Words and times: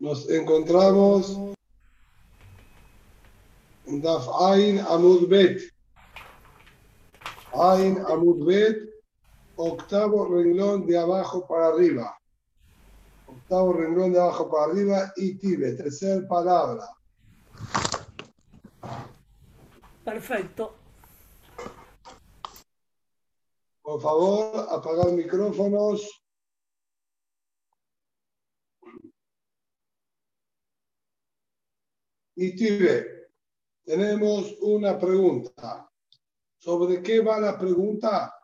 Nos 0.00 0.28
encontramos 0.28 1.38
en 3.86 4.02
Daf 4.02 4.26
Ain 4.40 4.80
Amud 4.80 5.28
Bet. 5.28 5.60
Ain 7.52 7.98
Amud 8.08 8.44
Bet, 8.44 8.76
octavo 9.56 10.26
renglón 10.26 10.86
de 10.86 10.98
abajo 10.98 11.46
para 11.46 11.68
arriba. 11.68 12.18
Octavo 13.26 13.72
renglón 13.72 14.12
de 14.12 14.20
abajo 14.20 14.50
para 14.50 14.72
arriba 14.72 15.12
y 15.16 15.36
Tibe, 15.38 15.72
tercera 15.72 16.26
palabra. 16.26 16.88
Perfecto. 20.04 20.74
Por 23.82 24.00
favor, 24.00 24.66
apagar 24.70 25.12
micrófonos. 25.12 26.23
Y 32.36 32.56
Tibe, 32.56 33.28
tenemos 33.84 34.56
una 34.60 34.98
pregunta. 34.98 35.88
¿Sobre 36.58 37.00
qué 37.02 37.20
va 37.20 37.38
la 37.38 37.56
pregunta? 37.56 38.34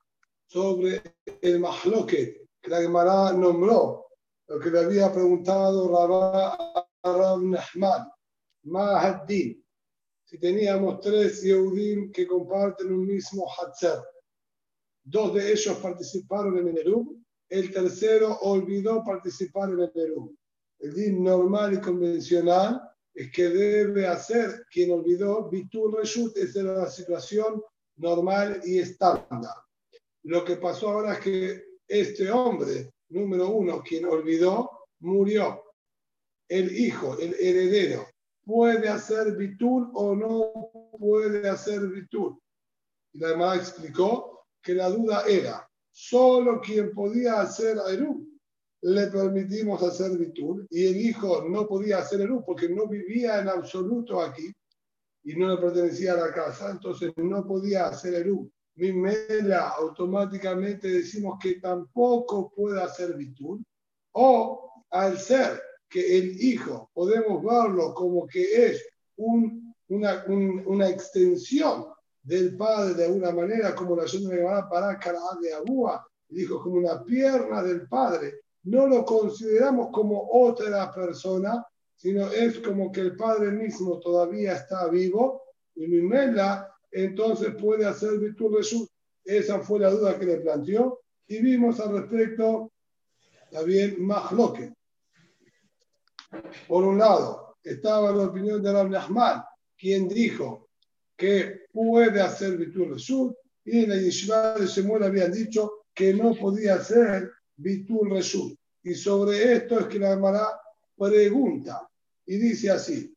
Sobre 0.47 1.03
el 1.41 1.59
mahloket 1.59 2.49
que 2.61 2.71
la 2.71 2.83
Gemara 2.83 3.33
nombró, 3.33 4.07
lo 4.47 4.61
que 4.61 4.71
le 4.71 4.81
había 4.81 5.13
preguntado 5.13 5.89
Rabá 5.89 6.87
Rab 7.03 7.43
Nahman, 7.43 8.09
Mahaddin. 8.65 9.65
Si 10.25 10.39
teníamos 10.39 11.01
tres 11.01 11.43
Yehudim 11.43 12.13
que 12.13 12.27
comparten 12.27 12.93
un 12.93 13.07
mismo 13.07 13.47
Hatzer, 13.49 13.99
dos 15.03 15.35
de 15.35 15.53
ellos 15.53 15.77
participaron 15.79 16.59
en 16.59 16.69
el 16.69 16.79
Erum, 16.79 17.25
el 17.49 17.73
tercero 17.73 18.39
olvidó 18.43 19.03
participar 19.03 19.71
en 19.71 19.81
el 19.81 19.93
Erum. 19.95 20.37
El 20.79 20.95
din 20.95 21.25
normal 21.25 21.75
y 21.75 21.81
convencional 21.81 22.90
que 23.33 23.49
debe 23.49 24.07
hacer 24.07 24.65
quien 24.71 24.93
olvidó 24.93 25.49
Bitul 25.49 25.97
Reshut, 25.97 26.37
esa 26.37 26.61
era 26.61 26.75
la 26.75 26.91
situación 26.91 27.63
normal 27.97 28.61
y 28.65 28.79
estándar. 28.79 29.55
Lo 30.23 30.45
que 30.45 30.57
pasó 30.57 30.91
ahora 30.91 31.15
es 31.15 31.21
que 31.21 31.65
este 31.89 32.31
hombre, 32.31 32.93
número 33.09 33.49
uno, 33.49 33.83
quien 33.83 34.05
olvidó, 34.07 34.71
murió. 35.01 35.65
El 36.49 36.77
hijo, 36.77 37.17
el 37.19 37.35
heredero, 37.35 38.07
puede 38.45 38.89
hacer 38.89 39.37
Bitul 39.37 39.91
o 39.95 40.15
no 40.15 40.71
puede 40.99 41.49
hacer 41.49 41.87
Bitul. 41.89 42.39
Y 43.13 43.19
la 43.19 43.31
hermana 43.31 43.57
explicó 43.57 44.47
que 44.63 44.75
la 44.75 44.89
duda 44.89 45.25
era, 45.27 45.69
solo 45.91 46.61
quien 46.61 46.93
podía 46.93 47.41
hacer 47.41 47.79
Eru 47.89 48.30
le 48.83 49.07
permitimos 49.09 49.83
hacer 49.83 50.17
Bitul 50.17 50.67
y 50.71 50.87
el 50.87 50.97
hijo 50.97 51.45
no 51.49 51.67
podía 51.67 51.99
hacer 51.99 52.23
Eru 52.23 52.43
porque 52.45 52.69
no 52.69 52.87
vivía 52.87 53.41
en 53.41 53.49
absoluto 53.49 54.21
aquí 54.21 54.51
y 55.23 55.35
no 55.37 55.55
le 55.55 55.61
pertenecía 55.61 56.15
a 56.15 56.29
la 56.29 56.33
casa, 56.33 56.71
entonces 56.71 57.13
no 57.17 57.47
podía 57.47 57.89
hacer 57.89 58.15
Eru. 58.15 58.51
Mimela 58.77 59.69
automáticamente 59.71 60.89
decimos 60.89 61.39
que 61.43 61.57
tampoco 61.57 62.51
puede 62.55 62.81
hacer 62.81 63.15
Bitul 63.17 63.63
o 64.13 64.85
al 64.91 65.19
ser 65.19 65.61
que 65.89 66.19
el 66.19 66.41
hijo 66.41 66.91
podemos 66.95 67.45
verlo 67.45 67.93
como 67.93 68.27
que 68.27 68.67
es 68.67 68.89
un, 69.17 69.75
una, 69.89 70.25
un, 70.29 70.63
una 70.67 70.89
extensión 70.89 71.87
del 72.23 72.57
padre 72.57 72.95
de 72.95 73.07
alguna 73.07 73.33
manera, 73.33 73.75
como 73.75 73.97
la 73.97 74.07
gente 74.07 74.29
me 74.29 74.43
va 74.43 74.59
a 74.59 74.69
parar 74.69 74.99
cara 74.99 75.21
de 75.43 75.53
Abúa, 75.53 76.07
dijo 76.29 76.63
como 76.63 76.77
una 76.77 77.03
pierna 77.05 77.63
del 77.63 77.89
padre, 77.89 78.41
no 78.65 78.87
lo 78.87 79.05
consideramos 79.05 79.89
como 79.93 80.29
otra 80.33 80.93
persona, 80.93 81.65
sino 81.97 82.31
es 82.31 82.59
como 82.61 82.91
que 82.91 83.01
el 83.01 83.17
padre 83.17 83.51
mismo 83.51 83.99
todavía 84.01 84.55
está 84.55 84.89
vivo 84.89 85.43
y 85.75 85.87
Mimela 85.87 86.71
entonces 86.91 87.55
puede 87.55 87.87
hacer 87.87 88.19
virtud 88.19 88.57
de 88.57 88.63
su. 88.63 88.89
Esa 89.25 89.61
fue 89.61 89.81
la 89.81 89.91
duda 89.91 90.19
que 90.19 90.27
le 90.27 90.39
planteó 90.39 91.01
y 91.27 91.41
vimos 91.41 91.79
al 91.81 91.93
respecto 91.93 92.73
también 93.51 94.03
más 94.05 94.33
loque. 94.33 94.73
Por 96.69 96.85
un 96.85 96.99
lado, 96.99 97.57
estaba 97.63 98.13
la 98.13 98.25
opinión 98.25 98.63
de 98.63 98.73
Rab 98.73 98.89
Nahman, 98.89 99.43
quien 99.77 100.09
dijo 100.09 100.69
que 101.17 101.67
puede 101.73 102.21
hacer 102.21 102.57
Bitul 102.57 102.91
Reshut, 102.91 103.35
y 103.65 103.85
en 103.85 103.91
la 103.91 103.97
Yeshiva 103.97 104.55
de 104.55 104.67
Shemuel 104.67 105.03
habían 105.03 105.33
dicho 105.33 105.85
que 105.95 106.15
no 106.15 106.35
podía 106.35 106.75
hacer 106.75 107.31
Bitul 107.61 108.11
Reshut. 108.11 108.59
Y 108.83 108.95
sobre 108.95 109.53
esto 109.53 109.81
es 109.81 109.87
que 109.87 109.99
la 109.99 110.11
Gemara 110.11 110.61
pregunta, 110.97 111.89
y 112.27 112.37
dice 112.37 112.71
así, 112.71 113.15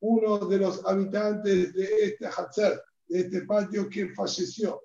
uno 0.00 0.38
de 0.38 0.58
los 0.58 0.84
habitantes 0.84 1.72
de 1.74 1.84
este 2.02 2.26
Hatzer, 2.26 2.82
de 3.06 3.20
este 3.20 3.42
patio 3.42 3.88
que 3.88 4.08
falleció. 4.08 4.82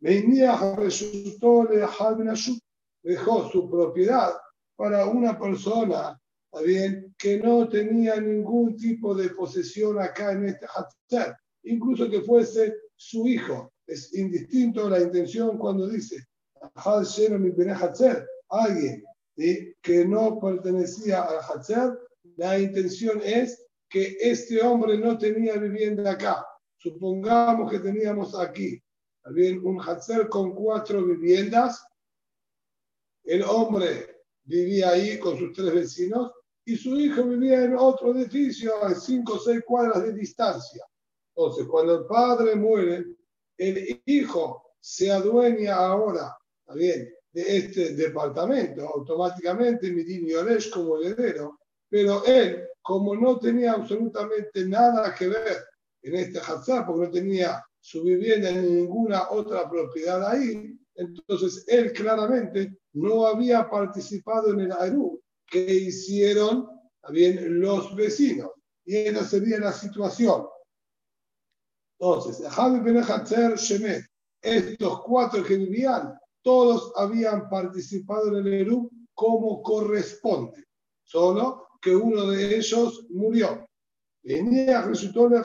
Venía 0.00 0.56
resultó 0.76 1.64
le 1.64 1.86
dejó 3.02 3.50
su 3.50 3.70
propiedad 3.70 4.32
para 4.76 5.06
una 5.06 5.38
persona 5.38 6.18
bien, 6.64 7.14
que 7.16 7.38
no 7.38 7.68
tenía 7.68 8.20
ningún 8.20 8.76
tipo 8.76 9.14
de 9.14 9.30
posesión 9.30 10.00
acá 10.00 10.32
en 10.32 10.46
este 10.46 10.66
Hatzer, 10.66 11.36
incluso 11.64 12.10
que 12.10 12.22
fuese 12.22 12.74
su 12.96 13.26
hijo. 13.26 13.72
Es 13.90 14.14
indistinto 14.14 14.88
la 14.88 15.00
intención 15.00 15.58
cuando 15.58 15.88
dice 15.88 16.24
alguien 18.48 19.04
que 19.82 20.04
no 20.04 20.38
pertenecía 20.38 21.22
al 21.22 21.38
Hatzer, 21.38 21.98
la 22.36 22.58
intención 22.58 23.20
es 23.24 23.66
que 23.88 24.16
este 24.20 24.62
hombre 24.62 24.96
no 24.96 25.18
tenía 25.18 25.56
vivienda 25.56 26.12
acá. 26.12 26.46
Supongamos 26.76 27.68
que 27.68 27.80
teníamos 27.80 28.38
aquí 28.38 28.80
bien, 29.32 29.60
un 29.66 29.80
Hatzer 29.80 30.28
con 30.28 30.54
cuatro 30.54 31.04
viviendas. 31.04 31.84
El 33.24 33.42
hombre 33.42 34.22
vivía 34.44 34.90
ahí 34.90 35.18
con 35.18 35.36
sus 35.36 35.52
tres 35.52 35.74
vecinos 35.74 36.30
y 36.64 36.76
su 36.76 36.96
hijo 36.96 37.24
vivía 37.24 37.64
en 37.64 37.74
otro 37.76 38.14
edificio 38.14 38.84
a 38.84 38.94
cinco 38.94 39.34
o 39.34 39.38
seis 39.38 39.62
cuadras 39.66 40.04
de 40.04 40.12
distancia. 40.12 40.84
Entonces, 41.34 41.66
cuando 41.66 42.00
el 42.00 42.06
padre 42.06 42.54
muere, 42.54 43.04
el 43.60 44.02
hijo 44.06 44.72
se 44.80 45.10
adueña 45.10 45.76
ahora, 45.76 46.36
bien, 46.74 47.12
de 47.32 47.56
este 47.56 47.94
departamento, 47.94 48.88
automáticamente 48.88 49.92
Midin 49.92 50.26
Yoresh 50.26 50.70
como 50.70 50.98
heredero, 50.98 51.58
pero 51.88 52.24
él, 52.24 52.64
como 52.82 53.14
no 53.14 53.38
tenía 53.38 53.72
absolutamente 53.72 54.66
nada 54.66 55.14
que 55.14 55.28
ver 55.28 55.58
en 56.02 56.16
este 56.16 56.38
Hazar, 56.38 56.86
porque 56.86 57.06
no 57.06 57.12
tenía 57.12 57.62
su 57.78 58.02
vivienda 58.02 58.50
ni 58.50 58.68
ninguna 58.68 59.30
otra 59.30 59.68
propiedad 59.68 60.26
ahí, 60.26 60.76
entonces 60.94 61.64
él 61.68 61.92
claramente 61.92 62.78
no 62.94 63.26
había 63.26 63.68
participado 63.68 64.52
en 64.52 64.60
el 64.60 64.72
Aru 64.72 65.20
que 65.46 65.72
hicieron 65.72 66.68
también 67.00 67.60
los 67.60 67.94
vecinos. 67.94 68.50
Y 68.84 68.96
esa 68.96 69.24
sería 69.24 69.58
la 69.58 69.72
situación. 69.72 70.46
Entonces, 72.00 72.46
Shemet, 73.56 74.06
estos 74.40 75.02
cuatro 75.02 75.44
que 75.44 75.56
vivían, 75.56 76.18
todos 76.42 76.92
habían 76.96 77.50
participado 77.50 78.28
en 78.28 78.46
el 78.46 78.54
Eru 78.54 78.90
como 79.14 79.62
corresponde, 79.62 80.64
solo 81.04 81.66
que 81.82 81.94
uno 81.94 82.30
de 82.30 82.56
ellos 82.56 83.06
murió. 83.10 83.66
Venía 84.22 84.80
resultó 84.82 85.26
el 85.26 85.44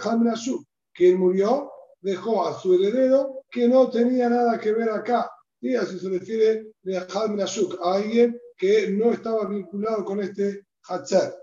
quien 0.94 1.20
murió 1.20 1.72
dejó 2.00 2.48
a 2.48 2.58
su 2.58 2.76
heredero 2.76 3.42
que 3.50 3.68
no 3.68 3.90
tenía 3.90 4.30
nada 4.30 4.60
que 4.60 4.72
ver 4.72 4.90
acá. 4.90 5.30
Y 5.60 5.76
así 5.76 6.00
se 6.00 6.08
refiere 6.08 6.72
de 6.84 6.98
Ashuk, 6.98 7.80
a 7.82 7.96
alguien 7.96 8.40
que 8.56 8.92
no 8.92 9.12
estaba 9.12 9.46
vinculado 9.48 10.06
con 10.06 10.22
este 10.22 10.66
Hatzer. 10.84 11.34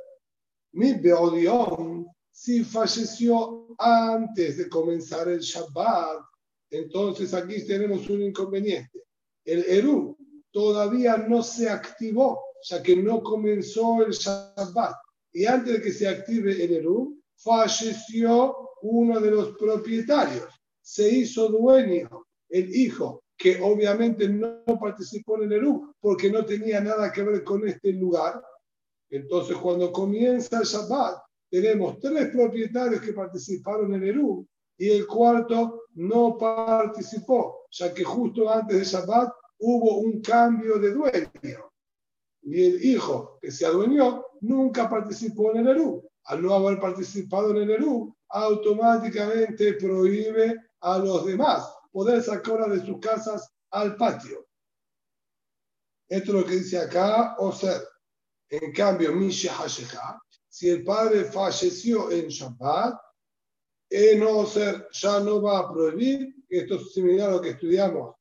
Mi 0.73 0.95
Beodion, 0.95 2.07
si 2.33 2.65
falleció 2.65 3.67
antes 3.79 4.57
de 4.57 4.69
comenzar 4.69 5.29
el 5.29 5.41
Shabbat, 5.41 6.25
entonces 6.71 7.35
aquí 7.35 7.65
tenemos 7.67 8.09
un 8.09 8.23
inconveniente. 8.23 9.05
El 9.45 9.65
Eru 9.67 10.17
todavía 10.51 11.19
no 11.19 11.43
se 11.43 11.69
activó, 11.69 12.41
ya 12.63 12.83
que 12.83 12.97
no 12.97 13.23
comenzó 13.23 14.03
el 14.03 14.13
Shabbat. 14.13 14.97
Y 15.33 15.45
antes 15.45 15.75
de 15.75 15.83
que 15.83 15.93
se 15.93 16.09
active 16.09 16.65
el 16.65 16.73
Eru, 16.73 17.21
falleció 17.37 18.71
uno 18.81 19.21
de 19.21 19.31
los 19.31 19.57
propietarios. 19.59 20.49
Se 20.81 21.09
hizo 21.09 21.49
dueño 21.49 22.27
el 22.49 22.75
hijo 22.75 23.23
que 23.37 23.61
obviamente 23.61 24.29
no 24.29 24.63
participó 24.81 25.37
en 25.37 25.45
el 25.45 25.53
Eru 25.59 25.95
porque 26.01 26.31
no 26.31 26.45
tenía 26.45 26.81
nada 26.81 27.13
que 27.13 27.23
ver 27.23 27.45
con 27.45 27.69
este 27.69 27.93
lugar. 27.93 28.43
Entonces, 29.11 29.57
cuando 29.59 29.93
comienza 29.93 30.59
el 30.59 30.65
Shabbat, 30.65 31.19
tenemos 31.53 32.01
tres 32.01 32.31
propietarios 32.31 33.03
que 33.03 33.13
participaron 33.13 33.93
en 33.93 34.05
Eru 34.05 34.49
y 34.79 34.89
el 34.89 35.07
cuarto 35.07 35.83
no 35.97 36.39
participó, 36.39 37.67
ya 37.71 37.93
que 37.93 38.03
justo 38.03 38.51
antes 38.51 38.79
de 38.79 38.85
Shabbat 38.85 39.31
hubo 39.59 39.99
un 39.99 40.23
cambio 40.23 40.79
de 40.79 40.95
dueño. 40.95 41.71
Y 42.41 42.65
el 42.65 42.83
hijo 42.83 43.39
que 43.39 43.51
se 43.51 43.67
adueñó 43.67 44.25
nunca 44.41 44.89
participó 44.89 45.51
en 45.51 45.59
el 45.59 45.69
Eru. 45.69 46.09
Al 46.25 46.41
no 46.41 46.55
haber 46.55 46.81
participado 46.81 47.51
en 47.51 47.59
el 47.59 47.71
Eru, 47.73 48.17
automáticamente 48.31 49.75
prohíbe 49.75 50.57
a 50.81 50.99
los 50.99 51.27
demás 51.27 51.71
poder 51.93 52.23
sacar 52.23 52.71
de 52.71 52.81
sus 52.81 52.99
casas 52.99 53.53
al 53.73 53.95
patio. 53.97 54.47
Esto 56.09 56.33
es 56.33 56.41
lo 56.41 56.47
que 56.47 56.57
dice 56.57 56.79
acá, 56.79 57.37
o 57.39 57.53
sea, 57.53 57.79
en 58.49 58.73
cambio, 58.73 59.13
si 60.53 60.69
el 60.69 60.85
padre 60.85 61.25
falleció 61.25 62.11
en 62.11 62.29
Shabbat, 62.29 63.01
no 64.19 64.45
ser, 64.45 64.87
ya 64.93 65.19
no 65.21 65.41
va 65.41 65.61
a 65.61 65.73
prohibir, 65.73 66.35
esto 66.47 66.75
es 66.75 66.93
similar 66.93 67.31
a 67.31 67.33
lo 67.33 67.41
que 67.41 67.51
estudiamos 67.51 68.15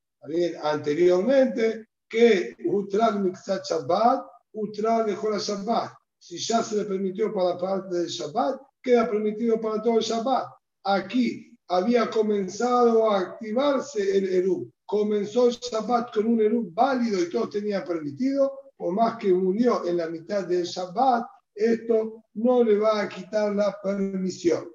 anteriormente, 0.63 1.87
que 2.07 2.55
Utral 2.65 3.19
Mixat 3.19 3.65
Shabbat, 3.65 4.25
Utral 4.53 5.07
dejó 5.07 5.29
la 5.29 5.39
Shabbat. 5.39 5.91
Si 6.17 6.37
ya 6.37 6.63
se 6.63 6.77
le 6.77 6.85
permitió 6.85 7.33
para 7.33 7.57
parte 7.57 7.97
del 7.97 8.07
Shabbat, 8.07 8.61
queda 8.81 9.09
permitido 9.09 9.59
para 9.59 9.81
todo 9.81 9.97
el 9.97 10.03
Shabbat. 10.03 10.45
Aquí 10.85 11.53
había 11.67 12.09
comenzado 12.09 13.11
a 13.11 13.19
activarse 13.19 14.17
el 14.17 14.29
Eru. 14.29 14.71
Comenzó 14.85 15.49
el 15.49 15.55
Shabbat 15.55 16.13
con 16.13 16.27
un 16.27 16.39
Eru 16.39 16.71
válido 16.71 17.21
y 17.21 17.29
todo 17.29 17.49
tenía 17.49 17.83
permitido, 17.83 18.57
por 18.77 18.93
más 18.93 19.17
que 19.17 19.33
murió 19.33 19.85
en 19.85 19.97
la 19.97 20.07
mitad 20.07 20.45
del 20.45 20.63
Shabbat, 20.63 21.25
esto 21.55 22.23
no 22.33 22.63
le 22.63 22.77
va 22.77 23.01
a 23.01 23.09
quitar 23.09 23.55
la 23.55 23.77
permisión. 23.81 24.69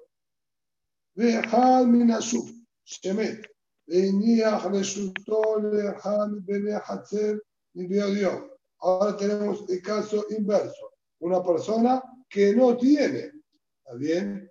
Ahora 8.79 9.17
tenemos 9.17 9.69
el 9.69 9.81
caso 9.81 10.25
inverso. 10.29 10.91
Una 11.19 11.43
persona 11.43 12.01
que 12.29 12.53
no 12.53 12.77
tiene, 12.77 13.31
¿está 13.79 13.95
bien? 13.97 14.49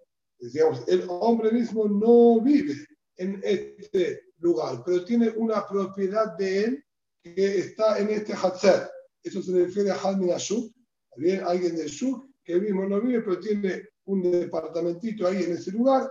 El 0.86 1.06
hombre 1.08 1.52
mismo 1.52 1.86
no 1.86 2.40
vive 2.40 2.74
en 3.16 3.40
este 3.44 4.20
lugar, 4.38 4.82
pero 4.84 5.04
tiene 5.04 5.30
una 5.30 5.66
propiedad 5.66 6.36
de 6.36 6.64
él 6.64 6.84
que 7.22 7.58
está 7.58 7.98
en 7.98 8.10
este 8.10 8.34
Hatzer. 8.34 8.90
Eso 9.22 9.42
se 9.42 9.52
refiere 9.52 9.90
a 9.90 9.96
Halmin 9.96 10.32
Ashuk, 10.32 10.72
bien? 11.16 11.42
Alguien 11.44 11.76
de 11.76 11.86
Shuk 11.86 12.26
que 12.44 12.56
mismo 12.56 12.86
no 12.86 13.00
vive, 13.00 13.22
pero 13.22 13.40
tiene 13.40 13.88
un 14.04 14.22
departamentito 14.22 15.26
ahí 15.26 15.42
en 15.42 15.52
ese 15.52 15.72
lugar. 15.72 16.10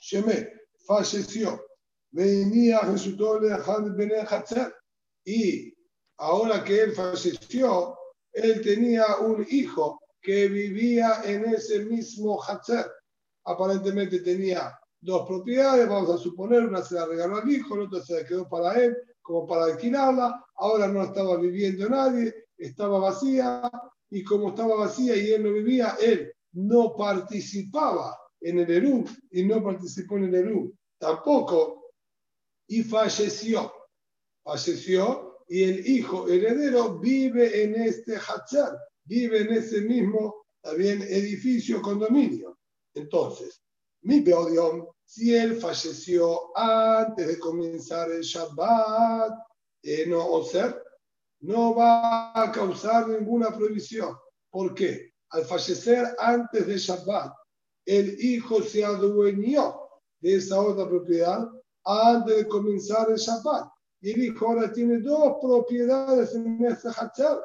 Shemé 0.00 0.52
falleció. 0.86 1.64
Venía. 2.10 2.80
Y 5.24 5.74
ahora 6.18 6.64
que 6.64 6.80
él 6.80 6.92
falleció, 6.92 7.96
él 8.32 8.62
tenía 8.62 9.16
un 9.16 9.46
hijo 9.50 10.00
que 10.20 10.48
vivía 10.48 11.22
en 11.24 11.44
ese 11.46 11.84
mismo 11.84 12.40
Hatzer. 12.42 12.86
Aparentemente 13.44 14.20
tenía 14.20 14.78
dos 15.00 15.26
propiedades, 15.26 15.88
vamos 15.88 16.10
a 16.10 16.18
suponer, 16.18 16.64
una 16.64 16.80
se 16.82 16.94
la 16.94 17.06
regaló 17.06 17.38
al 17.38 17.50
hijo, 17.50 17.76
la 17.76 17.84
otra 17.84 18.02
se 18.02 18.14
la 18.14 18.26
quedó 18.26 18.48
para 18.48 18.74
él, 18.74 18.96
como 19.20 19.46
para 19.46 19.64
alquilarla, 19.64 20.44
ahora 20.56 20.86
no 20.86 21.02
estaba 21.02 21.36
viviendo 21.36 21.88
nadie, 21.88 22.32
estaba 22.56 23.00
vacía, 23.00 23.68
y 24.12 24.22
como 24.22 24.50
estaba 24.50 24.76
vacía 24.76 25.16
y 25.16 25.32
él 25.32 25.42
no 25.42 25.52
vivía, 25.52 25.96
él 25.98 26.30
no 26.52 26.94
participaba 26.94 28.16
en 28.40 28.58
el 28.58 28.70
Eru 28.70 29.04
y 29.30 29.42
no 29.44 29.64
participó 29.64 30.18
en 30.18 30.24
el 30.24 30.34
Eru 30.34 30.74
tampoco, 30.98 31.90
y 32.68 32.82
falleció. 32.82 33.72
Falleció 34.44 35.44
y 35.48 35.64
el 35.64 35.86
hijo 35.86 36.28
heredero 36.28 36.98
vive 36.98 37.64
en 37.64 37.74
este 37.74 38.16
Hachar, 38.16 38.78
vive 39.04 39.40
en 39.40 39.52
ese 39.54 39.80
mismo 39.80 40.44
también 40.60 41.02
edificio, 41.02 41.80
condominio. 41.80 42.58
Entonces, 42.94 43.62
mi 44.02 44.20
peodión, 44.20 44.86
si 45.04 45.34
él 45.34 45.56
falleció 45.56 46.56
antes 46.56 47.26
de 47.26 47.38
comenzar 47.38 48.10
el 48.10 48.22
Shabbat, 48.22 49.32
eh, 49.82 50.06
no, 50.06 50.26
o 50.26 50.44
ser, 50.44 50.81
no 51.42 51.74
va 51.74 52.32
a 52.40 52.50
causar 52.52 53.08
ninguna 53.08 53.54
prohibición. 53.54 54.16
¿Por 54.50 54.74
qué? 54.74 55.12
Al 55.30 55.44
fallecer 55.44 56.06
antes 56.18 56.66
de 56.66 56.78
Shabbat, 56.78 57.32
el 57.86 58.16
hijo 58.20 58.62
se 58.62 58.84
adueñó 58.84 59.80
de 60.20 60.36
esa 60.36 60.60
otra 60.60 60.88
propiedad 60.88 61.48
antes 61.84 62.36
de 62.36 62.48
comenzar 62.48 63.10
el 63.10 63.16
Shabbat. 63.16 63.68
Y 64.00 64.12
el 64.12 64.24
hijo 64.24 64.48
ahora 64.48 64.72
tiene 64.72 64.98
dos 64.98 65.36
propiedades 65.40 66.34
en 66.34 66.64
este 66.64 66.88
Hachar. 66.88 67.40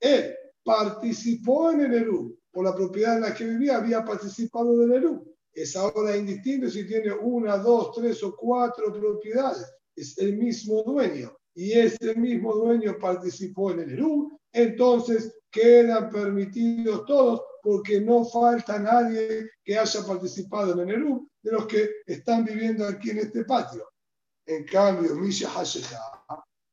Él 0.00 0.34
participó 0.64 1.70
en 1.70 1.80
el 1.82 1.94
Eru. 1.94 2.38
Por 2.50 2.64
la 2.64 2.74
propiedad 2.74 3.16
en 3.16 3.22
la 3.22 3.34
que 3.34 3.44
vivía 3.44 3.76
había 3.76 4.04
participado 4.04 4.78
del 4.78 4.92
Eru. 4.92 5.36
Es 5.52 5.74
ahora 5.76 6.16
indistinto 6.16 6.68
si 6.68 6.86
tiene 6.86 7.12
una, 7.12 7.58
dos, 7.58 7.92
tres 7.94 8.22
o 8.22 8.34
cuatro 8.34 8.92
propiedades. 8.92 9.66
Es 9.94 10.16
el 10.18 10.36
mismo 10.36 10.82
dueño. 10.82 11.34
Y 11.56 11.72
ese 11.72 12.14
mismo 12.14 12.54
dueño 12.54 12.98
participó 12.98 13.70
en 13.70 13.80
el 13.80 13.92
Eru. 13.94 14.38
Entonces 14.52 15.38
quedan 15.50 16.10
permitidos 16.10 17.06
todos 17.06 17.42
porque 17.62 17.98
no 18.00 18.26
falta 18.26 18.78
nadie 18.78 19.50
que 19.64 19.78
haya 19.78 20.06
participado 20.06 20.74
en 20.74 20.90
el 20.90 20.96
Eru 20.96 21.28
de 21.42 21.52
los 21.52 21.66
que 21.66 21.88
están 22.06 22.44
viviendo 22.44 22.86
aquí 22.86 23.10
en 23.10 23.18
este 23.20 23.44
patio. 23.46 23.88
En 24.44 24.64
cambio, 24.64 25.14
Misha 25.14 25.48
Hasheha, 25.48 26.22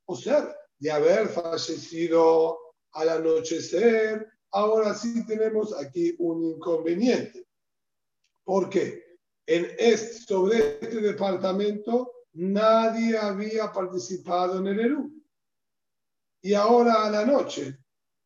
o 0.06 0.16
sea, 0.18 0.54
de 0.78 0.92
haber 0.92 1.30
fallecido 1.30 2.58
al 2.92 3.10
anochecer, 3.10 4.28
ahora 4.52 4.94
sí 4.94 5.26
tenemos 5.26 5.74
aquí 5.74 6.14
un 6.20 6.44
inconveniente. 6.44 7.48
¿Por 8.44 8.70
qué? 8.70 9.02
En 9.48 9.66
este, 9.80 10.20
sobre 10.26 10.78
este 10.82 11.02
departamento 11.02 12.12
nadie 12.34 13.18
había 13.18 13.72
participado 13.72 14.60
en 14.60 14.68
el 14.68 14.80
Eru. 14.80 15.12
Y 16.42 16.54
ahora 16.54 17.06
a 17.06 17.10
la 17.10 17.26
noche, 17.26 17.78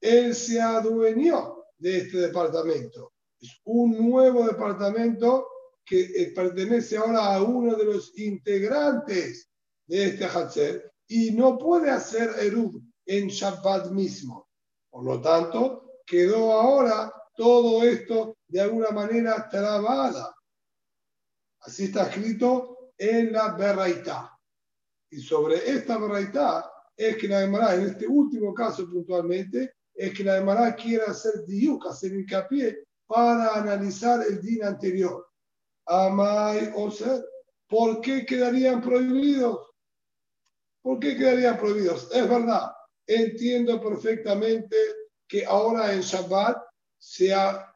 él 0.01 0.33
se 0.33 0.61
adueñó 0.61 1.65
de 1.77 1.97
este 1.97 2.17
departamento. 2.17 3.13
Es 3.39 3.61
un 3.65 4.09
nuevo 4.09 4.45
departamento 4.47 5.47
que 5.85 6.01
eh, 6.01 6.31
pertenece 6.35 6.97
ahora 6.97 7.35
a 7.35 7.41
uno 7.41 7.75
de 7.75 7.85
los 7.85 8.17
integrantes 8.17 9.49
de 9.85 10.05
este 10.05 10.25
Hatzer 10.25 10.91
y 11.07 11.31
no 11.31 11.57
puede 11.57 11.89
hacer 11.89 12.31
Eruv 12.39 12.81
en 13.05 13.27
Shabbat 13.27 13.91
mismo. 13.91 14.49
Por 14.89 15.05
lo 15.05 15.21
tanto, 15.21 16.01
quedó 16.05 16.51
ahora 16.53 17.13
todo 17.35 17.83
esto 17.83 18.37
de 18.47 18.61
alguna 18.61 18.89
manera 18.89 19.47
trabada. 19.49 20.35
Así 21.61 21.85
está 21.85 22.09
escrito 22.09 22.76
en 22.97 23.31
la 23.31 23.53
Berraitá. 23.53 24.37
Y 25.09 25.21
sobre 25.21 25.69
esta 25.69 25.97
Berraitá 25.97 26.71
es 26.95 27.17
que 27.17 27.27
la 27.27 27.41
Gemara, 27.41 27.75
en 27.75 27.87
este 27.87 28.07
último 28.07 28.53
caso 28.53 28.89
puntualmente, 28.89 29.75
es 29.93 30.13
que 30.13 30.23
la 30.23 30.37
Gemara 30.37 30.75
quiere 30.75 31.05
hacer 31.05 31.45
diuk, 31.45 31.85
hacer 31.87 32.13
hincapié 32.13 32.83
para 33.05 33.53
analizar 33.55 34.21
el 34.27 34.41
día 34.41 34.67
anterior. 34.67 35.27
Amai 35.85 36.73
o 36.75 36.91
ser, 36.91 37.23
¿por 37.67 38.01
qué 38.01 38.25
quedarían 38.25 38.81
prohibidos? 38.81 39.71
¿Por 40.81 40.99
qué 40.99 41.15
quedarían 41.15 41.57
prohibidos? 41.57 42.09
Es 42.11 42.27
verdad, 42.29 42.71
entiendo 43.05 43.81
perfectamente 43.81 44.75
que 45.27 45.45
ahora 45.45 45.93
en 45.93 46.01
Shabbat 46.01 46.57
se, 46.97 47.33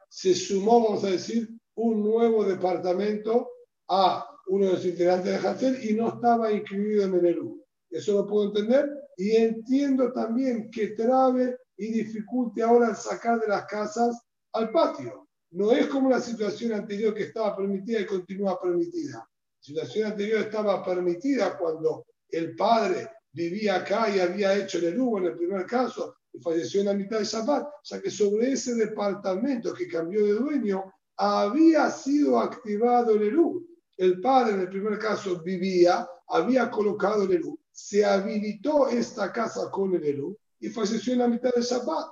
se 0.08 0.34
sumó, 0.34 0.82
vamos 0.82 1.04
a 1.04 1.10
decir, 1.10 1.48
un 1.74 2.02
nuevo 2.02 2.44
departamento 2.44 3.50
a 3.88 4.31
uno 4.48 4.66
de 4.66 4.72
los 4.72 4.84
integrantes 4.84 5.42
de 5.42 5.48
Hansel 5.48 5.84
y 5.84 5.94
no 5.94 6.08
estaba 6.08 6.52
incluido 6.52 7.04
en 7.04 7.14
el 7.14 7.26
ERU. 7.26 7.64
Eso 7.90 8.14
lo 8.14 8.26
puedo 8.26 8.48
entender 8.48 8.90
y 9.16 9.36
entiendo 9.36 10.12
también 10.12 10.70
que 10.70 10.88
trabe 10.88 11.58
y 11.76 11.92
dificulte 11.92 12.62
ahora 12.62 12.94
sacar 12.94 13.40
de 13.40 13.48
las 13.48 13.66
casas 13.66 14.16
al 14.52 14.70
patio. 14.70 15.28
No 15.50 15.72
es 15.72 15.86
como 15.86 16.08
la 16.08 16.20
situación 16.20 16.72
anterior 16.72 17.14
que 17.14 17.24
estaba 17.24 17.56
permitida 17.56 18.00
y 18.00 18.06
continúa 18.06 18.60
permitida. 18.60 19.18
La 19.18 19.60
situación 19.60 20.12
anterior 20.12 20.40
estaba 20.40 20.84
permitida 20.84 21.58
cuando 21.58 22.06
el 22.28 22.56
padre 22.56 23.08
vivía 23.32 23.76
acá 23.76 24.14
y 24.14 24.20
había 24.20 24.54
hecho 24.54 24.78
el 24.78 24.84
Erubo 24.84 25.18
en 25.18 25.26
el 25.26 25.36
primer 25.36 25.66
caso 25.66 26.16
y 26.32 26.40
falleció 26.40 26.80
en 26.80 26.86
la 26.86 26.94
mitad 26.94 27.18
de 27.18 27.24
Shabbat, 27.24 27.66
ya 27.84 28.00
que 28.00 28.10
sobre 28.10 28.52
ese 28.52 28.74
departamento 28.74 29.74
que 29.74 29.88
cambió 29.88 30.24
de 30.24 30.34
dueño 30.34 30.92
había 31.16 31.90
sido 31.90 32.40
activado 32.40 33.12
el 33.12 33.22
Eru. 33.22 33.66
El 33.96 34.20
padre 34.20 34.54
en 34.54 34.60
el 34.60 34.68
primer 34.68 34.98
caso 34.98 35.42
vivía, 35.42 36.08
había 36.28 36.70
colocado 36.70 37.24
el 37.24 37.32
Eru, 37.32 37.58
se 37.70 38.04
habilitó 38.04 38.88
esta 38.88 39.32
casa 39.32 39.70
con 39.70 39.94
el 39.94 40.04
Eru 40.04 40.36
y 40.60 40.68
falleció 40.68 41.12
en 41.12 41.20
la 41.20 41.28
mitad 41.28 41.50
de 41.54 41.62
Shabbat. 41.62 42.10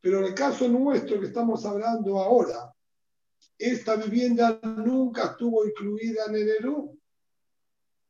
Pero 0.00 0.18
en 0.18 0.24
el 0.24 0.34
caso 0.34 0.66
nuestro 0.68 1.20
que 1.20 1.26
estamos 1.26 1.64
hablando 1.66 2.18
ahora, 2.18 2.72
esta 3.58 3.96
vivienda 3.96 4.58
nunca 4.62 5.24
estuvo 5.32 5.66
incluida 5.66 6.24
en 6.28 6.34
el 6.36 6.48
ERU, 6.48 6.98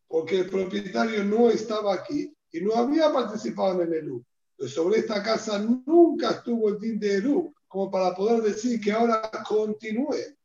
porque 0.07 0.41
el 0.41 0.51
propietario 0.51 1.25
no 1.25 1.51
estaba 1.51 1.95
aquí 1.95 2.33
y 2.53 2.61
no 2.61 2.75
había 2.75 3.13
participado 3.13 3.83
en 3.83 3.89
el 3.89 3.95
Eru. 3.95 4.25
Pues 4.57 4.73
sobre 4.73 5.01
esta 5.01 5.23
casa 5.23 5.59
nunca 5.59 6.31
estuvo 6.31 6.69
el 6.69 6.79
din 6.79 7.01
de 7.01 7.15
Eru, 7.15 7.55
como 7.67 7.91
para 7.91 8.15
poder 8.15 8.43
decir 8.43 8.81
que 8.81 8.93
ahora 8.93 9.31
continúe. 9.49 10.37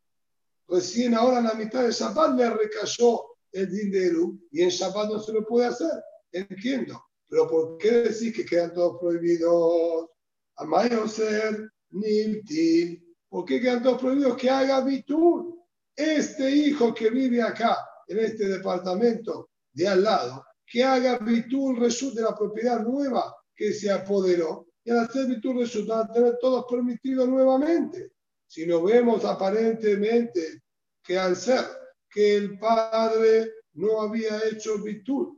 Recién 0.68 1.14
ahora 1.14 1.40
en 1.40 1.46
la 1.46 1.54
mitad 1.54 1.84
de 1.84 1.92
Shabbat 1.92 2.36
le 2.38 2.50
recayó 2.50 3.24
el 3.52 3.72
din 3.72 3.92
de 3.92 4.08
Eru 4.08 4.40
y 4.52 4.62
en 4.62 4.70
Shabbat 4.70 5.10
no 5.10 5.20
se 5.20 5.34
lo 5.34 5.46
puede 5.46 5.68
hacer. 5.68 5.92
Entiendo. 6.32 7.02
Pero 7.28 7.48
¿por 7.48 7.78
qué 7.78 7.92
decir 7.92 8.34
que 8.34 8.46
quedan 8.46 8.74
todos 8.74 9.00
prohibidos? 9.00 10.10
Amayo 10.58 11.08
ser, 11.08 11.70
Niltil. 11.92 13.02
¿Por 13.30 13.46
qué 13.46 13.60
quedan 13.60 13.84
todos 13.84 14.02
prohibidos? 14.02 14.38
Que 14.38 14.50
haga 14.50 14.82
Bitur. 14.82 15.56
Este 15.96 16.50
hijo 16.50 16.94
que 16.94 17.10
vive 17.10 17.42
acá, 17.42 17.78
en 18.08 18.20
este 18.20 18.48
departamento 18.48 19.50
de 19.72 19.88
al 19.88 20.04
lado, 20.04 20.46
que 20.66 20.84
haga 20.84 21.18
Bitur 21.20 21.80
Reshut 21.80 22.14
de 22.14 22.22
la 22.22 22.36
propiedad 22.36 22.82
nueva 22.82 23.34
que 23.56 23.74
se 23.74 23.90
apoderó. 23.90 24.68
Y 24.84 24.92
al 24.92 25.00
hacer 25.00 25.28
Bitur 25.28 25.56
Reshut 25.56 25.88
van 25.88 26.10
a 26.10 26.12
tener 26.12 26.38
todos 26.40 26.66
permitidos 26.70 27.28
nuevamente. 27.28 28.12
Si 28.56 28.66
no 28.66 28.82
vemos 28.84 29.26
aparentemente 29.26 30.62
que 31.04 31.20
al 31.20 31.36
ser 31.36 31.66
que 32.10 32.38
el 32.38 32.58
padre 32.58 33.52
no 33.74 34.00
había 34.00 34.48
hecho 34.48 34.82
Bitur, 34.82 35.36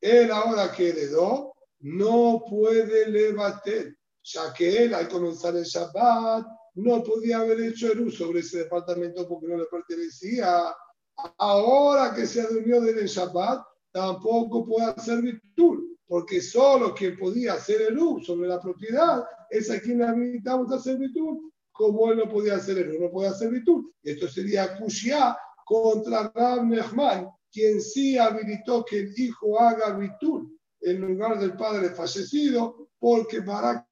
él 0.00 0.30
ahora 0.30 0.70
que 0.70 0.90
heredó, 0.90 1.52
no 1.80 2.44
puede 2.48 3.08
levantar, 3.08 3.96
ya 4.22 4.54
que 4.56 4.84
él 4.84 4.94
al 4.94 5.08
comenzar 5.08 5.56
el 5.56 5.64
Shabbat 5.64 6.46
no 6.74 7.02
podía 7.02 7.38
haber 7.38 7.60
hecho 7.62 7.90
el 7.90 8.02
uso 8.02 8.26
sobre 8.26 8.38
ese 8.38 8.58
departamento 8.58 9.26
porque 9.26 9.48
no 9.48 9.56
le 9.56 9.66
pertenecía. 9.66 10.72
Ahora 11.36 12.14
que 12.14 12.26
se 12.26 12.46
durmió 12.46 12.80
del 12.80 13.08
Shabbat, 13.08 13.60
tampoco 13.90 14.64
puede 14.64 14.86
hacer 14.86 15.20
virtud, 15.20 15.96
porque 16.06 16.40
solo 16.40 16.94
quien 16.94 17.18
podía 17.18 17.54
hacer 17.54 17.82
el 17.82 17.98
uso 17.98 18.34
sobre 18.34 18.46
la 18.46 18.60
propiedad 18.60 19.24
es 19.50 19.68
a 19.68 19.80
quien 19.80 20.00
habilitamos 20.04 20.70
a 20.70 20.76
hacer 20.76 20.96
virtud, 20.96 21.50
como 21.72 22.10
él 22.10 22.18
no 22.18 22.28
podía 22.28 22.56
hacer 22.56 22.88
uso, 22.88 23.00
no 23.00 23.10
puede 23.10 23.28
hacer 23.28 23.50
virtud. 23.50 23.90
Esto 24.02 24.28
sería 24.28 24.76
Kushia 24.78 25.36
contra 25.64 26.30
Rab 26.34 26.64
Nehman, 26.66 27.28
quien 27.50 27.80
sí 27.80 28.18
habilitó 28.18 28.84
que 28.84 29.00
el 29.00 29.18
hijo 29.18 29.58
haga 29.58 29.96
virtud 29.96 30.48
en 30.80 31.00
lugar 31.00 31.38
del 31.38 31.56
padre 31.56 31.90
fallecido, 31.90 32.88
porque 32.98 33.42
para 33.42 33.88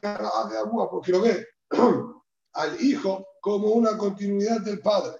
de 0.00 0.58
agua, 0.58 0.90
porque 0.90 1.12
lo 1.12 1.22
ve 1.22 1.46
al 2.52 2.82
hijo 2.82 3.26
como 3.40 3.68
una 3.68 3.96
continuidad 3.96 4.60
del 4.60 4.80
padre. 4.80 5.18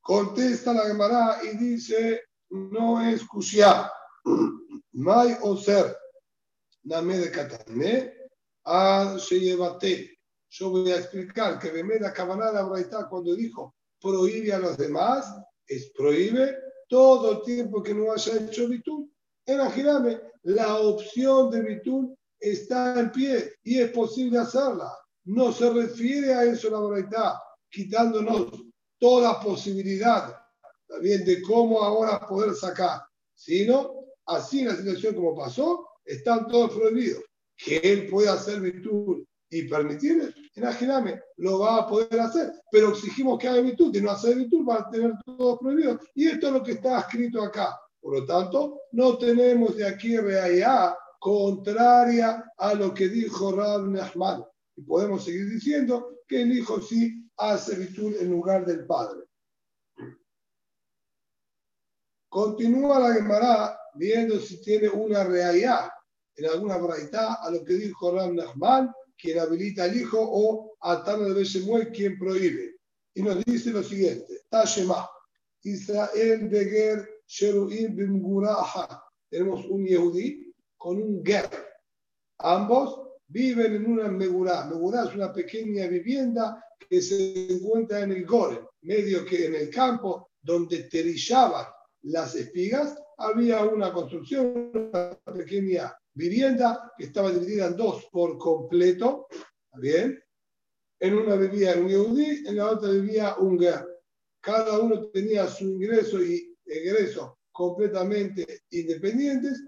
Contesta 0.00 0.72
la 0.72 0.86
Gemara 0.86 1.38
y 1.44 1.56
dice, 1.56 2.22
no 2.50 3.02
es 3.02 3.26
Kushia, 3.26 3.92
May 4.92 5.36
o 5.42 5.56
ser, 5.56 5.96
Name 6.84 7.18
de 7.18 7.30
Sheyevate. 7.30 8.17
Yo 10.50 10.70
voy 10.70 10.90
a 10.90 10.96
explicar 10.96 11.58
que 11.58 11.70
Bemeda 11.70 12.12
Kabanada 12.12 12.62
Braita 12.64 13.08
cuando 13.08 13.34
dijo 13.34 13.74
prohíbe 14.00 14.52
a 14.52 14.58
los 14.58 14.76
demás, 14.76 15.26
es 15.66 15.90
prohíbe 15.96 16.56
todo 16.88 17.32
el 17.32 17.42
tiempo 17.42 17.82
que 17.82 17.94
no 17.94 18.12
haya 18.12 18.36
hecho. 18.36 18.68
En 19.46 19.60
Ajirame, 19.60 20.20
la 20.42 20.76
opción 20.76 21.50
de 21.50 21.62
virtud 21.62 22.14
está 22.38 23.00
en 23.00 23.10
pie 23.10 23.54
y 23.64 23.80
es 23.80 23.90
posible 23.90 24.38
hacerla. 24.38 24.92
No 25.24 25.52
se 25.52 25.70
refiere 25.70 26.34
a 26.34 26.44
eso 26.44 26.70
la 26.70 26.80
verdad, 26.80 27.34
quitándonos 27.70 28.50
toda 28.98 29.40
posibilidad 29.40 30.36
también 30.86 31.24
de 31.24 31.42
cómo 31.42 31.82
ahora 31.82 32.26
poder 32.26 32.54
sacar, 32.54 33.00
sino 33.34 34.06
así 34.26 34.64
la 34.64 34.76
situación 34.76 35.14
como 35.14 35.36
pasó, 35.36 35.86
están 36.04 36.48
todos 36.48 36.72
prohibidos. 36.72 37.24
Que 37.58 37.76
él 37.78 38.06
pueda 38.08 38.34
hacer 38.34 38.60
virtud 38.60 39.24
y 39.50 39.62
permitir, 39.62 40.34
imagíname, 40.54 41.20
lo 41.38 41.60
va 41.60 41.78
a 41.78 41.86
poder 41.86 42.20
hacer, 42.20 42.52
pero 42.70 42.90
exigimos 42.90 43.38
que 43.38 43.48
haga 43.48 43.60
virtud 43.60 43.94
y 43.94 44.00
no 44.00 44.10
hacer 44.10 44.36
virtud 44.36 44.66
va 44.66 44.76
a 44.76 44.90
tener 44.90 45.12
todo 45.24 45.58
prohibido. 45.58 45.98
Y 46.14 46.28
esto 46.28 46.48
es 46.48 46.52
lo 46.52 46.62
que 46.62 46.72
está 46.72 47.00
escrito 47.00 47.42
acá. 47.42 47.78
Por 48.00 48.20
lo 48.20 48.26
tanto, 48.26 48.82
no 48.92 49.18
tenemos 49.18 49.76
de 49.76 49.86
aquí 49.86 50.16
realidad 50.16 50.94
contraria 51.18 52.44
a 52.56 52.74
lo 52.74 52.94
que 52.94 53.08
dijo 53.08 53.52
Rab 53.52 53.88
Nahman. 53.88 54.44
Y 54.76 54.82
podemos 54.82 55.24
seguir 55.24 55.48
diciendo 55.50 56.20
que 56.26 56.42
el 56.42 56.52
hijo 56.52 56.80
sí 56.80 57.28
hace 57.36 57.76
virtud 57.76 58.14
en 58.20 58.30
lugar 58.30 58.64
del 58.64 58.86
padre. 58.86 59.24
Continúa 62.28 63.00
la 63.00 63.14
Gemara 63.14 63.78
viendo 63.94 64.38
si 64.38 64.60
tiene 64.60 64.88
una 64.88 65.24
realidad 65.24 65.88
en 66.38 66.46
alguna 66.46 66.78
braita 66.78 67.34
a 67.34 67.50
lo 67.50 67.64
que 67.64 67.74
dijo 67.74 68.12
Rab 68.12 68.32
Nahman, 68.32 68.92
quien 69.20 69.40
habilita 69.40 69.84
al 69.84 69.96
hijo, 69.96 70.18
o 70.20 70.76
a 70.80 71.02
Tana 71.02 71.34
de 71.34 71.44
Shemuel, 71.44 71.90
quien 71.90 72.18
prohíbe. 72.18 72.76
Y 73.14 73.22
nos 73.22 73.44
dice 73.44 73.70
lo 73.70 73.82
siguiente: 73.82 74.42
Tashema, 74.48 75.08
Israel 75.62 76.48
Beger 76.48 77.08
Sheruim 77.26 77.96
Bimguraha. 77.96 79.02
Tenemos 79.28 79.66
un 79.66 79.84
Yehudi 79.84 80.54
con 80.76 81.02
un 81.02 81.24
ger. 81.24 81.50
Ambos 82.38 83.00
viven 83.26 83.74
en 83.74 83.86
una 83.86 84.08
megurá. 84.08 84.64
Megurá 84.66 85.04
es 85.04 85.14
una 85.14 85.32
pequeña 85.32 85.88
vivienda 85.88 86.64
que 86.88 87.02
se 87.02 87.52
encuentra 87.52 88.00
en 88.00 88.12
el 88.12 88.24
Gore, 88.24 88.60
medio 88.82 89.24
que 89.24 89.46
en 89.46 89.56
el 89.56 89.70
campo 89.70 90.30
donde 90.40 90.84
terillaban 90.84 91.66
las 92.02 92.36
espigas, 92.36 92.96
había 93.18 93.64
una 93.64 93.92
construcción, 93.92 94.70
una 94.72 95.18
pequeña 95.34 95.92
vivienda 96.18 96.92
que 96.98 97.04
estaba 97.04 97.30
dividida 97.30 97.66
en 97.66 97.76
dos 97.76 98.06
por 98.10 98.36
completo. 98.36 99.28
bien? 99.74 100.20
En 101.00 101.14
una 101.14 101.36
vivía 101.36 101.76
un 101.76 101.88
yehudí, 101.88 102.44
en 102.44 102.56
la 102.56 102.72
otra 102.72 102.90
vivía 102.90 103.36
un 103.36 103.56
ger. 103.58 103.86
Cada 104.40 104.80
uno 104.80 105.06
tenía 105.10 105.46
su 105.46 105.64
ingreso 105.64 106.20
y 106.20 106.56
egreso 106.66 107.38
completamente 107.52 108.62
independientes 108.70 109.62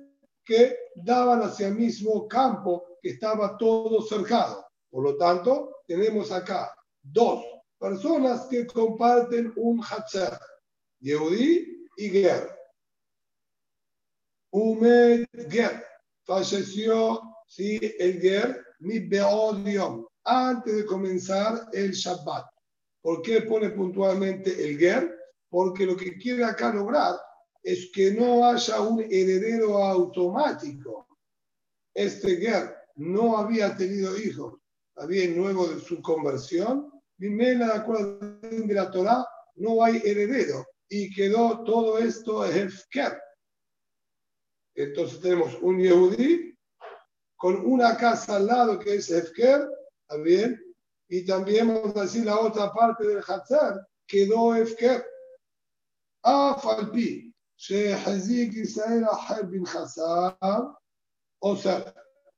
que 0.45 0.77
daban 0.97 1.43
hacia 1.43 1.69
el 1.69 1.77
mismo 1.77 2.27
campo 2.27 2.99
que 3.01 3.11
estaba 3.11 3.57
todo 3.57 4.03
cercado. 4.03 4.67
Por 4.91 5.05
lo 5.05 5.17
tanto, 5.17 5.77
tenemos 5.87 6.33
acá 6.33 6.75
dos 7.01 7.45
personas 7.79 8.47
que 8.47 8.67
comparten 8.67 9.53
un 9.57 9.81
Hatzer, 9.85 10.37
Yehudi 10.99 11.87
y 11.97 12.11
Ger. 12.11 12.51
Umed 14.53 15.27
Ger 15.49 15.91
falleció, 16.25 17.21
sí, 17.47 17.79
el 17.99 18.21
Ger, 18.21 18.65
mi 18.81 18.99
Beodium, 19.01 20.07
antes 20.25 20.77
de 20.77 20.87
comenzar 20.87 21.69
el 21.73 21.93
Shabbat. 21.93 22.47
¿Por 23.03 23.23
qué 23.23 23.43
pone 23.43 23.71
puntualmente 23.71 24.51
el 24.69 24.79
Ger? 24.79 25.17
Porque 25.49 25.87
lo 25.87 25.97
que 25.97 26.17
quiere 26.19 26.45
acá 26.45 26.73
lograr 26.73 27.17
es 27.63 27.91
que 27.93 28.13
no 28.13 28.45
haya 28.45 28.81
un 28.81 29.01
heredero 29.01 29.83
automático. 29.83 31.07
Este 31.95 32.37
Ger 32.37 32.75
no 32.97 33.37
había 33.37 33.77
tenido 33.77 34.17
hijos, 34.19 34.59
había 34.97 35.29
luego 35.29 35.69
de 35.69 35.81
su 35.81 36.01
conversión, 36.03 36.91
Mimela, 37.19 37.67
de 37.67 37.75
acuerdo 37.75 38.19
de 38.41 38.75
la 38.75 38.91
Torah, 38.91 39.27
no 39.57 39.85
hay 39.85 40.01
heredero 40.05 40.67
y 40.89 41.15
quedó 41.15 41.63
todo 41.65 41.99
esto 41.99 42.45
Hefker. 42.45 43.19
Entonces 44.80 45.22
tenemos 45.22 45.58
un 45.62 45.80
Yehudi 45.80 46.58
con 47.36 47.66
una 47.66 47.98
casa 47.98 48.38
al 48.38 48.48
lado 48.48 48.80
que 48.80 48.96
es 48.96 49.10
Hefker, 49.10 49.68
bien? 50.24 50.62
Y 51.08 51.26
también 51.26 51.68
vamos 51.68 51.96
a 51.96 52.02
decir 52.02 52.26
la 52.26 52.40
otra 52.40 52.72
parte 52.74 53.08
del 53.08 53.24
Hatzar, 53.26 53.88
quedó 54.08 54.56
Hefker. 54.56 55.06
A 56.24 56.58
Falpi, 56.60 57.36
שהחזיק 57.58 58.54
ישראל 58.54 59.04
אחר 59.12 59.44
בנכסיו, 59.44 60.64
o 61.40 61.56
sea, 61.56 61.94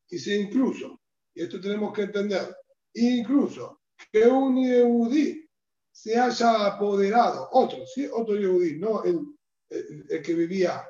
dice 0.09 0.35
incluso, 0.35 0.99
y 1.35 1.43
esto 1.43 1.61
tenemos 1.61 1.93
que 1.93 2.03
entender, 2.03 2.55
incluso 2.93 3.81
que 4.11 4.27
un 4.27 4.57
Yehudí 4.57 5.47
se 5.91 6.17
haya 6.19 6.65
apoderado, 6.67 7.49
otro, 7.51 7.85
¿sí? 7.85 8.07
otro 8.11 8.35
Yehudí, 8.35 8.77
no 8.79 9.03
el, 9.03 9.19
el, 9.69 10.21
que 10.21 10.33
vivía 10.33 10.85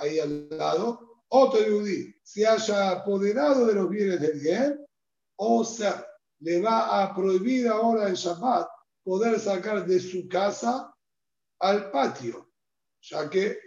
ahí 0.00 0.18
al 0.18 0.48
lado, 0.50 1.22
otro 1.28 1.60
Yehudí 1.60 2.14
se 2.22 2.46
haya 2.46 2.90
apoderado 2.90 3.66
de 3.66 3.74
los 3.74 3.88
bienes 3.88 4.20
del 4.20 4.38
bien, 4.40 4.86
o 5.36 5.64
sea, 5.64 6.06
le 6.40 6.60
va 6.60 7.02
a 7.02 7.14
prohibir 7.14 7.68
ahora 7.68 8.08
en 8.08 8.14
Shabbat 8.14 8.68
poder 9.02 9.38
sacar 9.38 9.86
de 9.86 10.00
su 10.00 10.28
casa 10.28 10.92
al 11.60 11.90
patio 11.90 12.46
ya 13.08 13.30
que 13.30 13.58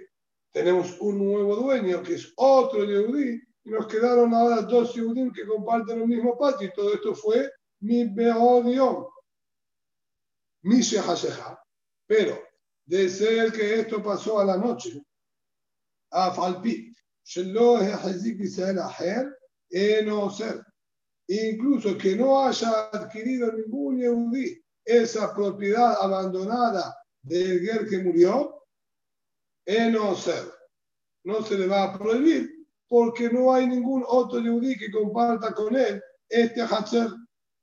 tenemos 0.52 1.00
un 1.00 1.18
nuevo 1.18 1.56
dueño 1.56 2.04
que 2.04 2.16
es 2.16 2.34
otro 2.36 2.84
Yehudí, 2.84 3.42
y 3.64 3.70
nos 3.70 3.88
quedaron 3.88 4.34
ahora 4.34 4.62
dos 4.62 4.94
Yehudim 4.94 5.32
que 5.32 5.46
comparten 5.46 6.02
el 6.02 6.08
mismo 6.08 6.38
patio, 6.38 6.68
y 6.68 6.74
todo 6.74 6.94
esto 6.94 7.14
fue 7.16 7.52
mi 7.82 8.06
Beodion, 8.06 9.06
mi 10.64 10.82
Shehaseha. 10.82 11.62
Pero 12.08 12.42
de 12.86 13.10
ser 13.10 13.52
que 13.52 13.82
esto 13.82 14.02
pasó 14.02 14.40
a 14.40 14.46
la 14.46 14.58
noche, 14.58 15.04
אף 16.11 16.39
על 16.39 16.55
פי 16.63 16.93
שלא 17.25 17.83
החזיק 17.83 18.41
ישראל 18.41 18.81
אחר, 18.81 19.23
אינו 19.73 20.23
אוסר. 20.23 20.59
Incluso 21.29 21.97
que 21.97 22.15
no 22.17 22.45
haya 22.45 22.91
adquirido 22.93 23.51
ningún 23.51 23.99
yehudí 23.99 24.63
esa 24.85 25.35
propiedad 25.35 25.97
abandonada 26.01 26.95
del 27.23 27.61
guer 27.61 27.89
que 27.89 27.99
murió, 27.99 28.63
no 29.91 30.15
ser. 30.15 30.45
No 31.25 31.43
se 31.43 31.57
le 31.57 31.67
va 31.67 31.85
a 31.85 31.99
prohibir 31.99 32.51
porque 32.87 33.31
no 33.31 33.53
hay 33.55 33.67
ningún 33.67 34.05
otro 34.07 34.39
yehudí 34.39 34.77
que 34.77 34.91
comparta 34.91 35.55
con 35.55 35.75
él 35.75 36.03
este 36.29 36.61
hacher. 36.61 37.09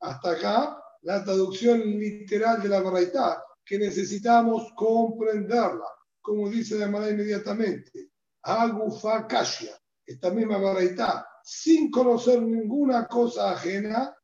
Hasta 0.00 0.32
acá 0.32 0.76
la 1.02 1.22
traducción 1.22 1.80
literal 1.80 2.60
de 2.60 2.68
la 2.68 2.80
verdad 2.80 3.38
que 3.64 3.78
necesitamos 3.78 4.72
comprenderla, 4.74 5.86
como 6.20 6.50
dice 6.50 6.76
de 6.76 6.88
manera 6.88 7.12
inmediatamente. 7.12 8.05
Agufa 8.47 9.27
Kashia, 9.27 9.77
esta 10.05 10.29
misma 10.29 10.57
verdad, 10.57 11.25
sin 11.43 11.91
conocer 11.91 12.41
ninguna 12.41 13.05
cosa 13.05 13.51
ajena, 13.51 14.15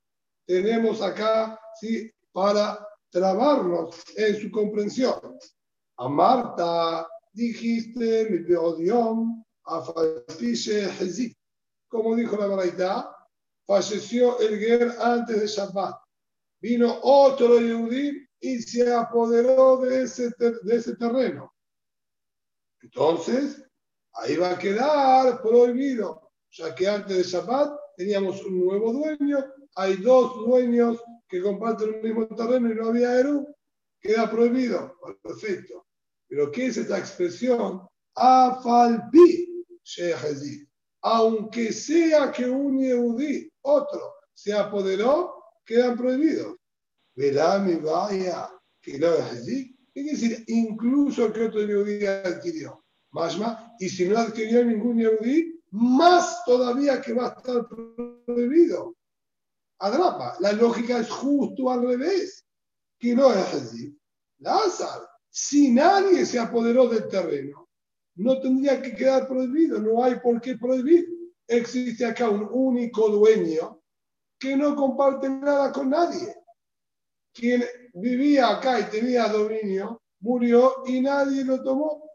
tenemos 0.46 1.02
acá 1.02 1.60
¿sí? 1.80 2.10
para 2.32 2.88
trabarnos 3.10 4.02
en 4.16 4.42
su 4.42 4.50
comprensión. 4.50 5.38
A 5.98 6.08
Marta 6.08 7.06
dijiste, 7.34 8.30
mi 8.30 8.56
odión, 8.56 9.46
a. 9.66 9.84
Como 11.90 12.16
dijo 12.16 12.38
la 12.38 12.48
verdad, 12.48 13.06
falleció 13.68 14.40
el 14.40 14.58
Ger 14.58 14.96
antes 15.02 15.42
de 15.42 15.48
Shabbat. 15.48 15.96
Vino 16.62 16.98
otro 17.02 17.60
Yehudí 17.60 18.26
y 18.40 18.62
se 18.62 18.94
apoderó 18.94 19.78
de 19.82 20.04
ese, 20.04 20.32
de 20.40 20.76
ese 20.76 20.96
terreno. 20.96 21.54
Entonces, 22.82 23.64
ahí 24.14 24.36
va 24.38 24.52
a 24.52 24.60
quedar 24.60 25.42
prohibido, 25.42 26.32
ya 26.52 26.74
que 26.76 26.88
antes 26.88 27.18
de 27.18 27.24
Shabbat 27.24 27.78
teníamos 27.98 28.44
un 28.44 28.66
nuevo 28.66 28.94
dueño, 28.94 29.44
hay 29.76 29.98
dos 29.98 30.46
dueños 30.46 31.02
que 31.28 31.42
comparten 31.42 31.96
el 31.96 32.04
mismo 32.04 32.28
terreno 32.28 32.72
y 32.72 32.76
no 32.76 32.90
había 32.90 33.20
Eru, 33.20 33.48
queda 34.00 34.30
prohibido. 34.30 34.96
Perfecto. 35.22 35.88
Pero 36.28 36.52
¿qué 36.52 36.68
es 36.68 36.78
esta 36.78 37.00
expresión? 37.00 37.88
Afalpi 38.16 39.66
Aunque 41.02 41.74
sea 41.74 42.32
que 42.32 42.46
un 42.46 42.80
Yehudí, 42.80 43.52
otro, 43.62 44.14
se 44.34 44.54
apoderó, 44.54 45.44
quedan 45.66 45.98
prohibidos. 45.98 46.56
Verá 47.16 47.60
mi 47.60 47.76
vaya, 47.76 48.50
que 48.82 49.04
así. 49.06 49.76
¿Qué 49.94 50.02
quiere 50.02 50.12
decir? 50.12 50.44
Incluso 50.48 51.32
que 51.32 51.46
otro 51.46 51.62
Yehudí 51.62 52.06
adquirió. 52.06 52.83
Más. 53.14 53.38
Y 53.80 53.90
si 53.90 54.08
no 54.10 54.18
adquirió 54.18 54.66
ningún 54.66 54.98
Yehudí, 54.98 55.62
más 55.72 56.44
todavía 56.46 57.00
que 57.00 57.14
va 57.14 57.28
a 57.28 57.38
estar 57.38 57.68
prohibido. 58.26 58.96
Adrapa. 59.80 60.36
La 60.40 60.52
lógica 60.52 61.00
es 61.00 61.10
justo 61.10 61.70
al 61.70 61.88
revés. 61.88 62.46
Que 63.00 63.16
no 63.16 63.32
es 63.32 63.54
así. 63.54 63.98
Lázaro, 64.40 65.08
si 65.30 65.72
nadie 65.72 66.26
se 66.26 66.40
apoderó 66.40 66.88
del 66.88 67.08
terreno, 67.08 67.70
no 68.16 68.40
tendría 68.40 68.82
que 68.82 68.96
quedar 68.96 69.28
prohibido. 69.28 69.80
No 69.80 70.04
hay 70.04 70.16
por 70.20 70.42
qué 70.42 70.58
prohibir. 70.58 71.08
Existe 71.48 72.06
acá 72.06 72.30
un 72.30 72.48
único 72.52 73.10
dueño 73.10 73.82
que 74.40 74.56
no 74.56 74.76
comparte 74.76 75.30
nada 75.30 75.72
con 75.72 75.90
nadie. 75.90 76.36
Quien 77.34 77.64
vivía 77.94 78.50
acá 78.50 78.80
y 78.80 78.84
tenía 78.86 79.28
dominio, 79.28 80.02
murió 80.20 80.84
y 80.86 81.02
nadie 81.02 81.44
lo 81.44 81.62
tomó. 81.62 82.13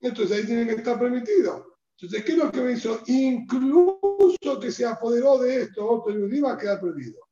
Entonces 0.00 0.36
ahí 0.36 0.46
tiene 0.46 0.66
que 0.66 0.74
estar 0.74 0.98
permitido. 0.98 1.76
Entonces, 1.98 2.24
¿qué 2.24 2.32
es 2.32 2.38
lo 2.38 2.52
que 2.52 2.60
me 2.60 2.72
hizo? 2.72 3.00
Incluso 3.06 4.60
que 4.60 4.70
se 4.70 4.84
apoderó 4.84 5.38
de 5.38 5.62
esto 5.62 5.88
otro 5.88 6.12
yudí 6.12 6.40
va 6.40 6.52
a 6.52 6.58
quedar 6.58 6.78
prohibido. 6.78 7.26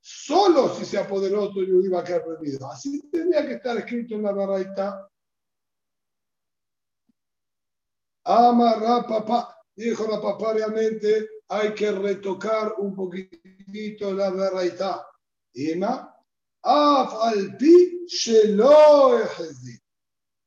Solo 0.00 0.74
si 0.74 0.84
se 0.84 0.98
apoderó 0.98 1.42
otro 1.42 1.62
yudí 1.62 1.88
va 1.88 2.00
a 2.00 2.04
quedar 2.04 2.24
prohibido. 2.24 2.70
Así 2.70 3.10
tendría 3.10 3.46
que 3.46 3.54
estar 3.54 3.76
escrito 3.76 4.14
en 4.14 4.22
la 4.22 4.32
barraita. 4.32 5.10
Amarra 8.24 9.06
papá. 9.06 9.52
Dijo 9.74 10.06
la 10.10 10.22
papá, 10.22 10.54
realmente 10.54 11.28
hay 11.48 11.74
que 11.74 11.92
retocar 11.92 12.76
un 12.78 12.94
poquitito 12.94 14.14
la 14.14 14.30
barraita. 14.30 15.06
Ima, 15.52 16.14
af 16.62 17.14
alpi 17.22 18.06
shelo 18.06 19.20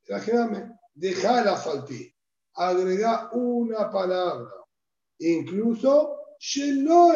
Imagíname, 0.08 0.78
dejar 0.93 1.47
af 1.47 1.67
alpi 1.67 2.13
agrega 2.56 3.30
una 3.34 3.89
palabra. 3.89 4.52
Incluso, 5.19 6.17
no 6.78 7.12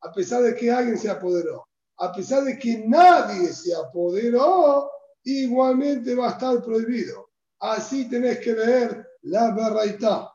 a 0.00 0.12
pesar 0.12 0.42
de 0.42 0.54
que 0.54 0.70
alguien 0.70 0.98
se 0.98 1.10
apoderó, 1.10 1.66
a 1.98 2.12
pesar 2.12 2.44
de 2.44 2.58
que 2.58 2.84
nadie 2.86 3.52
se 3.52 3.74
apoderó, 3.74 4.90
igualmente 5.24 6.14
va 6.14 6.28
a 6.28 6.32
estar 6.32 6.62
prohibido. 6.62 7.30
Así 7.58 8.08
tenés 8.08 8.38
que 8.40 8.52
leer 8.52 9.06
la 9.22 9.54
verdad. 9.54 10.28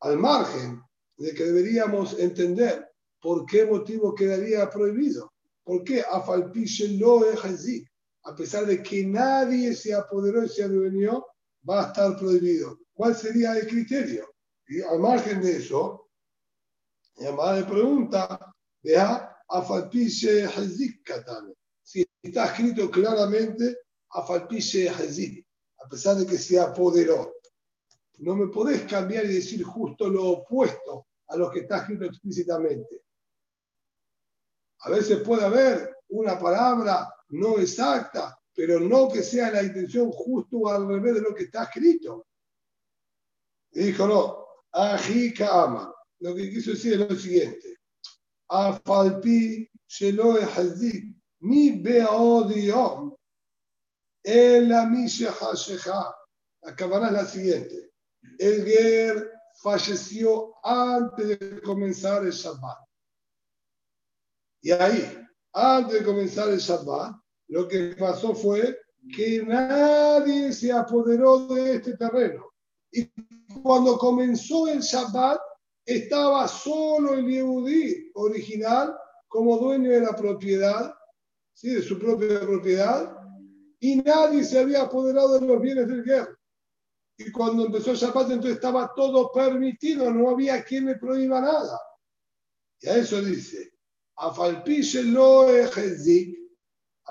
Al 0.00 0.18
margen 0.18 0.82
de 1.16 1.32
que 1.34 1.44
deberíamos 1.44 2.18
entender 2.18 2.88
por 3.20 3.46
qué 3.46 3.64
motivo 3.64 4.14
quedaría 4.14 4.68
prohibido. 4.68 5.32
¿Por 5.64 5.82
qué? 5.82 6.02
Afalpiche 6.02 6.88
lo 6.88 7.28
es 7.28 7.40
a 8.26 8.34
pesar 8.34 8.66
de 8.66 8.82
que 8.82 9.06
nadie 9.06 9.72
se 9.74 9.94
apoderó 9.94 10.44
y 10.44 10.48
se 10.48 10.64
adueñó, 10.64 11.24
va 11.68 11.84
a 11.84 11.86
estar 11.88 12.16
prohibido. 12.18 12.80
¿Cuál 12.92 13.14
sería 13.14 13.56
el 13.56 13.68
criterio? 13.68 14.34
Y 14.66 14.80
al 14.82 14.98
margen 14.98 15.40
de 15.40 15.58
eso, 15.58 16.10
llamada 17.16 17.56
de 17.56 17.64
pregunta, 17.64 18.52
vea, 18.82 19.32
afalpiche 19.48 20.44
hazik 20.44 21.08
Si 21.82 22.04
está 22.20 22.46
escrito 22.46 22.90
claramente, 22.90 23.78
afalpiche 24.10 24.88
hazik, 24.88 25.46
a 25.84 25.88
pesar 25.88 26.16
de 26.16 26.26
que 26.26 26.36
se 26.36 26.58
apoderó. 26.58 27.32
No 28.18 28.34
me 28.34 28.48
podés 28.48 28.82
cambiar 28.90 29.24
y 29.26 29.34
decir 29.34 29.62
justo 29.62 30.08
lo 30.08 30.24
opuesto 30.24 31.06
a 31.28 31.36
lo 31.36 31.48
que 31.48 31.60
está 31.60 31.78
escrito 31.78 32.06
explícitamente. 32.06 33.02
A 34.80 34.90
veces 34.90 35.20
puede 35.20 35.44
haber 35.44 35.96
una 36.08 36.36
palabra 36.36 37.12
no 37.30 37.58
exacta, 37.58 38.38
pero 38.54 38.80
no 38.80 39.08
que 39.08 39.22
sea 39.22 39.50
la 39.50 39.62
intención 39.62 40.10
justo 40.10 40.68
al 40.68 40.88
revés 40.88 41.14
de 41.14 41.20
lo 41.20 41.34
que 41.34 41.44
está 41.44 41.64
escrito. 41.64 42.26
dijo, 43.70 44.06
no, 44.06 44.46
Ajika 44.72 45.64
ama. 45.64 45.92
Lo 46.20 46.34
que 46.34 46.50
quiso 46.50 46.70
decir 46.70 46.94
es 46.94 47.10
lo 47.10 47.16
siguiente. 47.16 47.78
Afalpi 48.48 49.68
shelo 49.86 50.32
hazik 50.32 51.14
mi 51.40 51.82
beodiom 51.82 53.16
el 54.26 54.68
shecha. 54.68 56.14
Acabará 56.62 57.12
la 57.12 57.24
siguiente. 57.24 57.92
El 58.38 58.64
Ger 58.64 59.32
falleció 59.62 60.54
antes 60.64 61.38
de 61.38 61.62
comenzar 61.62 62.24
el 62.24 62.32
Shabbat. 62.32 62.78
Y 64.62 64.72
ahí, 64.72 65.25
antes 65.56 66.00
de 66.00 66.04
comenzar 66.04 66.50
el 66.50 66.58
Shabbat, 66.58 67.16
lo 67.48 67.66
que 67.66 67.96
pasó 67.98 68.34
fue 68.34 68.78
que 69.14 69.42
nadie 69.42 70.52
se 70.52 70.70
apoderó 70.70 71.46
de 71.46 71.76
este 71.76 71.96
terreno. 71.96 72.52
Y 72.92 73.10
cuando 73.62 73.96
comenzó 73.96 74.68
el 74.68 74.80
Shabbat, 74.80 75.40
estaba 75.86 76.46
solo 76.46 77.14
el 77.14 77.26
Yehudí 77.26 78.10
original 78.14 78.94
como 79.28 79.56
dueño 79.56 79.90
de 79.90 80.00
la 80.00 80.14
propiedad, 80.14 80.94
¿sí? 81.54 81.70
de 81.70 81.82
su 81.82 81.98
propia 81.98 82.40
propiedad, 82.40 83.16
y 83.80 83.96
nadie 83.96 84.44
se 84.44 84.58
había 84.58 84.82
apoderado 84.82 85.38
de 85.38 85.46
los 85.46 85.60
bienes 85.60 85.88
del 85.88 86.04
guerra. 86.04 86.38
Y 87.16 87.32
cuando 87.32 87.64
empezó 87.64 87.92
el 87.92 87.96
Shabbat, 87.96 88.30
entonces 88.30 88.56
estaba 88.56 88.92
todo 88.94 89.32
permitido, 89.32 90.10
no 90.10 90.28
había 90.28 90.62
quien 90.62 90.84
le 90.84 90.96
prohíba 90.96 91.40
nada. 91.40 91.80
Y 92.78 92.88
a 92.88 92.96
eso 92.96 93.22
dice, 93.22 93.72
a 94.18 94.32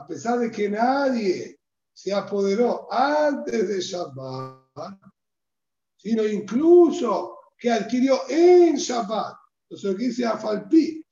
pesar 0.08 0.39
de 0.39 0.52
que 0.52 0.70
nadie 0.70 1.60
se 1.94 2.13
apoderó 2.13 2.88
antes 2.91 3.68
de 3.68 3.80
Shabbat, 3.80 5.00
sino 5.98 6.26
incluso 6.26 7.38
que 7.58 7.72
adquirió 7.72 8.20
en 8.28 8.76
Shabbat. 8.76 9.36
Entonces 9.63 9.91
lo 9.91 9.98
que 9.98 10.06
dice 10.06 10.26
Afalpi, 10.26 11.06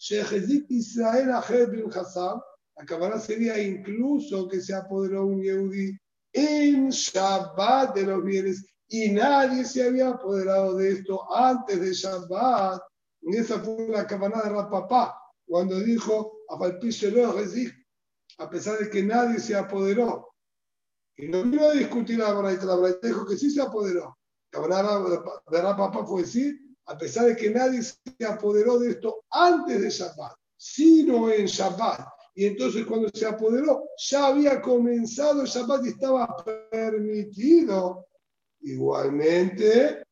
Israel 0.69 1.31
bin 1.71 1.91
Hassam, 1.93 2.41
la 2.75 3.19
sería 3.19 3.61
incluso 3.61 4.47
que 4.47 4.61
se 4.61 4.73
apoderó 4.73 5.27
un 5.27 5.41
Yehudi 5.41 5.97
en 6.33 6.89
Shabbat 6.89 7.95
de 7.95 8.03
los 8.03 8.23
bienes 8.23 8.65
y 8.89 9.11
nadie 9.11 9.63
se 9.63 9.87
había 9.87 10.09
apoderado 10.09 10.75
de 10.75 10.91
esto 10.91 11.33
antes 11.33 11.79
de 11.79 11.93
Shabbat. 11.93 12.81
Y 13.21 13.37
esa 13.37 13.59
fue 13.59 13.87
la 13.87 14.05
cámara 14.05 14.41
de 14.41 14.49
Rapapá 14.49 15.22
cuando 15.45 15.79
dijo, 15.79 16.39
a 18.37 18.49
pesar 18.49 18.79
de 18.79 18.89
que 18.89 19.03
nadie 19.03 19.39
se 19.39 19.55
apoderó 19.55 20.33
Y 21.15 21.27
no 21.27 21.43
vino 21.43 21.65
a 21.65 21.73
discutir 21.73 22.19
la 22.19 22.33
Braita, 22.33 22.65
la 22.65 22.75
Braita 22.75 23.07
dijo 23.07 23.25
que 23.25 23.37
sí 23.37 23.49
se 23.49 23.61
apoderó. 23.61 24.17
La 24.51 25.75
papá 25.77 26.05
fue 26.05 26.21
decir, 26.21 26.59
a 26.85 26.97
pesar 26.97 27.27
de 27.27 27.35
que 27.35 27.49
nadie 27.49 27.81
se 27.81 28.25
apoderó 28.25 28.79
de 28.79 28.91
esto 28.91 29.23
antes 29.29 29.81
de 29.81 29.89
Shabbat, 29.89 30.35
sino 30.57 31.29
en 31.29 31.45
Shabbat. 31.45 32.07
Y 32.35 32.45
entonces 32.45 32.85
cuando 32.85 33.09
se 33.13 33.25
apoderó, 33.25 33.89
ya 33.97 34.27
había 34.27 34.61
comenzado 34.61 35.45
Shabbat 35.45 35.85
y 35.85 35.89
estaba 35.89 36.35
permitido. 36.71 38.07
Igualmente, 38.61 40.03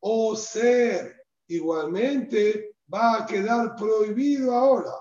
o 0.00 0.34
ser, 0.34 1.24
igualmente 1.46 2.69
va 2.92 3.18
a 3.18 3.26
quedar 3.26 3.76
prohibido 3.76 4.54
ahora. 4.54 4.92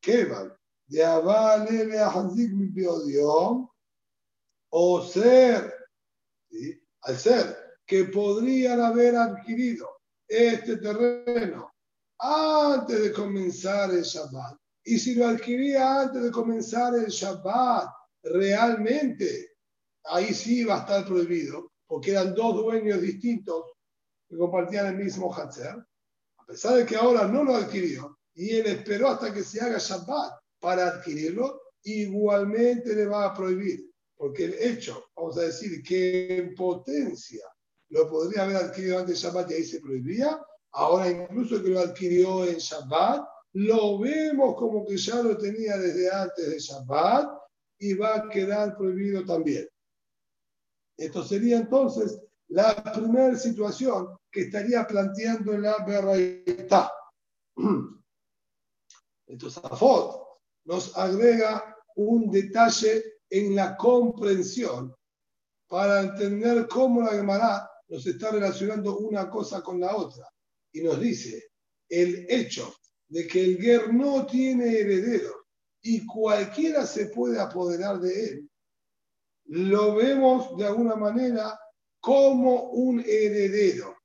¿Qué 0.00 0.24
va? 0.24 0.56
De 0.86 1.04
avalele 1.04 1.98
a 1.98 2.10
mi 2.22 2.72
o 4.70 5.02
ser, 5.02 5.74
al 7.02 7.16
ser 7.16 7.56
que 7.86 8.04
podrían 8.04 8.80
haber 8.80 9.16
adquirido 9.16 9.88
este 10.26 10.76
terreno 10.76 11.72
antes 12.18 13.02
de 13.02 13.12
comenzar 13.12 13.90
el 13.90 14.02
Shabbat. 14.02 14.58
Y 14.84 14.98
si 14.98 15.14
lo 15.14 15.26
adquiría 15.26 16.02
antes 16.02 16.22
de 16.22 16.30
comenzar 16.30 16.94
el 16.94 17.06
Shabbat, 17.06 17.90
realmente, 18.22 19.56
ahí 20.04 20.32
sí 20.34 20.64
va 20.64 20.76
a 20.76 20.80
estar 20.80 21.06
prohibido, 21.06 21.72
porque 21.86 22.12
eran 22.12 22.34
dos 22.34 22.56
dueños 22.56 23.00
distintos 23.00 23.64
que 24.28 24.36
compartían 24.36 24.86
el 24.86 24.96
mismo 24.96 25.32
Hatzer. 25.32 25.76
Pesar 26.48 26.76
de 26.76 26.86
que 26.86 26.96
ahora 26.96 27.28
no 27.28 27.44
lo 27.44 27.56
adquirió 27.56 28.18
y 28.34 28.56
él 28.56 28.66
esperó 28.66 29.08
hasta 29.08 29.34
que 29.34 29.44
se 29.44 29.60
haga 29.60 29.76
Shabbat 29.76 30.40
para 30.58 30.88
adquirirlo, 30.88 31.60
igualmente 31.82 32.94
le 32.94 33.04
va 33.04 33.26
a 33.26 33.34
prohibir. 33.34 33.84
Porque 34.16 34.46
el 34.46 34.54
hecho, 34.54 35.10
vamos 35.14 35.36
a 35.36 35.42
decir, 35.42 35.82
que 35.82 36.38
en 36.38 36.54
potencia 36.54 37.44
lo 37.90 38.08
podría 38.08 38.44
haber 38.44 38.56
adquirido 38.56 38.98
antes 38.98 39.20
de 39.20 39.28
Shabbat 39.28 39.50
y 39.50 39.54
ahí 39.54 39.64
se 39.64 39.80
prohibía, 39.80 40.40
ahora 40.72 41.10
incluso 41.10 41.62
que 41.62 41.68
lo 41.68 41.80
adquirió 41.80 42.46
en 42.46 42.56
Shabbat, 42.56 43.28
lo 43.52 43.98
vemos 43.98 44.56
como 44.56 44.86
que 44.86 44.96
ya 44.96 45.22
lo 45.22 45.36
tenía 45.36 45.76
desde 45.76 46.10
antes 46.10 46.48
de 46.48 46.58
Shabbat 46.58 47.28
y 47.78 47.92
va 47.92 48.16
a 48.16 48.28
quedar 48.30 48.74
prohibido 48.74 49.22
también. 49.22 49.68
Esto 50.96 51.22
sería 51.22 51.58
entonces 51.58 52.18
la 52.48 52.74
primera 52.92 53.36
situación 53.36 54.16
que 54.30 54.42
estaría 54.42 54.86
planteando 54.86 55.56
la 55.58 55.84
Berraitá. 55.84 56.92
Entonces, 59.26 59.62
Afot 59.64 60.26
nos 60.64 60.96
agrega 60.96 61.76
un 61.96 62.30
detalle 62.30 63.02
en 63.30 63.54
la 63.54 63.76
comprensión 63.76 64.94
para 65.68 66.00
entender 66.00 66.66
cómo 66.68 67.02
la 67.02 67.12
Gemara 67.12 67.70
nos 67.88 68.06
está 68.06 68.30
relacionando 68.30 68.98
una 68.98 69.28
cosa 69.28 69.62
con 69.62 69.80
la 69.80 69.94
otra. 69.94 70.26
Y 70.72 70.82
nos 70.82 71.00
dice, 71.00 71.50
el 71.88 72.26
hecho 72.28 72.74
de 73.08 73.26
que 73.26 73.44
el 73.44 73.58
Ger 73.58 73.92
no 73.92 74.26
tiene 74.26 74.78
heredero 74.78 75.46
y 75.82 76.06
cualquiera 76.06 76.86
se 76.86 77.06
puede 77.06 77.40
apoderar 77.40 77.98
de 78.00 78.24
él, 78.24 78.50
lo 79.46 79.94
vemos 79.94 80.56
de 80.56 80.66
alguna 80.66 80.96
manera 80.96 81.58
como 82.00 82.70
un 82.70 83.00
heredero. 83.00 83.96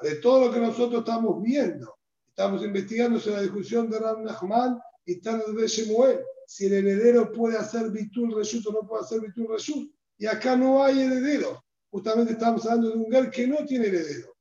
De 0.00 0.16
todo 0.16 0.46
lo 0.46 0.52
que 0.52 0.60
nosotros 0.60 1.00
estamos 1.00 1.42
viendo, 1.42 1.94
estamos 2.28 2.62
investigando 2.62 3.20
sobre 3.20 3.36
la 3.36 3.42
discusión 3.42 3.90
de 3.90 3.98
Ram 3.98 4.24
Nachman 4.24 4.80
y 5.04 5.20
de 5.20 5.68
Shemuel 5.68 6.20
si 6.46 6.66
el 6.66 6.72
heredero 6.72 7.30
puede 7.30 7.56
hacer 7.56 7.90
Bitul 7.90 8.34
Reshut 8.34 8.66
o 8.66 8.72
no 8.72 8.80
puede 8.88 9.04
hacer 9.04 9.20
Bitul 9.20 9.46
Reshut. 9.48 9.88
Y 10.18 10.26
acá 10.26 10.56
no 10.56 10.82
hay 10.82 11.00
heredero. 11.00 11.62
Justamente 11.90 12.32
estamos 12.32 12.66
hablando 12.66 12.90
de 12.90 12.96
un 12.96 13.10
Ger 13.10 13.30
que 13.30 13.46
no 13.46 13.64
tiene 13.64 13.86
heredero. 13.86 14.34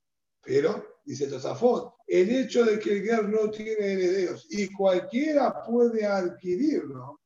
Pero, 0.44 1.02
dice 1.06 1.28
Tosafot, 1.28 1.94
el 2.08 2.30
hecho 2.32 2.66
de 2.66 2.80
que 2.80 2.94
el 2.94 3.04
Ger 3.04 3.30
no 3.30 3.52
tiene 3.52 3.94
herederos 3.94 4.48
y 4.50 4.74
cualquiera 4.74 5.64
puede 5.64 6.04
adquirirlo, 6.04 7.20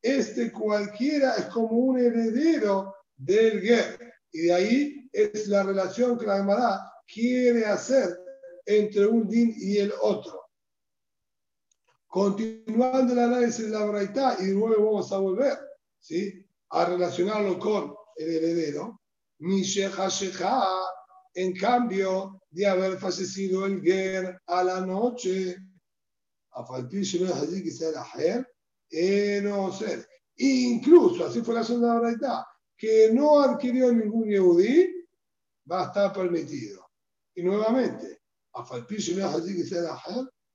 este 0.00 0.50
cualquiera 0.50 1.34
es 1.34 1.44
como 1.46 1.76
un 1.76 1.98
heredero 1.98 2.94
del 3.16 3.60
Ger. 3.60 4.13
Y 4.34 4.46
de 4.46 4.52
ahí 4.52 5.08
es 5.12 5.46
la 5.46 5.62
relación 5.62 6.18
que 6.18 6.26
la 6.26 6.38
Gemara 6.38 6.92
quiere 7.06 7.64
hacer 7.66 8.18
entre 8.66 9.06
un 9.06 9.28
din 9.28 9.54
y 9.56 9.78
el 9.78 9.94
otro. 10.02 10.42
Continuando 12.08 13.12
el 13.12 13.20
análisis 13.20 13.66
de 13.66 13.70
la 13.70 13.84
Braita, 13.84 14.36
y 14.40 14.46
nuevo 14.46 14.86
vamos 14.86 15.12
a 15.12 15.18
volver 15.18 15.56
¿sí? 16.00 16.44
a 16.70 16.84
relacionarlo 16.84 17.60
con 17.60 17.94
el 18.16 18.28
heredero, 18.28 19.02
en 21.34 21.54
cambio 21.54 22.42
de 22.50 22.66
haber 22.66 22.98
fallecido 22.98 23.66
el 23.66 23.82
Ger 23.82 24.36
a 24.46 24.64
la 24.64 24.80
noche, 24.80 25.56
a. 26.50 28.44
Incluso, 30.36 31.24
así 31.24 31.40
fue 31.40 31.54
la 31.54 31.62
segunda 31.62 32.00
Braita, 32.00 32.44
que 32.76 33.10
no 33.12 33.40
adquirió 33.40 33.92
ningún 33.92 34.28
Yehudi, 34.28 35.06
va 35.70 35.84
a 35.84 35.86
estar 35.86 36.12
permitido. 36.12 36.88
Y 37.34 37.42
nuevamente, 37.42 38.20
a 38.52 38.64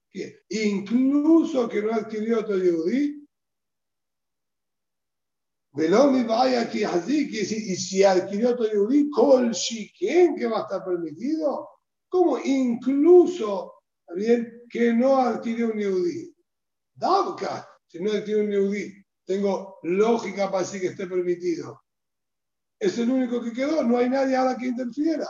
que 0.09 0.43
incluso 0.49 1.67
que 1.67 1.81
no 1.81 1.93
adquirió 1.93 2.39
otro 2.39 2.57
que 7.29 7.41
y 7.41 7.75
si 7.75 8.03
adquirió 8.03 8.51
otro 8.51 8.71
yudí, 8.71 9.09
con 9.09 9.51
shiken 9.51 10.35
que 10.35 10.47
va 10.47 10.59
a 10.59 10.61
estar 10.63 10.83
permitido, 10.83 11.69
como 12.09 12.39
incluso 12.39 13.73
bien 14.15 14.63
que 14.69 14.93
no 14.93 15.17
adquirió 15.17 15.67
un 15.67 15.79
yudí. 15.79 16.35
Davka, 16.95 17.67
si 17.87 17.99
no 18.01 18.11
adquirió 18.11 18.43
un 18.43 18.51
yudí, 18.51 18.93
tengo 19.25 19.77
lógica 19.83 20.49
para 20.49 20.63
decir 20.63 20.81
que 20.81 20.87
esté 20.87 21.05
permitido. 21.05 21.81
Es 22.79 22.97
el 22.97 23.09
único 23.09 23.41
que 23.43 23.51
quedó, 23.51 23.83
no 23.83 23.97
hay 23.97 24.09
nadie 24.09 24.35
ahora 24.35 24.55
que 24.57 24.67
interfiera. 24.67 25.27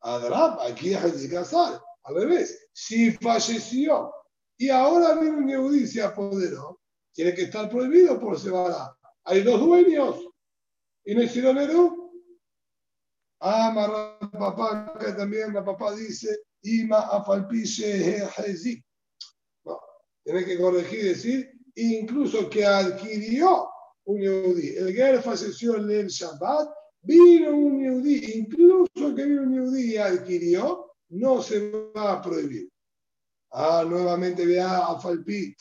Adrap, 0.00 0.60
aquí 0.60 0.94
que 0.94 1.30
casar. 1.30 1.80
Al 2.02 2.14
revés, 2.14 2.68
si 2.72 3.12
falleció 3.12 4.12
y 4.56 4.70
ahora 4.70 5.14
viene 5.14 5.36
un 5.36 5.48
Yehudí 5.48 5.86
se 5.86 6.02
apoderó, 6.02 6.80
tiene 7.12 7.34
que 7.34 7.42
estar 7.42 7.68
prohibido 7.68 8.18
por 8.18 8.38
Sebará. 8.38 8.94
Hay 9.24 9.42
dos 9.42 9.60
dueños 9.60 10.24
y 11.04 11.14
no 11.14 11.22
hicieron 11.22 11.58
Edu. 11.58 12.12
Ah, 13.40 14.18
papá, 14.32 14.94
que 14.98 15.12
también 15.12 15.54
la 15.54 15.64
papá 15.64 15.94
dice, 15.94 16.38
Ima 16.62 17.00
afalpiche 17.08 18.26
tiene 20.24 20.44
que 20.44 20.58
corregir 20.58 20.98
y 20.98 21.08
decir, 21.08 21.52
incluso 21.74 22.50
que 22.50 22.66
adquirió 22.66 23.68
un 24.08 24.20
Yehudí. 24.20 24.76
El 24.76 24.94
Ger 24.94 25.22
falleció 25.22 25.76
en 25.76 25.90
el 25.90 26.08
Shabbat, 26.08 26.68
vino 27.02 27.50
un 27.50 27.80
Yehudí, 27.80 28.32
incluso 28.34 29.14
que 29.14 29.24
vino 29.24 29.42
un 29.42 29.52
Yehudí 29.54 29.92
y 29.92 29.96
adquirió, 29.98 30.92
no 31.10 31.42
se 31.42 31.70
va 31.94 32.12
a 32.12 32.22
prohibir. 32.22 32.70
Ah, 33.50 33.84
nuevamente 33.86 34.44
vea 34.44 34.78
a 34.78 35.00
Falpi, 35.00 35.54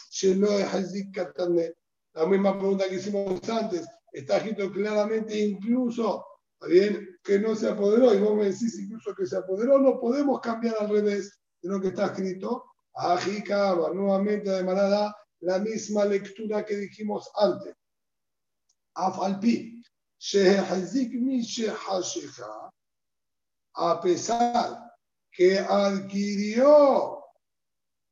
la 2.13 2.25
misma 2.25 2.57
pregunta 2.57 2.89
que 2.89 2.95
hicimos 2.95 3.49
antes, 3.49 3.85
está 4.11 4.37
escrito 4.37 4.71
claramente 4.71 5.37
incluso, 5.37 6.25
bien, 6.67 7.19
que 7.23 7.39
no 7.39 7.53
se 7.55 7.69
apoderó, 7.69 8.13
y 8.13 8.19
vos 8.19 8.35
me 8.35 8.45
decís 8.45 8.79
incluso 8.79 9.13
que 9.13 9.25
se 9.25 9.37
apoderó, 9.37 9.77
no 9.77 9.99
podemos 9.99 10.39
cambiar 10.39 10.75
al 10.79 10.89
revés 10.89 11.39
de 11.61 11.69
lo 11.69 11.81
que 11.81 11.89
está 11.89 12.07
escrito. 12.07 12.63
Ajicaba, 12.93 13.93
nuevamente 13.93 14.49
de 14.49 14.63
manera 14.63 15.15
la 15.41 15.59
misma 15.59 16.05
lectura 16.05 16.65
que 16.65 16.77
dijimos 16.77 17.29
antes. 17.35 17.75
Afalpi, 18.97 19.83
a 23.73 24.01
pesar 24.01 24.91
que 25.31 25.59
adquirió 25.59 27.23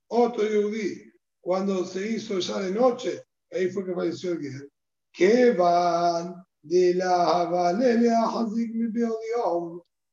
otro 0.08 0.44
yudí 0.46 1.12
cuando 1.42 1.86
se 1.86 2.08
hizo 2.08 2.40
ya 2.40 2.60
de 2.60 2.72
noche, 2.72 3.24
ahí 3.52 3.70
fue 3.72 3.86
que 3.86 3.96
falleció 3.96 4.34
el 4.34 4.40
guerrero, 4.40 4.70
que 5.12 5.52
van 5.52 6.46
de 6.62 6.94
la 6.94 7.70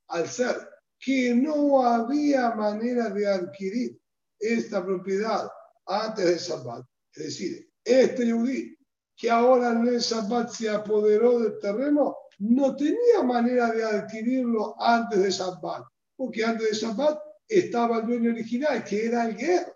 al 0.09 0.29
ser 0.29 0.69
que 0.99 1.35
no 1.35 1.85
había 1.85 2.55
manera 2.55 3.11
de 3.11 3.27
adquirir 3.27 4.01
esta 4.39 4.85
propiedad 4.85 5.51
antes 5.87 6.25
del 6.25 6.39
Shabbat. 6.39 6.87
Es 7.15 7.25
decir, 7.25 7.71
este 7.85 8.27
yudí 8.27 8.77
que 9.23 9.31
ahora 9.31 9.71
el 9.71 10.01
Shabbat 10.01 10.51
se 10.51 10.69
apoderó 10.69 11.39
del 11.39 11.57
terreno, 11.61 12.17
no 12.41 12.75
tenía 12.75 13.23
manera 13.23 13.71
de 13.71 13.85
adquirirlo 13.85 14.75
antes 14.83 15.23
de 15.23 15.31
Shabbat 15.31 15.85
porque 16.17 16.45
antes 16.45 16.73
de 16.73 16.77
Shabbat 16.77 17.21
estaba 17.47 17.99
el 17.99 18.07
dueño 18.07 18.33
original, 18.33 18.83
que 18.83 19.07
era 19.07 19.27
el 19.27 19.37
Ger. 19.37 19.73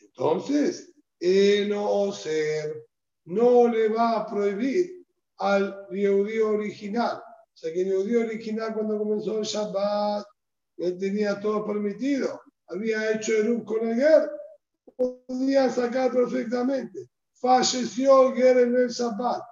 Entonces, 0.00 0.92
no 1.68 2.10
ser 2.10 2.84
no 3.26 3.68
le 3.68 3.90
va 3.90 4.18
a 4.18 4.26
prohibir 4.26 5.06
al 5.36 5.86
Yehudí 5.92 6.40
original. 6.40 7.18
O 7.18 7.56
sea 7.56 7.72
que 7.72 7.82
el 7.82 7.90
Yehudí 7.90 8.16
original 8.16 8.74
cuando 8.74 8.98
comenzó 8.98 9.38
el 9.38 9.44
Shabbat, 9.44 10.26
él 10.78 10.98
tenía 10.98 11.38
todo 11.38 11.64
permitido. 11.64 12.42
Había 12.66 13.12
hecho 13.12 13.34
el 13.36 13.62
con 13.62 13.88
el 13.88 13.94
Ger, 13.94 14.30
podía 15.28 15.70
sacar 15.70 16.10
perfectamente. 16.10 17.11
Falleció 17.42 18.32
el 18.32 18.58
en 18.58 18.76
el 18.76 18.88
Shabbat. 18.88 19.42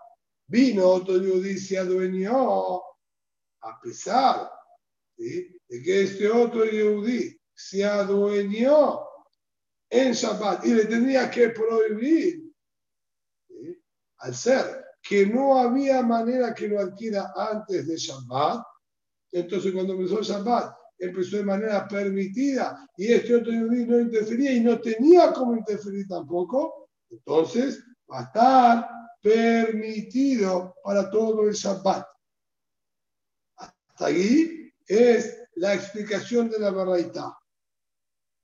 Vino 0.47 0.87
otro 0.87 1.17
Yehudí, 1.19 1.59
se 1.59 1.77
adueñó, 1.77 2.81
a 3.63 3.81
pesar 3.83 4.49
de 5.17 5.61
que 5.69 6.03
este 6.03 6.31
otro 6.31 6.65
Yehudí 6.65 7.37
se 7.53 7.85
adueñó 7.85 9.01
en 9.91 10.13
Shabbat 10.13 10.65
y 10.67 10.75
le 10.75 10.85
tenía 10.85 11.29
que 11.29 11.51
prohibir, 11.51 12.53
al 14.19 14.37
ser 14.37 14.85
que 15.03 15.27
no 15.27 15.59
había 15.59 16.01
manera 16.03 16.55
que 16.55 16.69
lo 16.69 16.79
adquiera 16.79 17.33
antes 17.37 17.89
de 17.89 17.97
Shabbat, 17.97 18.63
entonces 19.33 19.73
cuando 19.73 19.95
empezó 19.95 20.23
Shabbat 20.23 20.77
empezó 20.97 21.39
de 21.39 21.45
manera 21.45 21.89
permitida 21.89 22.89
y 22.97 23.13
este 23.13 23.35
otro 23.35 23.51
Yehudí 23.51 23.85
no 23.85 23.99
interfería 23.99 24.53
y 24.53 24.61
no 24.61 24.81
tenía 24.81 25.33
cómo 25.33 25.57
interferir 25.57 26.07
tampoco, 26.07 26.80
entonces 27.11 27.85
va 28.11 28.21
a 28.21 28.23
estar 28.25 28.91
permitido 29.23 30.75
para 30.83 31.11
todo 31.11 31.49
el 31.49 31.55
Shabbat. 31.55 32.07
Hasta 33.57 34.07
ahí 34.07 34.73
es 34.87 35.43
la 35.57 35.75
explicación 35.75 36.49
de 36.49 36.59
la 36.59 36.71
verdad. 36.71 37.33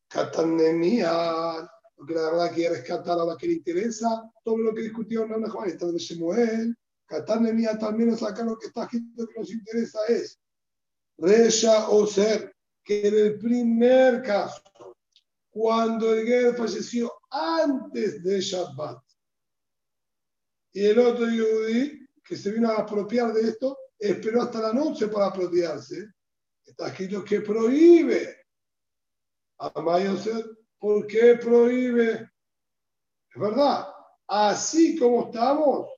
Katanemia, 0.09 1.69
porque 1.95 2.15
la 2.15 2.31
verdad 2.31 2.53
quiere 2.53 2.77
rescatar 2.77 3.19
a 3.19 3.25
la 3.25 3.37
que 3.37 3.49
le 3.49 3.55
interesa, 3.55 4.31
todo 4.45 4.59
lo 4.59 4.75
que 4.75 4.83
discutió 4.83 5.25
en 5.25 5.41
la 5.41 5.51
Juanita 5.51 5.87
de 5.87 5.99
Shemuel, 5.99 6.77
Katanemia 7.07 7.79
también 7.79 8.11
nos 8.11 8.21
saca 8.21 8.45
lo 8.45 8.59
que 8.59 8.67
está 8.67 8.85
escrito 8.85 9.27
que 9.27 9.41
nos 9.41 9.51
interesa 9.51 9.99
es 10.09 10.39
Resha 11.19 11.89
o 11.89 12.07
Ser, 12.07 12.55
que 12.85 13.09
en 13.09 13.15
el 13.15 13.39
primer 13.39 14.23
caso, 14.23 14.63
cuando 15.51 16.13
el 16.13 16.27
Ger 16.27 16.55
falleció 16.55 17.13
antes 17.37 18.23
de 18.23 18.41
Shabbat, 18.41 19.03
y 20.73 20.85
el 20.85 20.99
otro 20.99 21.27
Yehudi, 21.27 22.07
que 22.23 22.37
se 22.37 22.53
vino 22.53 22.71
a 22.71 22.81
apropiar 22.81 23.33
de 23.33 23.49
esto, 23.49 23.79
esperó 23.99 24.43
hasta 24.43 24.61
la 24.61 24.73
noche 24.75 25.09
para 25.09 25.29
apropiarse. 25.29 26.13
Está 26.65 26.89
escrito 26.89 27.25
que 27.25 27.41
prohíbe 27.41 28.37
a 29.59 29.81
Mayoser. 29.81 30.45
¿Por 30.79 31.07
qué 31.07 31.37
prohíbe? 31.37 32.31
Es 33.35 33.41
verdad, 33.41 33.87
así 34.27 34.99
como 34.99 35.27
estamos, 35.27 35.89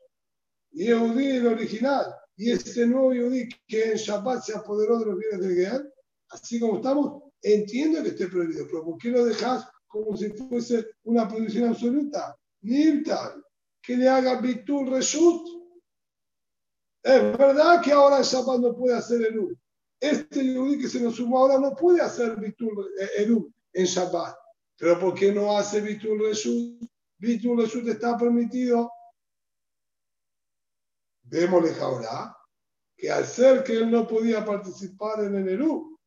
Yehudi 0.70 1.38
el 1.38 1.46
original, 1.48 2.14
y 2.36 2.52
este 2.52 2.86
nuevo 2.86 3.12
Yehudi 3.12 3.48
que 3.66 3.90
en 3.90 3.96
Shabbat 3.96 4.44
se 4.44 4.56
apoderó 4.56 5.00
de 5.00 5.06
los 5.06 5.18
bienes 5.18 5.40
del 5.40 5.56
Geal, 5.56 5.94
así 6.28 6.60
como 6.60 6.76
estamos, 6.76 7.24
entiendo 7.42 8.00
que 8.02 8.10
esté 8.10 8.28
prohibido, 8.28 8.64
pero 8.66 8.84
¿por 8.84 8.98
qué 8.98 9.10
lo 9.10 9.24
dejas 9.24 9.68
como 9.88 10.16
si 10.16 10.28
fuese 10.30 10.86
una 11.04 11.26
prohibición 11.26 11.70
absoluta? 11.70 12.36
Ni 12.60 13.02
tal 13.02 13.42
que 13.88 13.96
le 13.96 14.06
haga 14.06 14.38
Bitul 14.38 14.90
Reshut. 14.90 15.48
Es 17.02 17.38
verdad 17.38 17.80
que 17.82 17.90
ahora 17.90 18.18
el 18.18 18.24
Shabbat 18.24 18.60
no 18.60 18.76
puede 18.76 18.94
hacer 18.94 19.22
Eru. 19.22 19.56
Este 19.98 20.44
Yehudi 20.44 20.78
que 20.78 20.88
se 20.88 21.00
nos 21.00 21.16
sumó 21.16 21.38
ahora 21.38 21.58
no 21.58 21.74
puede 21.74 22.02
hacer 22.02 22.36
Bitul 22.36 22.86
eh, 23.00 23.22
Eru 23.22 23.50
en 23.72 23.86
Shabbat. 23.86 24.36
Pero 24.76 25.00
¿por 25.00 25.14
qué 25.14 25.32
no 25.32 25.56
hace 25.56 25.80
Bitul 25.80 26.20
Reshut? 26.20 26.86
Bitul 27.18 27.62
Reshut 27.62 27.88
está 27.88 28.18
permitido. 28.18 28.90
Démosle 31.22 31.74
ahora 31.80 32.36
que 32.94 33.10
al 33.10 33.24
ser 33.24 33.64
que 33.64 33.72
él 33.72 33.90
no 33.90 34.06
podía 34.06 34.44
participar 34.44 35.24
en 35.24 35.34
el 35.36 35.48
Eru, 35.48 35.98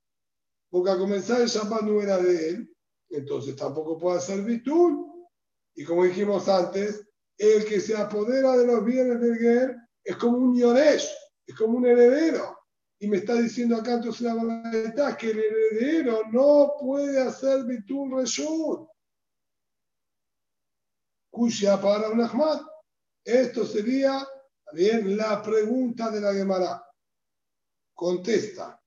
porque 0.70 0.92
a 0.92 0.98
comenzar 0.98 1.42
el 1.42 1.48
Shabbat 1.48 1.82
no 1.82 2.00
era 2.00 2.20
de 2.20 2.50
él, 2.50 2.76
entonces 3.18 3.56
tampoco 3.56 3.98
puede 3.98 4.18
hacer 4.18 4.42
Bitul. 4.42 5.06
Y 5.76 5.84
como 5.84 6.04
dijimos 6.04 6.48
antes, 6.48 7.08
el 7.38 7.66
que 7.66 7.80
se 7.80 7.96
apodera 7.96 8.58
de 8.58 8.68
los 8.68 8.84
bienes 8.84 9.20
del 9.20 9.38
Ger 9.38 9.76
es 10.04 10.16
como 10.18 10.38
un 10.38 10.56
Yoresh, 10.56 11.10
es 11.46 11.56
como 11.56 11.78
un 11.78 11.86
heredero. 11.86 12.58
Y 13.00 13.08
me 13.08 13.18
está 13.18 13.36
diciendo 13.36 13.76
acá 13.76 13.94
entonces 13.94 14.22
la 14.22 14.36
verdad 14.36 15.18
que 15.18 15.32
el 15.32 15.40
heredero 15.40 16.22
no 16.32 16.74
puede 16.80 17.20
hacer 17.20 17.64
Bitul 17.64 18.12
Reshut. 18.16 18.88
Kusha 21.32 21.82
para 21.82 22.10
un 22.10 22.22
Ahmad. 22.22 22.62
Esto 23.24 23.66
sería 23.66 24.28
bien 24.74 25.18
la 25.18 25.42
pregunta 25.42 26.12
de 26.12 26.22
la 26.22 26.34
Gemara. 26.34 26.86
Contesta. 27.94 28.81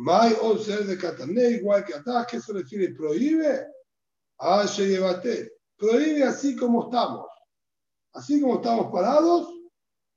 May 0.00 0.34
ser 0.64 0.86
de 0.86 0.96
Katané, 0.96 1.50
igual 1.50 1.84
que 1.84 1.94
atrás, 1.94 2.26
¿qué 2.30 2.40
se 2.40 2.52
refiere? 2.52 2.94
¿Prohíbe? 2.94 3.66
Ah, 4.38 4.64
llevate. 4.64 5.52
Prohíbe 5.76 6.22
así 6.22 6.54
como 6.54 6.84
estamos 6.84 7.26
así 8.18 8.40
como 8.40 8.56
estamos 8.56 8.90
parados, 8.90 9.48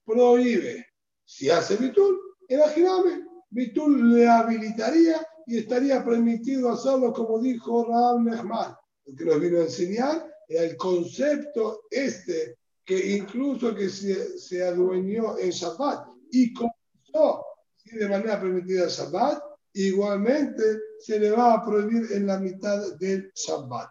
prohíbe. 0.05 0.85
Si 1.23 1.49
hace 1.49 1.77
Bitul, 1.77 2.19
imagíname, 2.49 3.25
Bitul 3.49 4.15
le 4.15 4.27
habilitaría 4.27 5.25
y 5.45 5.59
estaría 5.59 6.03
permitido 6.03 6.71
hacerlo 6.71 7.13
como 7.13 7.39
dijo 7.39 7.85
Raab 7.85 8.21
Nehman. 8.21 8.75
Lo 9.05 9.15
que 9.15 9.25
nos 9.25 9.39
vino 9.39 9.59
a 9.59 9.63
enseñar 9.63 10.27
era 10.47 10.63
el 10.63 10.77
concepto 10.77 11.83
este 11.89 12.57
que 12.83 13.15
incluso 13.15 13.75
que 13.75 13.89
se, 13.89 14.37
se 14.37 14.63
adueñó 14.63 15.37
en 15.37 15.51
Shabbat 15.51 16.07
y 16.31 16.53
comenzó 16.53 17.45
de 17.85 18.09
manera 18.09 18.41
permitida 18.41 18.85
el 18.85 18.89
Shabbat, 18.89 19.43
igualmente 19.73 20.63
se 20.99 21.19
le 21.19 21.31
va 21.31 21.53
a 21.53 21.65
prohibir 21.65 22.11
en 22.11 22.27
la 22.27 22.39
mitad 22.39 22.95
del 22.97 23.31
Shabbat. 23.33 23.89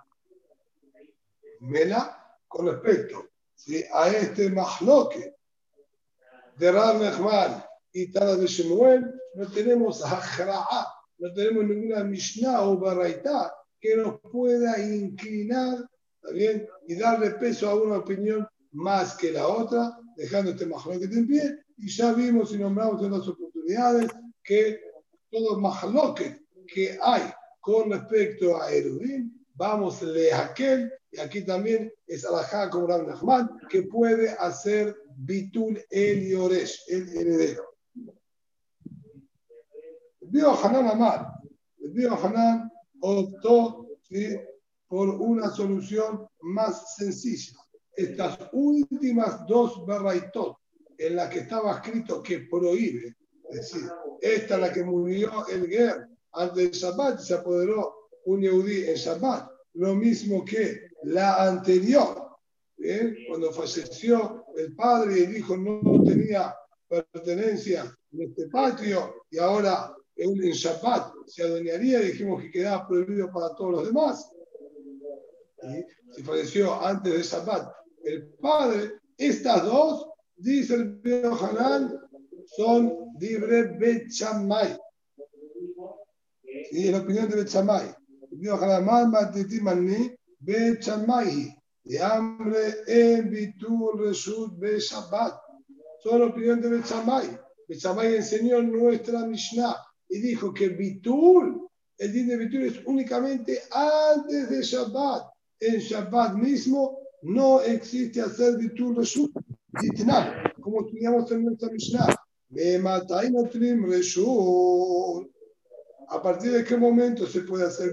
Mela, 1.61 2.39
con 2.49 2.67
respecto 2.67 3.29
a 3.93 4.09
este 4.09 4.51
mahloque 4.51 5.35
de 6.57 6.73
Rab 6.73 7.01
Nechman 7.01 7.65
y 7.93 8.11
Tara 8.11 8.37
de 8.37 8.47
Shemuel, 8.47 9.15
no 9.35 9.51
tenemos 9.51 10.05
ajra'a, 10.05 10.87
no 11.19 11.33
tenemos 11.33 11.65
ninguna 11.65 12.05
Mishnah 12.05 12.63
o 12.63 12.79
Baraita 12.79 13.55
que 13.79 13.97
nos 13.97 14.21
pueda 14.21 14.79
inclinar 14.79 15.89
bien? 16.33 16.69
y 16.87 16.97
darle 16.97 17.31
peso 17.33 17.69
a 17.69 17.75
una 17.75 17.99
opinión 17.99 18.47
más 18.73 19.17
que 19.17 19.33
la 19.33 19.47
otra, 19.47 19.97
dejando 20.17 20.51
este 20.53 20.67
mahloque 20.67 21.05
en 21.05 21.27
pie. 21.27 21.59
Y 21.77 21.89
ya 21.89 22.13
vimos 22.13 22.53
y 22.53 22.59
nombramos 22.59 23.03
en 23.03 23.13
las 23.13 23.27
oportunidades 23.27 24.11
que 24.43 24.90
todo 25.31 25.59
mahloque 25.59 26.47
que 26.67 26.99
hay 27.03 27.23
con 27.61 27.91
respecto 27.91 28.61
a 28.61 28.73
Erudín, 28.73 29.47
vamos 29.55 30.03
a 30.03 30.45
aquel 30.45 30.93
y 31.13 31.19
aquí 31.19 31.45
también 31.45 31.93
es 32.07 32.25
Alajá 32.25 32.71
como 32.71 32.87
Ram 32.87 33.07
Nachman, 33.07 33.51
que 33.69 33.83
puede 33.83 34.31
hacer 34.31 34.97
Bitul 35.17 35.83
el 35.91 36.29
Yoresh, 36.29 36.85
el 36.89 37.09
heredero. 37.09 37.65
El 40.21 40.29
Bio 40.29 40.53
Hanan 40.53 40.87
Amar, 40.87 41.27
el 41.79 41.91
Bio 41.91 42.15
Hanan 42.15 42.71
optó 43.01 43.89
por 44.87 45.09
una 45.09 45.51
solución 45.51 46.29
más 46.43 46.97
sencilla. 46.97 47.59
Estas 47.93 48.39
últimas 48.53 49.45
dos 49.47 49.85
barraitot 49.85 50.57
en 50.97 51.17
las 51.17 51.31
que 51.31 51.41
estaba 51.41 51.73
escrito 51.73 52.23
que 52.23 52.41
prohíbe, 52.41 53.17
es 53.51 53.57
decir, 53.57 53.89
esta 54.21 54.55
es 54.55 54.61
la 54.61 54.73
que 54.73 54.85
murió 54.85 55.47
el 55.49 55.69
Ger 55.69 56.09
antes 56.33 56.57
del 56.57 56.71
Shabbat 56.71 57.21
se 57.21 57.35
apoderó 57.35 58.09
un 58.25 58.41
Yehudi 58.41 58.89
en 58.89 58.95
Shabbat, 58.95 59.51
lo 59.75 59.95
mismo 59.95 60.45
que 60.45 60.91
la 61.05 61.49
anterior, 61.49 62.39
cuando 63.29 63.53
falleció 63.53 64.45
el 64.57 64.75
padre 64.75 65.21
y 65.21 65.23
el 65.25 65.37
hijo 65.39 65.57
no 65.57 66.03
tenía 66.05 66.55
pertenencia 66.89 67.97
en 68.13 68.23
este 68.23 68.49
patio 68.49 69.25
y 69.31 69.39
ahora 69.39 69.95
en 70.17 70.35
Shabbat 70.35 71.13
se 71.27 71.43
adueñaría, 71.43 72.01
dijimos 72.01 72.43
que 72.43 72.51
quedaba 72.51 72.87
prohibido 72.87 73.31
para 73.33 73.55
todos 73.55 73.73
los 73.73 73.87
demás. 73.87 74.31
Y 75.63 76.15
si 76.15 76.23
falleció 76.23 76.81
antes 76.81 77.13
de 77.13 77.23
Shabbat 77.23 77.73
el 78.05 78.29
padre, 78.35 78.93
estas 79.17 79.65
dos, 79.65 80.07
dice 80.37 80.75
el 80.75 81.01
Pedro 81.01 81.37
Hanán, 81.37 81.99
son 82.47 83.10
libre 83.21 83.65
Bechamay. 83.79 84.79
Y 86.73 86.87
en 86.87 86.93
la 86.93 86.99
opinión 86.99 87.29
de 87.29 87.37
Bechamay. 87.37 87.95
El 88.33 88.39
Pedro 88.39 88.65
Hanán, 88.65 89.13
Bechamay, 90.39 91.57
de 91.85 92.03
hambre 92.03 92.75
en 92.87 93.31
Bitur 93.31 94.01
Reshut 94.01 94.59
Be 94.59 94.79
Shabbat. 94.79 95.35
Son 96.03 96.23
opinión 96.23 96.61
de 96.61 96.71
Bechamay. 96.71 97.39
Bechamay 97.69 98.17
enseñó 98.17 98.63
nuestra 98.63 99.27
Mishnah 99.27 99.77
y 100.09 100.21
dijo 100.21 100.55
que 100.55 100.69
Bitur, 100.71 101.69
el 101.99 102.13
día 102.13 102.25
de 102.27 102.37
Bitur 102.37 102.63
es 102.63 102.81
únicamente 102.87 103.61
antes 103.71 104.49
de 104.49 104.63
Shabbat. 104.63 105.25
En 105.61 105.79
Shabbat 105.79 106.35
mismo 106.35 107.01
no 107.23 107.61
existe 107.61 108.23
hacer 108.23 108.57
Bitur 108.57 108.97
Reshut. 108.97 109.33
como 110.61 110.81
estudiamos 110.81 111.31
en 111.33 111.45
nuestra 111.45 111.69
Mishnah. 111.71 112.20
¿A 116.09 116.21
partir 116.21 116.51
de 116.51 116.65
qué 116.65 116.77
momento 116.77 117.25
se 117.27 117.43
puede 117.43 117.65
hacer 117.65 117.93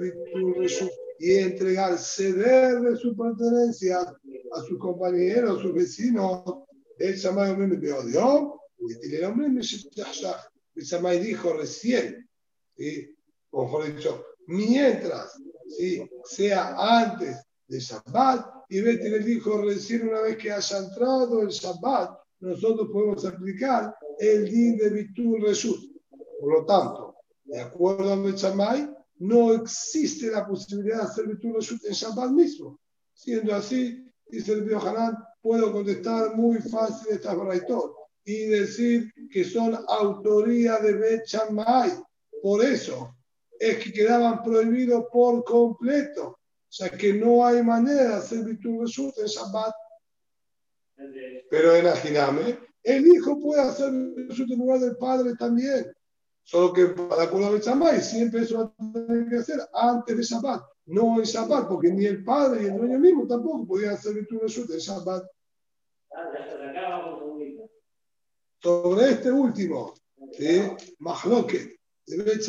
Reshut 0.58 0.90
y 1.20 1.36
entregar, 1.36 1.98
ceder 2.00 2.82
de 2.82 2.98
su 2.98 3.16
pertenencia 3.16 4.00
a 4.00 4.62
sus 4.68 4.80
compañeros, 4.80 5.60
a 5.60 5.62
sus 5.62 5.74
vecinos? 5.74 6.44
El 6.98 7.16
Shamay 7.16 7.56
me 7.56 7.78
dio, 7.78 8.02
el 10.76 10.84
Shamay 10.84 11.20
dijo 11.20 11.54
recién, 11.54 12.28
¿sí? 12.76 13.16
o 13.52 13.64
mejor 13.64 13.96
dicho, 13.96 14.26
mientras 14.48 15.40
¿sí? 15.78 16.10
sea 16.26 16.76
antes 16.78 17.38
de 17.68 17.80
Shabbat, 17.80 18.66
y 18.70 18.82
Betty 18.82 19.10
le 19.10 19.20
dijo 19.20 19.62
recién 19.62 20.10
una 20.10 20.22
vez 20.22 20.38
que 20.38 20.52
haya 20.52 20.78
entrado 20.80 21.44
el 21.44 21.50
Shabbat, 21.50 22.18
nosotros 22.40 22.90
podemos 22.92 23.24
aplicar 23.24 23.94
el 24.20 24.50
din 24.50 24.78
de 24.78 24.90
Bitul 24.90 25.42
Reshut. 25.42 25.80
Por 26.40 26.54
lo 26.54 26.66
tanto, 26.66 27.16
de 27.44 27.62
acuerdo 27.62 28.14
a 28.14 28.16
Bechamay, 28.16 28.90
no 29.20 29.54
existe 29.54 30.30
la 30.30 30.48
posibilidad 30.48 30.98
de 30.98 31.04
hacer 31.04 31.28
Bitul 31.28 31.56
Reshut 31.56 31.84
en 31.86 31.94
Shabbat 31.94 32.32
mismo. 32.32 32.80
Siendo 33.14 33.56
así, 33.56 34.06
dice 34.28 34.54
el 34.54 34.64
Bío 34.64 34.80
Hanan, 34.80 35.18
puedo 35.42 35.72
contestar 35.72 36.36
muy 36.36 36.60
fácil 36.60 37.08
esta 37.12 37.34
braitot 37.34 37.96
y 38.26 38.46
decir 38.46 39.12
que 39.32 39.44
son 39.44 39.78
autoría 39.88 40.80
de 40.80 40.94
Bechamay. 40.94 41.92
Por 42.42 42.64
eso 42.64 43.16
es 43.60 43.84
que 43.84 43.92
quedaban 43.92 44.44
prohibidos 44.44 45.06
por 45.12 45.44
completo. 45.44 46.28
O 46.30 46.72
sea 46.72 46.90
que 46.90 47.14
no 47.14 47.46
hay 47.46 47.64
manera 47.64 48.04
de 48.04 48.14
hacer 48.16 48.44
Bitul 48.44 48.82
Reshut 48.82 49.18
en 49.18 49.26
Shabbat. 49.26 49.74
Pero 51.50 51.76
en 51.76 51.88
Ajiname, 51.88 52.67
el 52.88 53.06
hijo 53.06 53.38
puede 53.38 53.62
hacer 53.62 53.90
en 53.90 54.58
lugar 54.58 54.80
del 54.80 54.96
padre 54.96 55.36
también. 55.36 55.94
Solo 56.44 56.72
que 56.72 56.86
para 56.86 57.24
acuerdo 57.24 57.58
a 57.58 57.60
Shabbat, 57.60 58.00
siempre 58.00 58.44
eso 58.44 58.58
va 58.60 58.64
a 58.64 58.94
tener 58.94 59.28
que 59.28 59.36
hacer 59.36 59.60
antes 59.74 60.16
de 60.16 60.24
Shabbat, 60.24 60.64
no 60.86 61.20
en 61.20 61.26
Shabbat, 61.26 61.68
porque 61.68 61.92
ni 61.92 62.06
el 62.06 62.24
padre 62.24 62.62
ni 62.62 62.68
el 62.68 62.78
dueño 62.78 63.00
mismo 63.00 63.28
tampoco 63.28 63.68
podían 63.68 63.96
hacer 63.96 64.14
Bitul 64.14 64.40
Reshut 64.40 64.70
en 64.72 64.78
Shabbat. 64.78 65.26
Sobre 68.64 69.10
este 69.10 69.32
último, 69.32 69.94
¿sí? 70.32 70.62
Mahloket, 71.00 71.78
de 72.06 72.24
Bet 72.24 72.42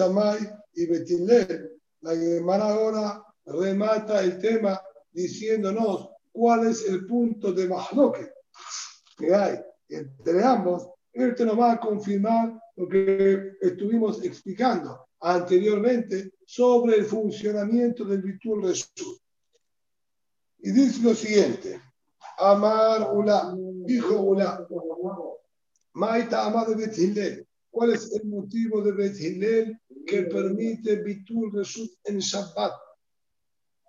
y 0.75 0.87
Betilel, 0.87 1.81
la 2.03 2.15
Gemara 2.15 2.69
ahora 2.69 3.25
remata 3.45 4.23
el 4.23 4.39
tema 4.39 4.81
diciéndonos 5.11 6.11
cuál 6.31 6.69
es 6.69 6.89
el 6.89 7.05
punto 7.07 7.53
de 7.53 7.67
Mahloket 7.67 8.33
que 9.17 9.35
hay 9.35 9.59
entre 9.89 10.45
ambos. 10.45 10.89
Esto 11.13 11.45
nos 11.45 11.59
va 11.59 11.73
a 11.73 11.81
confirmar 11.81 12.61
lo 12.77 12.89
que 12.89 13.53
estuvimos 13.61 14.25
explicando 14.25 15.09
anteriormente 15.21 16.33
sobre 16.47 16.97
el 16.97 17.05
funcionamiento 17.05 18.05
del 18.05 18.23
Bitul 18.23 18.63
Reshut. 18.63 19.21
Y 20.61 20.71
dice 20.71 21.03
lo 21.03 21.15
siguiente: 21.15 21.81
Amar 22.39 23.11
Ula, 23.15 23.55
dijo 23.85 24.21
Ula, 24.21 24.67
Maita 25.95 26.47
Amar 26.47 26.69
de 26.69 26.87
Bet 26.87 27.47
¿Cuál 27.71 27.93
es 27.93 28.13
el 28.13 28.29
motivo 28.29 28.83
de 28.83 28.93
Bet 28.93 29.17
que 30.07 30.23
permite 30.23 31.03
Bitul 31.03 31.53
Reshut 31.53 31.91
en 32.05 32.19
Shabbat? 32.19 32.73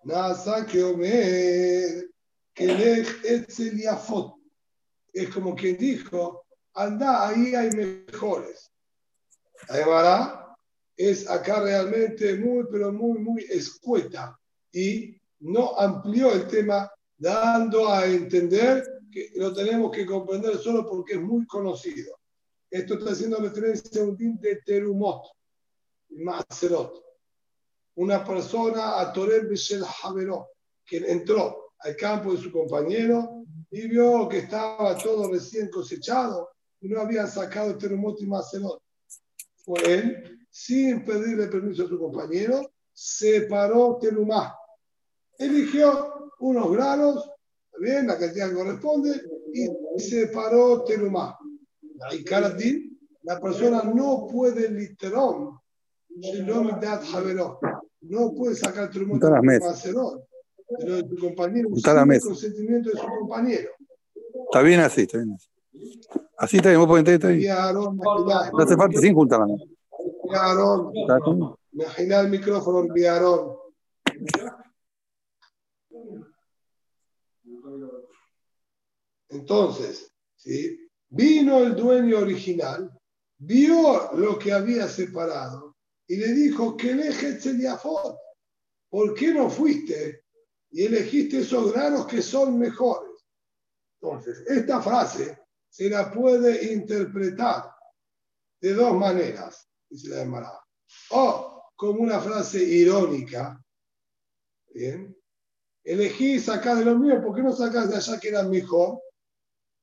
Nasa 0.04 0.66
que 0.66 0.84
Omer, 0.84 2.10
que 2.54 2.68
lej 2.68 3.08
etzel. 3.24 4.38
Es 5.13 5.30
como 5.30 5.56
quien 5.56 5.78
dijo, 5.78 6.45
anda, 6.74 7.28
ahí 7.28 7.56
hay 7.56 7.69
mejores. 7.72 8.72
La 9.69 10.58
es 10.95 11.30
acá 11.30 11.62
realmente 11.62 12.36
muy, 12.36 12.65
pero 12.72 12.91
muy, 12.91 13.19
muy 13.19 13.43
escueta 13.43 14.38
y 14.72 15.15
no 15.39 15.78
amplió 15.78 16.34
el 16.34 16.48
tema 16.48 16.91
dando 17.17 17.91
a 17.91 18.06
entender 18.06 18.84
que 19.12 19.32
lo 19.36 19.54
tenemos 19.54 19.91
que 19.91 20.06
comprender 20.06 20.58
solo 20.58 20.88
porque 20.88 21.13
es 21.13 21.22
muy 21.22 21.45
conocido. 21.45 22.17
Esto 22.69 22.95
está 22.95 23.12
haciendo 23.12 23.38
referencia 23.38 24.02
a 24.02 24.06
un 24.06 24.15
din 24.15 24.39
de 24.39 24.58
Terumot, 24.58 25.24
Maserot 26.10 27.10
una 28.00 28.24
persona 28.24 28.98
a 29.02 29.12
Torel 29.12 29.48
Bishel 29.48 29.84
que 30.86 30.98
entró 30.98 31.68
al 31.80 31.96
campo 31.96 32.34
de 32.34 32.39
su 32.39 32.52
compañero 32.52 33.46
y 33.72 33.88
vio 33.88 34.28
que 34.28 34.39
estaba 34.39 34.98
todo 34.98 35.32
recién 35.32 35.70
cosechado 35.70 36.50
y 36.82 36.89
no 36.89 37.02
había 37.02 37.28
sacado 37.28 37.78
terumot 37.78 38.22
y 38.22 38.26
macerot. 38.26 38.82
Fue 39.58 39.80
él, 39.86 40.39
sin 40.50 41.04
pedirle 41.06 41.48
permiso 41.48 41.86
a 41.86 41.89
su 41.89 42.00
compañero, 42.00 42.72
separó 42.94 43.98
terumá. 44.00 44.56
Eligió 45.38 46.32
unos 46.39 46.72
granos, 46.72 47.30
bien, 47.80 48.08
la 48.08 48.18
cantidad 48.18 48.50
que 48.50 48.56
corresponde, 48.56 49.22
y 49.54 50.00
separó 50.00 50.84
terumá. 50.84 51.38
Y 52.12 52.24
la 53.24 53.39
persona 53.39 53.84
no 53.84 54.28
puede 54.32 54.70
literal, 54.70 55.50
no 58.02 58.34
puede 58.34 58.56
sacar 58.56 58.89
trumot 58.89 59.22
de 59.22 59.60
Macedón, 59.60 60.22
pero 60.77 60.95
de 60.97 61.03
tu 61.03 61.17
compañero, 61.17 61.69
sin 61.73 62.12
el 62.12 62.21
consentimiento 62.21 62.89
de 62.89 62.97
su 62.97 63.05
compañero. 63.05 63.69
Está 64.45 64.62
bien 64.62 64.79
así, 64.82 65.01
está 65.01 65.17
bien 65.17 65.34
así. 65.34 65.49
Así 66.38 66.58
está 66.58 66.69
bien, 66.69 66.79
vos 66.79 66.88
podés 66.88 67.08
entender, 67.08 67.38
está 67.38 67.73
bien. 67.73 68.51
No 68.51 68.60
hace 68.60 68.75
falta 68.75 68.99
sin 68.99 69.13
juntar 69.13 69.39
la 69.39 69.47
mano. 69.47 69.63
Aarón, 70.32 71.55
imagina 71.71 72.19
el 72.19 72.29
micrófono, 72.29 72.88
Aarón. 73.08 73.58
Entonces, 79.29 80.12
¿sí? 80.36 80.89
vino 81.10 81.60
el 81.60 81.75
dueño 81.75 82.19
original, 82.19 82.91
vio 83.38 84.12
lo 84.13 84.38
que 84.38 84.51
había 84.51 84.88
separado 84.88 85.75
y 86.08 86.17
le 86.17 86.34
dijo 86.34 86.75
que 86.75 86.91
eleges 86.91 87.39
Tzediafot. 87.39 88.17
¿Por 88.89 89.13
qué 89.13 89.34
no 89.34 89.49
fuiste 89.49 90.23
y 90.71 90.86
elegiste 90.86 91.39
esos 91.39 91.73
granos 91.73 92.05
que 92.05 92.21
son 92.21 92.58
mejores? 92.58 93.12
Entonces, 94.01 94.43
esta 94.47 94.82
frase 94.82 95.38
se 95.69 95.89
la 95.89 96.12
puede 96.12 96.73
interpretar 96.73 97.71
de 98.62 98.73
dos 98.73 98.93
maneras, 98.95 99.69
dice 99.89 100.10
la 100.10 100.17
Gemara. 100.17 100.60
O 101.12 101.71
como 101.75 102.01
una 102.01 102.19
frase 102.19 102.63
irónica, 102.63 103.63
¿bien? 104.73 105.15
Elegí 105.84 106.39
sacar 106.39 106.77
de 106.77 106.86
lo 106.86 106.97
mío, 106.97 107.21
¿por 107.21 107.36
qué 107.36 107.41
no 107.41 107.53
sacas 107.53 107.89
de 107.89 107.95
allá 107.95 108.19
que 108.19 108.29
era 108.29 108.43
mejor? 108.43 109.01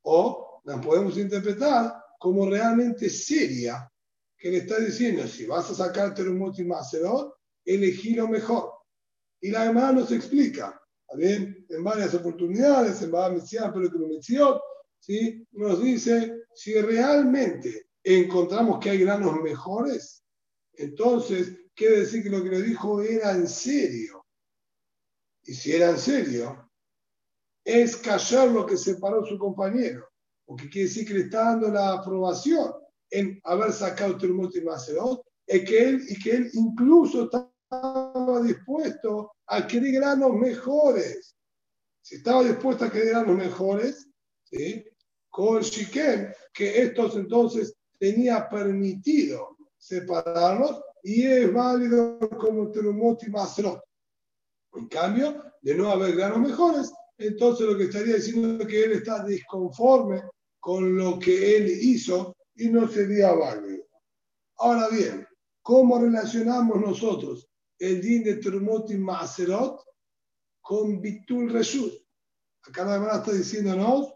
O 0.02 0.60
la 0.64 0.80
podemos 0.80 1.16
interpretar 1.16 2.02
como 2.18 2.48
realmente 2.48 3.08
seria, 3.08 3.90
que 4.36 4.50
le 4.50 4.58
está 4.58 4.78
diciendo, 4.78 5.26
si 5.26 5.46
vas 5.46 5.70
a 5.70 5.74
sacarte 5.74 6.22
un 6.22 6.38
Macedón, 6.66 7.32
elegí 7.64 8.14
lo 8.14 8.28
mejor. 8.28 8.72
Y 9.40 9.50
la 9.50 9.64
demás 9.64 9.94
nos 9.94 10.12
explica, 10.12 10.80
bien? 11.16 11.66
en 11.68 11.84
varias 11.84 12.14
oportunidades, 12.14 13.02
en 13.02 13.10
varias 13.10 13.50
pero 13.72 13.90
que 13.90 13.98
lo 13.98 14.08
¿sí? 15.00 15.46
nos 15.52 15.82
dice, 15.82 16.44
si 16.54 16.74
realmente 16.80 17.88
encontramos 18.02 18.78
que 18.80 18.90
hay 18.90 18.98
granos 18.98 19.40
mejores, 19.42 20.24
entonces 20.74 21.58
quiere 21.74 22.00
decir 22.00 22.22
que 22.22 22.30
lo 22.30 22.42
que 22.42 22.50
le 22.50 22.62
dijo 22.62 23.02
era 23.02 23.32
en 23.32 23.48
serio. 23.48 24.24
Y 25.44 25.54
si 25.54 25.72
era 25.72 25.90
en 25.90 25.98
serio, 25.98 26.70
es 27.64 27.96
callar 27.96 28.48
lo 28.48 28.64
que 28.64 28.76
separó 28.76 29.24
su 29.26 29.38
compañero, 29.38 30.08
porque 30.44 30.68
quiere 30.68 30.88
decir 30.88 31.06
que 31.06 31.14
le 31.14 31.20
está 31.20 31.44
dando 31.44 31.68
la 31.68 31.94
aprobación 31.94 32.72
en 33.10 33.40
haber 33.44 33.72
sacado 33.72 34.16
Turmut 34.16 34.54
y 34.56 34.60
es 35.46 35.64
que 35.64 35.88
él, 35.88 36.04
y 36.08 36.18
que 36.18 36.30
él 36.32 36.50
incluso 36.54 37.28
estaba 38.26 38.42
dispuesto 38.42 39.32
a 39.46 39.56
adquirir 39.58 40.00
granos 40.00 40.32
mejores. 40.34 41.36
Si 42.02 42.16
estaba 42.16 42.42
dispuesto 42.42 42.84
a 42.84 42.86
adquirir 42.88 43.10
granos 43.10 43.36
mejores, 43.36 44.08
¿sí? 44.44 44.84
con 45.28 45.60
Shiken, 45.62 46.32
que 46.52 46.82
estos 46.82 47.14
entonces 47.16 47.76
tenía 47.98 48.48
permitido 48.48 49.56
separarlos 49.78 50.80
y 51.02 51.24
es 51.24 51.52
válido 51.52 52.18
como 52.38 52.70
Turmut 52.72 53.22
y 53.22 53.30
Macedón. 53.30 53.80
En 54.74 54.88
cambio, 54.88 55.44
de 55.62 55.74
no 55.74 55.90
haber 55.90 56.16
granos 56.16 56.40
mejores, 56.40 56.92
entonces 57.18 57.66
lo 57.66 57.78
que 57.78 57.84
estaría 57.84 58.16
diciendo 58.16 58.62
es 58.62 58.68
que 58.68 58.84
él 58.84 58.92
está 58.92 59.24
disconforme 59.24 60.22
con 60.58 60.96
lo 60.96 61.18
que 61.18 61.56
él 61.56 61.68
hizo 61.80 62.34
y 62.56 62.68
no 62.70 62.88
sería 62.88 63.32
válido. 63.32 63.84
Ahora 64.56 64.88
bien, 64.88 65.26
¿cómo 65.62 65.98
relacionamos 66.00 66.80
nosotros 66.80 67.46
el 67.78 68.00
din 68.00 68.24
de 68.24 68.36
Trumot 68.36 68.90
y 68.90 68.96
Maserot 68.96 69.80
con 70.60 71.00
Bitul 71.00 71.50
Reshut? 71.50 71.92
Acá 72.62 72.84
la 72.84 72.98
verdad 72.98 73.18
está 73.18 73.32
diciéndonos 73.32 74.12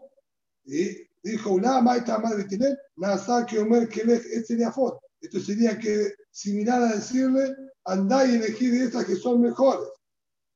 Dijo, 1.23 1.51
una 1.51 1.81
maestra 1.81 2.17
madre 2.17 2.45
tiene, 2.45 2.75
nasa 2.95 3.45
que 3.45 3.59
Omer 3.59 3.87
que 3.87 4.03
sería 4.43 4.71
foto. 4.71 5.01
Esto 5.19 5.39
sería 5.39 5.77
que 5.77 6.13
similar 6.31 6.81
a 6.81 6.95
decirle, 6.95 7.55
andá 7.85 8.25
y 8.25 8.35
elegí 8.35 8.67
de 8.67 8.85
estas 8.85 9.05
que 9.05 9.15
son 9.15 9.41
mejores. 9.41 9.87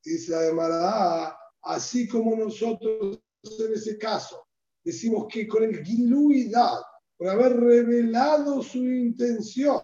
Dice 0.04 0.34
además, 0.36 0.72
ah, 0.72 1.38
así 1.64 2.08
como 2.08 2.36
nosotros 2.36 3.20
en 3.44 3.74
ese 3.74 3.98
caso 3.98 4.48
decimos 4.84 5.28
que 5.30 5.48
con 5.48 5.64
el 5.64 5.84
giluidad, 5.84 6.80
por 7.18 7.30
haber 7.30 7.58
revelado 7.58 8.64
su 8.64 8.80
intención, 8.80 9.82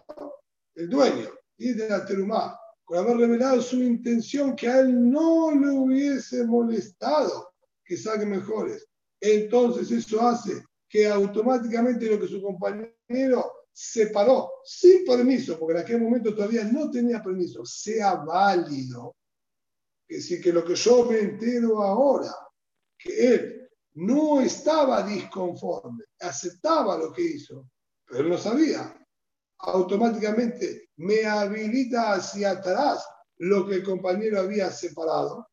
el 0.74 0.88
dueño 0.88 1.28
y 1.58 1.72
de 1.74 1.88
la 1.88 2.04
terumá, 2.04 2.58
por 2.86 2.98
haber 2.98 3.16
revelado 3.16 3.60
su 3.62 3.76
intención 3.82 4.54
que 4.56 4.68
a 4.68 4.80
él 4.80 5.10
no 5.10 5.50
le 5.52 5.70
hubiese 5.70 6.44
molestado 6.44 7.52
que 7.84 7.96
salgan 7.96 8.30
mejores. 8.30 8.86
Entonces 9.20 9.90
eso 9.90 10.20
hace 10.20 10.64
que 10.88 11.08
automáticamente 11.08 12.06
lo 12.06 12.20
que 12.20 12.28
su 12.28 12.42
compañero 12.42 13.52
separó 13.72 14.50
sin 14.64 15.04
permiso, 15.04 15.58
porque 15.58 15.78
en 15.78 15.84
aquel 15.84 16.00
momento 16.02 16.34
todavía 16.34 16.64
no 16.64 16.90
tenía 16.90 17.22
permiso, 17.22 17.64
sea 17.64 18.16
válido. 18.16 19.16
Es 20.06 20.18
decir, 20.18 20.42
que 20.42 20.52
lo 20.52 20.64
que 20.64 20.74
yo 20.74 21.06
me 21.06 21.20
entero 21.20 21.82
ahora, 21.82 22.34
que 22.98 23.34
él 23.34 23.70
no 23.94 24.40
estaba 24.40 25.02
disconforme, 25.02 26.04
aceptaba 26.20 26.98
lo 26.98 27.12
que 27.12 27.22
hizo, 27.22 27.70
pero 28.04 28.20
él 28.20 28.28
no 28.28 28.38
sabía. 28.38 29.01
Automáticamente 29.62 30.90
me 30.96 31.24
habilita 31.24 32.14
hacia 32.14 32.50
atrás 32.52 33.06
lo 33.38 33.66
que 33.66 33.76
el 33.76 33.84
compañero 33.84 34.40
había 34.40 34.70
separado. 34.70 35.48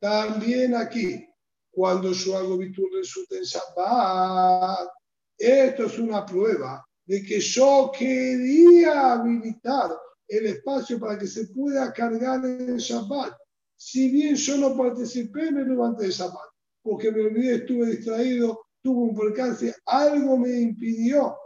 También 0.00 0.74
aquí, 0.76 1.28
cuando 1.70 2.12
yo 2.12 2.36
hago 2.36 2.56
Bitur 2.56 2.88
resulta 2.94 3.36
en 3.36 3.42
Shabbat, 3.42 4.88
esto 5.36 5.84
es 5.86 5.98
una 5.98 6.24
prueba 6.24 6.84
de 7.04 7.22
que 7.22 7.40
yo 7.40 7.90
quería 7.96 9.12
habilitar 9.12 9.96
el 10.28 10.46
espacio 10.46 11.00
para 11.00 11.18
que 11.18 11.26
se 11.26 11.46
pueda 11.48 11.92
cargar 11.92 12.44
en 12.44 12.76
Shabbat. 12.76 13.32
Si 13.76 14.10
bien 14.10 14.34
yo 14.36 14.56
no 14.58 14.76
participé 14.76 15.48
en 15.48 15.58
el 15.58 15.68
levante 15.68 16.04
de 16.04 16.10
Shabbat, 16.10 16.48
porque 16.82 17.10
me 17.10 17.22
olvidé, 17.22 17.56
estuve 17.56 17.86
distraído, 17.86 18.60
tuve 18.82 19.10
un 19.10 19.16
percance, 19.16 19.74
algo 19.86 20.36
me 20.36 20.60
impidió. 20.60 21.36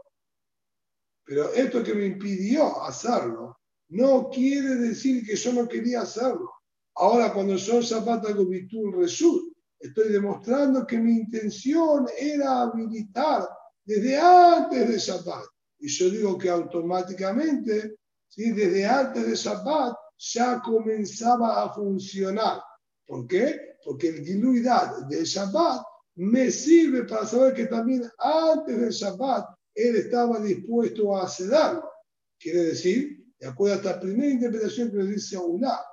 Pero 1.32 1.50
esto 1.54 1.82
que 1.82 1.94
me 1.94 2.04
impidió 2.04 2.82
hacerlo 2.82 3.56
no 3.88 4.28
quiere 4.28 4.74
decir 4.74 5.24
que 5.24 5.34
yo 5.34 5.54
no 5.54 5.66
quería 5.66 6.02
hacerlo. 6.02 6.52
Ahora, 6.96 7.32
cuando 7.32 7.56
yo 7.56 7.80
Shabbat 7.80 8.28
hago 8.28 8.44
Bitul 8.44 8.92
Result, 8.98 9.56
estoy 9.80 10.12
demostrando 10.12 10.86
que 10.86 10.98
mi 10.98 11.12
intención 11.20 12.06
era 12.18 12.60
habilitar 12.60 13.48
desde 13.82 14.18
antes 14.18 14.86
de 14.90 14.98
Shabbat. 14.98 15.46
Y 15.78 15.88
yo 15.88 16.10
digo 16.10 16.36
que 16.36 16.50
automáticamente, 16.50 17.96
¿sí? 18.28 18.52
desde 18.52 18.84
antes 18.84 19.26
de 19.26 19.34
Shabbat, 19.34 19.94
ya 20.18 20.60
comenzaba 20.60 21.62
a 21.62 21.72
funcionar. 21.72 22.60
¿Por 23.06 23.26
qué? 23.26 23.78
Porque 23.82 24.08
el 24.08 24.22
Giluidad 24.22 25.06
de 25.08 25.24
Shabbat 25.24 25.82
me 26.16 26.50
sirve 26.50 27.04
para 27.04 27.24
saber 27.24 27.54
que 27.54 27.64
también 27.68 28.02
antes 28.18 28.78
del 28.78 28.90
Shabbat 28.90 29.46
él 29.74 29.96
estaba 29.96 30.40
dispuesto 30.40 31.16
a 31.16 31.28
cederlo. 31.28 31.90
Quiere 32.38 32.64
decir, 32.64 33.24
de 33.38 33.48
acuerdo 33.48 33.74
a 33.74 33.78
esta 33.78 34.00
primera 34.00 34.30
interpretación 34.30 34.90
que 34.90 34.98
nos 34.98 35.08
dice 35.08 35.36
Aulá, 35.36 35.84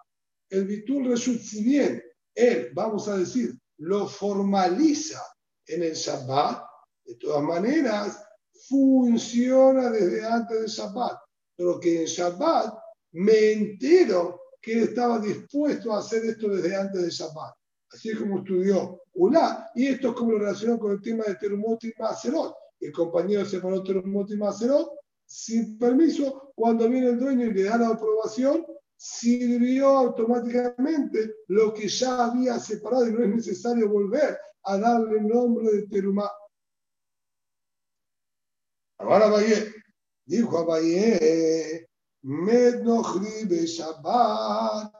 el 0.49 0.65
Bitul 0.65 1.07
Reshut, 1.07 1.39
si 1.39 1.63
bien 1.63 2.01
él, 2.35 2.69
vamos 2.73 3.07
a 3.07 3.17
decir, 3.17 3.53
lo 3.77 4.07
formaliza 4.07 5.21
en 5.67 5.83
el 5.83 5.93
Shabbat, 5.93 6.63
de 7.05 7.15
todas 7.15 7.43
maneras, 7.43 8.23
funciona 8.67 9.89
desde 9.89 10.25
antes 10.25 10.61
de 10.61 10.67
Shabbat. 10.67 11.17
Pero 11.55 11.79
que 11.79 12.01
en 12.01 12.05
Shabbat 12.05 12.73
me 13.11 13.51
entero 13.51 14.41
que 14.61 14.73
él 14.73 14.79
estaba 14.89 15.19
dispuesto 15.19 15.93
a 15.93 15.99
hacer 15.99 16.25
esto 16.25 16.49
desde 16.49 16.75
antes 16.75 17.01
de 17.01 17.09
Shabbat. 17.09 17.53
Así 17.91 18.09
es 18.09 18.19
como 18.19 18.39
estudió 18.39 19.01
Ulá. 19.13 19.69
Y 19.75 19.87
esto 19.87 20.09
es 20.09 20.15
como 20.15 20.33
lo 20.33 20.39
relacionó 20.39 20.77
con 20.77 20.91
el 20.91 21.01
tema 21.01 21.23
de 21.25 21.35
Terumot 21.35 21.83
y 21.83 21.93
Maserot. 21.97 22.53
El 22.79 22.91
compañero 22.91 23.45
separó 23.45 23.83
Terumot 23.83 24.29
y 24.31 24.37
Maserot 24.37 24.91
sin 25.25 25.77
permiso. 25.77 26.51
Cuando 26.55 26.89
viene 26.89 27.09
el 27.09 27.19
dueño 27.19 27.45
y 27.45 27.53
le 27.53 27.63
da 27.63 27.77
la 27.77 27.89
aprobación, 27.89 28.65
sirvió 28.95 29.87
automáticamente 29.89 31.35
lo 31.47 31.73
que 31.73 31.87
ya 31.87 32.25
había 32.25 32.59
separado 32.59 33.07
y 33.07 33.13
no 33.13 33.23
es 33.23 33.29
necesario 33.29 33.89
volver 33.89 34.37
a 34.63 34.77
darle 34.77 35.19
el 35.19 35.27
nombre 35.27 35.71
de 35.71 35.87
Terumá. 35.87 36.29
Ahora 38.97 39.27
Abaye, 39.27 39.73
dijo 40.25 40.57
Abaye, 40.57 41.87
Med 42.23 42.81
Nochri 42.81 43.47
Shabbat, 43.65 44.91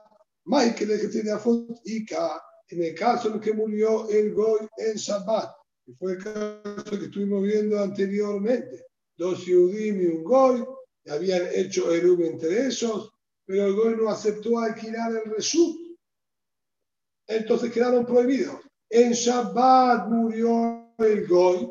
Michael 0.46 1.00
que 1.00 1.08
tenía 1.08 1.38
Ika, 1.84 2.42
en 2.68 2.82
el 2.82 2.94
caso 2.94 3.34
en 3.34 3.40
que 3.40 3.52
murió 3.52 4.08
el 4.08 4.32
Goy 4.32 4.66
en 4.78 4.96
Shabbat, 4.96 5.59
que 5.90 5.96
fue 5.96 6.12
el 6.12 6.22
caso 6.22 6.98
que 6.98 7.06
estuvimos 7.06 7.42
viendo 7.42 7.80
anteriormente, 7.80 8.86
dos 9.16 9.44
Yudim 9.44 10.00
y 10.00 10.06
un 10.06 10.24
Goy, 10.24 10.64
habían 11.08 11.48
hecho 11.52 11.92
Erub 11.92 12.22
entre 12.22 12.66
ellos, 12.66 13.10
pero 13.44 13.66
el 13.66 13.74
Goy 13.74 13.96
no 13.96 14.08
aceptó 14.08 14.60
alquilar 14.60 15.12
el 15.12 15.32
Reshut, 15.32 15.76
entonces 17.26 17.72
quedaron 17.72 18.06
prohibidos. 18.06 18.60
En 18.88 19.12
Shabbat 19.12 20.08
murió 20.08 20.94
el 20.98 21.26
Goy, 21.26 21.68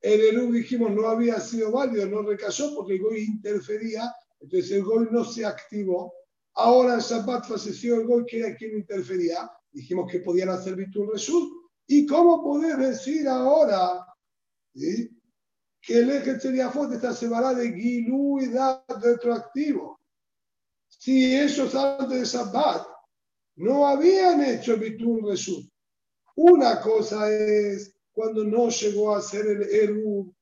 el 0.00 0.20
Elú 0.20 0.52
dijimos 0.52 0.92
no 0.92 1.08
había 1.08 1.40
sido 1.40 1.72
válido, 1.72 2.06
no 2.06 2.22
recayó 2.22 2.74
porque 2.74 2.94
el 2.94 3.02
Goy 3.02 3.20
interfería, 3.20 4.12
entonces 4.40 4.72
el 4.72 4.84
Goy 4.84 5.08
no 5.10 5.24
se 5.24 5.46
activó. 5.46 6.12
Ahora 6.54 6.94
en 6.94 7.00
Shabbat 7.00 7.46
falleció 7.46 7.94
el 7.94 8.06
Goy, 8.06 8.26
que 8.26 8.40
era 8.40 8.56
quien 8.56 8.76
interfería. 8.76 9.50
Dijimos 9.70 10.10
que 10.10 10.20
podían 10.20 10.48
hacer 10.48 10.74
Bitul 10.74 11.10
Reshut. 11.12 11.57
¿Y 11.90 12.06
cómo 12.06 12.42
poder 12.42 12.76
decir 12.76 13.26
ahora 13.26 14.06
que 14.74 15.98
el 15.98 16.10
eje 16.10 16.34
Tzeriafot 16.34 16.92
está 16.92 17.14
separado 17.14 17.56
de 17.56 17.68
y 17.68 18.04
retroactivo? 19.00 19.98
Si 20.86 21.34
ellos 21.34 21.74
antes 21.74 22.20
de 22.20 22.24
Shabbat 22.24 22.86
no 23.56 23.86
habían 23.86 24.44
hecho 24.44 24.76
Bitul 24.76 25.26
Reshut. 25.26 25.66
Una 26.36 26.80
cosa 26.80 27.32
es 27.32 27.94
cuando 28.12 28.44
no 28.44 28.68
llegó 28.68 29.14
a 29.14 29.22
ser 29.22 29.46
el 29.46 29.62
Eru. 29.62 30.32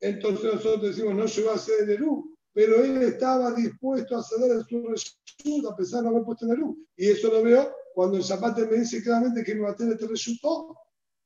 Entonces 0.00 0.54
nosotros 0.54 0.82
decimos, 0.82 1.14
no 1.14 1.26
llegó 1.26 1.50
a 1.52 1.58
ser 1.58 1.82
el 1.84 1.90
Eru, 1.90 2.36
pero 2.52 2.82
él 2.82 3.02
estaba 3.02 3.52
dispuesto 3.52 4.16
a 4.16 4.22
ceder 4.24 4.64
su 4.64 4.82
resulta 4.88 5.70
a 5.70 5.76
pesar 5.76 6.00
de 6.00 6.06
no 6.06 6.10
haber 6.10 6.24
puesto 6.24 6.46
en 6.46 6.52
Eru. 6.52 6.76
Y 6.96 7.08
eso 7.08 7.28
lo 7.28 7.42
veo 7.42 7.79
cuando 8.00 8.16
el 8.16 8.22
Shabbat 8.22 8.60
me 8.60 8.78
dice 8.78 9.02
claramente 9.02 9.44
que 9.44 9.54
no 9.54 9.64
va 9.64 9.72
a 9.72 9.76
tener 9.76 9.92
este 9.92 10.06
resultado. 10.06 10.74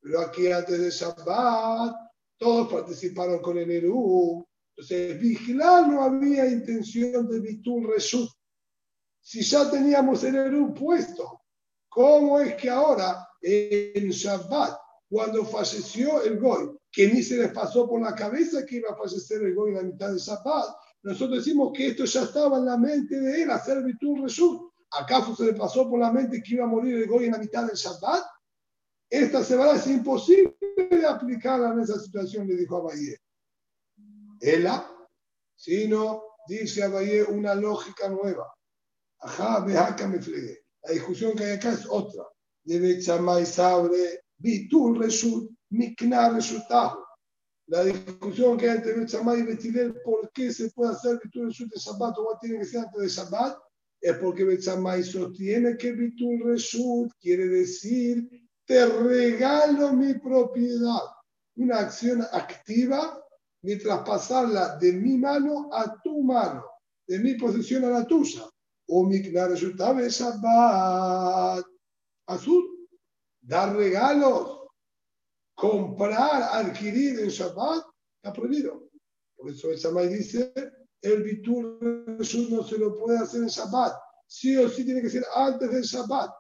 Pero 0.01 0.22
aquí 0.22 0.51
antes 0.51 0.77
de 0.77 0.91
Shabbat, 0.91 1.95
todos 2.37 2.68
participaron 2.68 3.41
con 3.41 3.59
el 3.59 3.70
Eru. 3.70 4.45
Entonces, 4.70 5.20
vigilar 5.20 5.87
no 5.87 6.03
había 6.03 6.51
intención 6.51 7.29
de 7.29 7.39
Bitul 7.39 7.87
Reshut. 7.87 8.29
Si 9.20 9.43
ya 9.43 9.70
teníamos 9.70 10.25
el 10.25 10.35
Eru 10.35 10.75
puesto, 10.75 11.43
¿cómo 11.89 12.41
es 12.41 12.57
que 12.57 12.68
ahora 12.70 13.25
en 13.41 14.11
Shabbat 14.11 14.77
cuando 15.09 15.45
falleció 15.45 16.25
el 16.25 16.41
Goy, 16.41 16.77
que 16.91 17.07
ni 17.07 17.22
se 17.22 17.37
les 17.37 17.53
pasó 17.53 17.89
por 17.89 18.03
la 18.03 18.16
cabeza 18.16 18.66
que 18.66 18.79
iba 18.79 18.91
a 18.91 18.97
fallecer 18.97 19.41
el 19.45 19.55
Goy 19.55 19.70
en 19.70 19.77
la 19.77 19.83
mitad 19.85 20.12
de 20.12 20.18
Shabbat, 20.18 20.75
nosotros 21.05 21.39
decimos 21.39 21.70
que 21.72 21.87
esto 21.87 22.05
ya 22.05 22.25
estaba 22.25 22.59
en 22.59 22.64
la 22.64 22.77
mente 22.77 23.20
de 23.20 23.45
él, 23.45 23.51
hacer 23.53 23.81
Bitul 23.85 24.25
Reshut. 24.25 24.74
¿Acaso 24.97 25.34
se 25.34 25.47
le 25.47 25.55
pasó 25.55 25.88
por 25.88 25.99
la 25.99 26.12
mente 26.12 26.42
que 26.42 26.55
iba 26.55 26.64
a 26.64 26.68
morir 26.68 26.97
el 26.97 27.09
Goy 27.09 27.24
en 27.24 27.32
la 27.32 27.38
mitad 27.38 27.66
del 27.66 27.76
Shabbat? 27.76 28.24
Esta 29.11 29.42
semana 29.42 29.72
es 29.72 29.86
imposible 29.86 30.57
de 30.90 31.07
aplicarla 31.07 31.72
en 31.72 31.80
esa 31.80 31.99
situación, 31.99 32.47
le 32.47 32.57
dijo 32.57 32.76
a 32.76 32.78
Abaye. 32.80 33.18
Ella, 34.40 34.88
sino, 35.57 36.22
dice 36.47 36.84
Abaye, 36.84 37.24
una 37.24 37.55
lógica 37.55 38.09
nueva. 38.09 38.53
Ajá, 39.20 39.64
acá 39.86 40.07
me 40.07 40.20
fregué. 40.20 40.64
La 40.82 40.92
discusión 40.92 41.34
que 41.34 41.45
hay 41.45 41.53
acá 41.53 41.72
es 41.72 41.86
otra. 41.88 42.24
Debe 42.62 42.90
y 42.90 43.03
Sabre 43.03 44.24
Bitul 44.38 44.99
Reshut, 44.99 45.51
Mikna 45.70 46.30
Reshutahu. 46.30 46.99
La 47.66 47.82
discusión 47.84 48.59
que 48.59 48.68
hay 48.68 48.76
entre 48.76 48.92
Bechamay 48.92 49.40
y 49.40 49.42
Betilel, 49.45 50.01
¿por 50.03 50.30
qué 50.32 50.53
se 50.53 50.70
puede 50.70 50.92
hacer 50.92 51.18
Bitul 51.22 51.47
Reshut 51.47 51.72
de 51.72 51.80
Shabbat 51.80 52.18
o 52.18 52.38
tiene 52.40 52.59
que 52.59 52.64
ser 52.64 52.80
antes 52.80 53.01
de 53.01 53.09
Shabbat? 53.09 53.64
Es 54.05 54.19
porque 54.19 54.45
Bechamay 54.45 55.03
sostiene 55.03 55.79
que 55.79 55.93
Bitul 55.93 56.43
Reshut 56.45 57.11
quiere 57.19 57.49
decir, 57.49 58.29
te 58.67 58.85
regalo 58.85 59.95
mi 59.95 60.13
propiedad. 60.13 61.01
Una 61.57 61.79
acción 61.79 62.21
activa 62.33 63.19
ni 63.63 63.79
traspasarla 63.79 64.77
de 64.77 64.93
mi 64.93 65.17
mano 65.17 65.71
a 65.73 65.99
tu 66.03 66.23
mano, 66.23 66.67
de 67.07 67.19
mi 67.19 67.33
posesión 67.37 67.85
a 67.87 67.89
la 67.89 68.07
tuya. 68.07 68.43
O 68.89 69.09
Reshutahu 69.09 70.03
de 70.03 70.11
Shabbat. 70.11 71.65
Azul 72.27 72.87
dar 73.41 73.75
regalos 73.75 74.69
comprar, 75.55 76.43
adquirir 76.53 77.21
en 77.21 77.29
Shabbat, 77.31 77.87
está 78.17 78.35
prohibido. 78.35 78.87
Por 79.35 79.49
eso 79.49 79.73
Shammai 79.73 80.09
dice, 80.09 80.53
el 81.05 81.23
Bitur 81.23 81.79
no 81.83 82.63
se 82.65 82.79
lo 82.79 82.99
puede 82.99 83.19
hacer 83.19 83.43
en 83.43 83.49
Shabbat. 83.49 83.95
Sí 84.27 84.57
o 84.57 84.69
sí 84.71 84.85
tiene 84.85 85.03
que 85.03 85.11
ser 85.11 85.25
antes 85.35 85.71
del 85.71 85.83
Shabbat. 85.83 86.31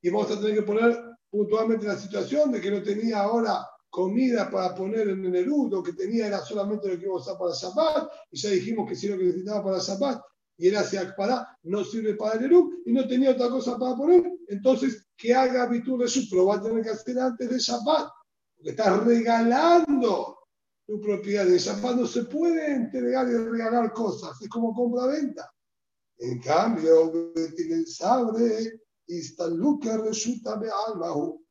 Y 0.00 0.10
vamos 0.10 0.30
a 0.30 0.40
tener 0.40 0.54
que 0.54 0.62
poner 0.62 0.96
puntualmente 1.28 1.86
la 1.86 1.96
situación 1.96 2.52
de 2.52 2.60
que 2.60 2.70
no 2.70 2.82
tenía 2.82 3.20
ahora 3.20 3.66
comida 3.90 4.48
para 4.50 4.74
poner 4.74 5.08
en 5.08 5.24
el 5.24 5.34
Erud, 5.34 5.70
lo 5.70 5.82
que 5.82 5.92
tenía 5.92 6.28
era 6.28 6.38
solamente 6.38 6.88
lo 6.88 6.98
que 6.98 7.06
iba 7.06 7.14
a 7.14 7.18
usar 7.18 7.36
para 7.36 7.52
Shabbat, 7.52 8.10
y 8.30 8.38
ya 8.38 8.50
dijimos 8.50 8.88
que 8.88 8.94
si 8.94 9.08
lo 9.08 9.18
que 9.18 9.24
necesitaba 9.24 9.64
para 9.64 9.78
Shabbat 9.78 10.22
y 10.58 10.68
era 10.68 10.82
para 11.16 11.58
no 11.64 11.82
sirve 11.82 12.14
para 12.14 12.38
el 12.38 12.44
Erub 12.44 12.82
y 12.86 12.92
no 12.92 13.06
tenía 13.08 13.32
otra 13.32 13.48
cosa 13.48 13.76
para 13.78 13.96
poner, 13.96 14.30
entonces 14.46 15.04
que 15.16 15.34
haga 15.34 15.66
Bitur 15.66 16.08
su, 16.08 16.36
lo 16.36 16.46
va 16.46 16.56
a 16.56 16.62
tener 16.62 16.84
que 16.84 16.90
hacer 16.90 17.18
antes 17.18 17.50
de 17.50 17.58
Shabbat, 17.58 18.08
porque 18.54 18.70
estás 18.70 19.04
regalando 19.04 20.38
tu 20.86 21.00
propiedad. 21.00 21.46
En 21.46 21.56
Shabbat 21.56 21.96
no 21.96 22.06
se 22.06 22.24
puede 22.24 22.72
entregar 22.72 23.28
y 23.28 23.36
regalar 23.36 23.92
cosas, 23.92 24.40
es 24.40 24.48
como 24.48 24.74
compra-venta. 24.74 25.50
En 26.18 26.40
cambio, 26.40 27.32
tiene 27.56 27.84
sabre, 27.86 28.80
y 29.06 29.18
esta 29.18 29.48
luca 29.48 29.96
resulta 29.98 30.56
de 30.56 30.70
almahu, 30.86 31.44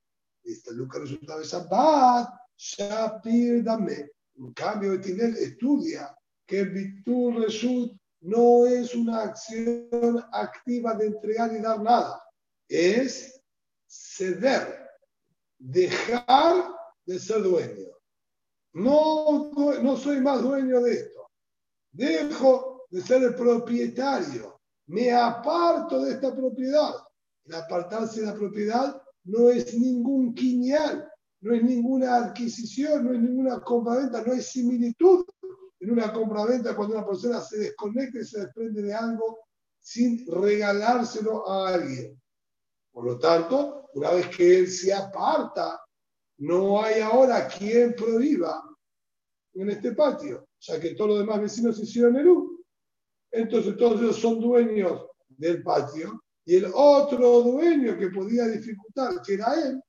esta 0.44 0.72
luca 0.72 1.00
resulta 1.00 1.38
de 1.38 1.46
Shabbat, 1.46 2.30
Shapir 2.58 3.64
Dame. 3.64 4.12
En 4.36 4.54
cambio, 4.54 4.92
Betinel 4.92 5.36
estudia 5.38 6.16
que 6.46 6.60
el 6.60 7.04
resulta 7.36 8.02
no 8.22 8.66
es 8.66 8.94
una 8.94 9.24
acción 9.24 10.24
activa 10.32 10.94
de 10.96 11.08
entregar 11.08 11.54
y 11.54 11.60
dar 11.60 11.82
nada, 11.82 12.22
es 12.68 13.42
ceder, 13.88 14.88
dejar 15.58 16.72
de 17.06 17.20
ser 17.20 17.42
dueño. 17.42 17.88
No, 18.74 19.51
no 19.82 19.97
soy 19.97 20.22
más 20.22 20.41
dueño 20.41 20.82
de 20.82 20.93
esto. 20.93 21.30
Dejo 21.91 22.86
de 22.89 23.01
ser 23.01 23.24
el 23.24 23.36
propietario. 23.36 24.61
Me 24.88 25.11
aparto 25.11 26.03
de 26.03 26.11
esta 26.11 26.36
propiedad. 26.36 26.93
El 27.45 27.55
apartarse 27.55 28.22
de 28.22 28.28
la 28.28 28.34
propiedad 28.34 29.01
no 29.26 29.49
es 29.49 29.74
ningún 29.78 30.34
quiñal, 30.34 31.09
no 31.41 31.53
es 31.53 31.63
ninguna 31.63 32.15
adquisición, 32.15 33.05
no 33.05 33.13
es 33.13 33.19
ninguna 33.19 33.61
compra-venta, 33.61 34.24
no 34.24 34.34
es 34.34 34.47
similitud 34.47 35.26
en 35.80 35.91
una 35.91 36.13
compra-venta 36.13 36.76
cuando 36.76 36.95
una 36.95 37.05
persona 37.05 37.41
se 37.41 37.57
desconecta 37.57 38.19
y 38.19 38.26
se 38.26 38.41
desprende 38.41 38.84
de 38.84 38.93
algo 38.93 39.39
sin 39.80 40.26
regalárselo 40.28 41.47
a 41.49 41.69
alguien. 41.69 42.22
Por 42.91 43.05
lo 43.05 43.17
tanto, 43.17 43.89
una 43.93 44.11
vez 44.11 44.28
que 44.28 44.59
él 44.59 44.67
se 44.69 44.93
aparta, 44.93 45.82
no 46.42 46.82
hay 46.82 47.02
ahora 47.02 47.48
quien 47.48 47.96
prohíba 47.96 48.64
en 49.54 49.70
este 49.70 49.94
patio, 49.94 50.48
ya 50.60 50.80
que 50.80 50.96
todos 50.96 51.12
los 51.12 51.20
demás 51.20 51.42
vecinos 51.42 51.80
hicieron 51.80 52.16
el 52.16 52.28
U. 52.28 52.64
Entonces 53.32 53.78
todos 53.78 54.02
ellos 54.02 54.18
son 54.18 54.39
dueños 54.39 55.08
del 55.30 55.62
patio 55.64 56.22
y 56.46 56.56
el 56.56 56.72
otro 56.74 57.42
dueño 57.42 57.98
que 57.98 58.10
podía 58.10 58.48
dificultar, 58.48 59.22
que 59.22 59.36
era 59.36 59.54
él, 59.54 59.82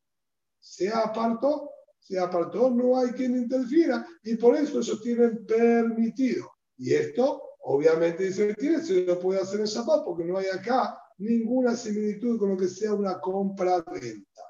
se 0.60 0.88
apartó 0.90 1.72
se 2.02 2.18
apartó, 2.18 2.68
no 2.68 2.98
hay 2.98 3.12
quien 3.12 3.36
interfiera 3.36 4.04
y 4.24 4.36
por 4.36 4.56
eso 4.56 4.80
ellos 4.80 5.00
tienen 5.02 5.46
permitido. 5.46 6.50
Y 6.76 6.92
esto, 6.94 7.42
obviamente, 7.60 8.24
dice 8.24 8.54
que 8.58 8.80
se 8.80 9.04
lo 9.04 9.20
puede 9.20 9.40
hacer 9.40 9.60
en 9.60 9.66
Shabbat 9.66 10.04
porque 10.04 10.24
no 10.24 10.36
hay 10.36 10.46
acá 10.46 10.98
ninguna 11.18 11.76
similitud 11.76 12.38
con 12.40 12.50
lo 12.50 12.56
que 12.56 12.66
sea 12.66 12.92
una 12.92 13.20
compra-venta. 13.20 14.42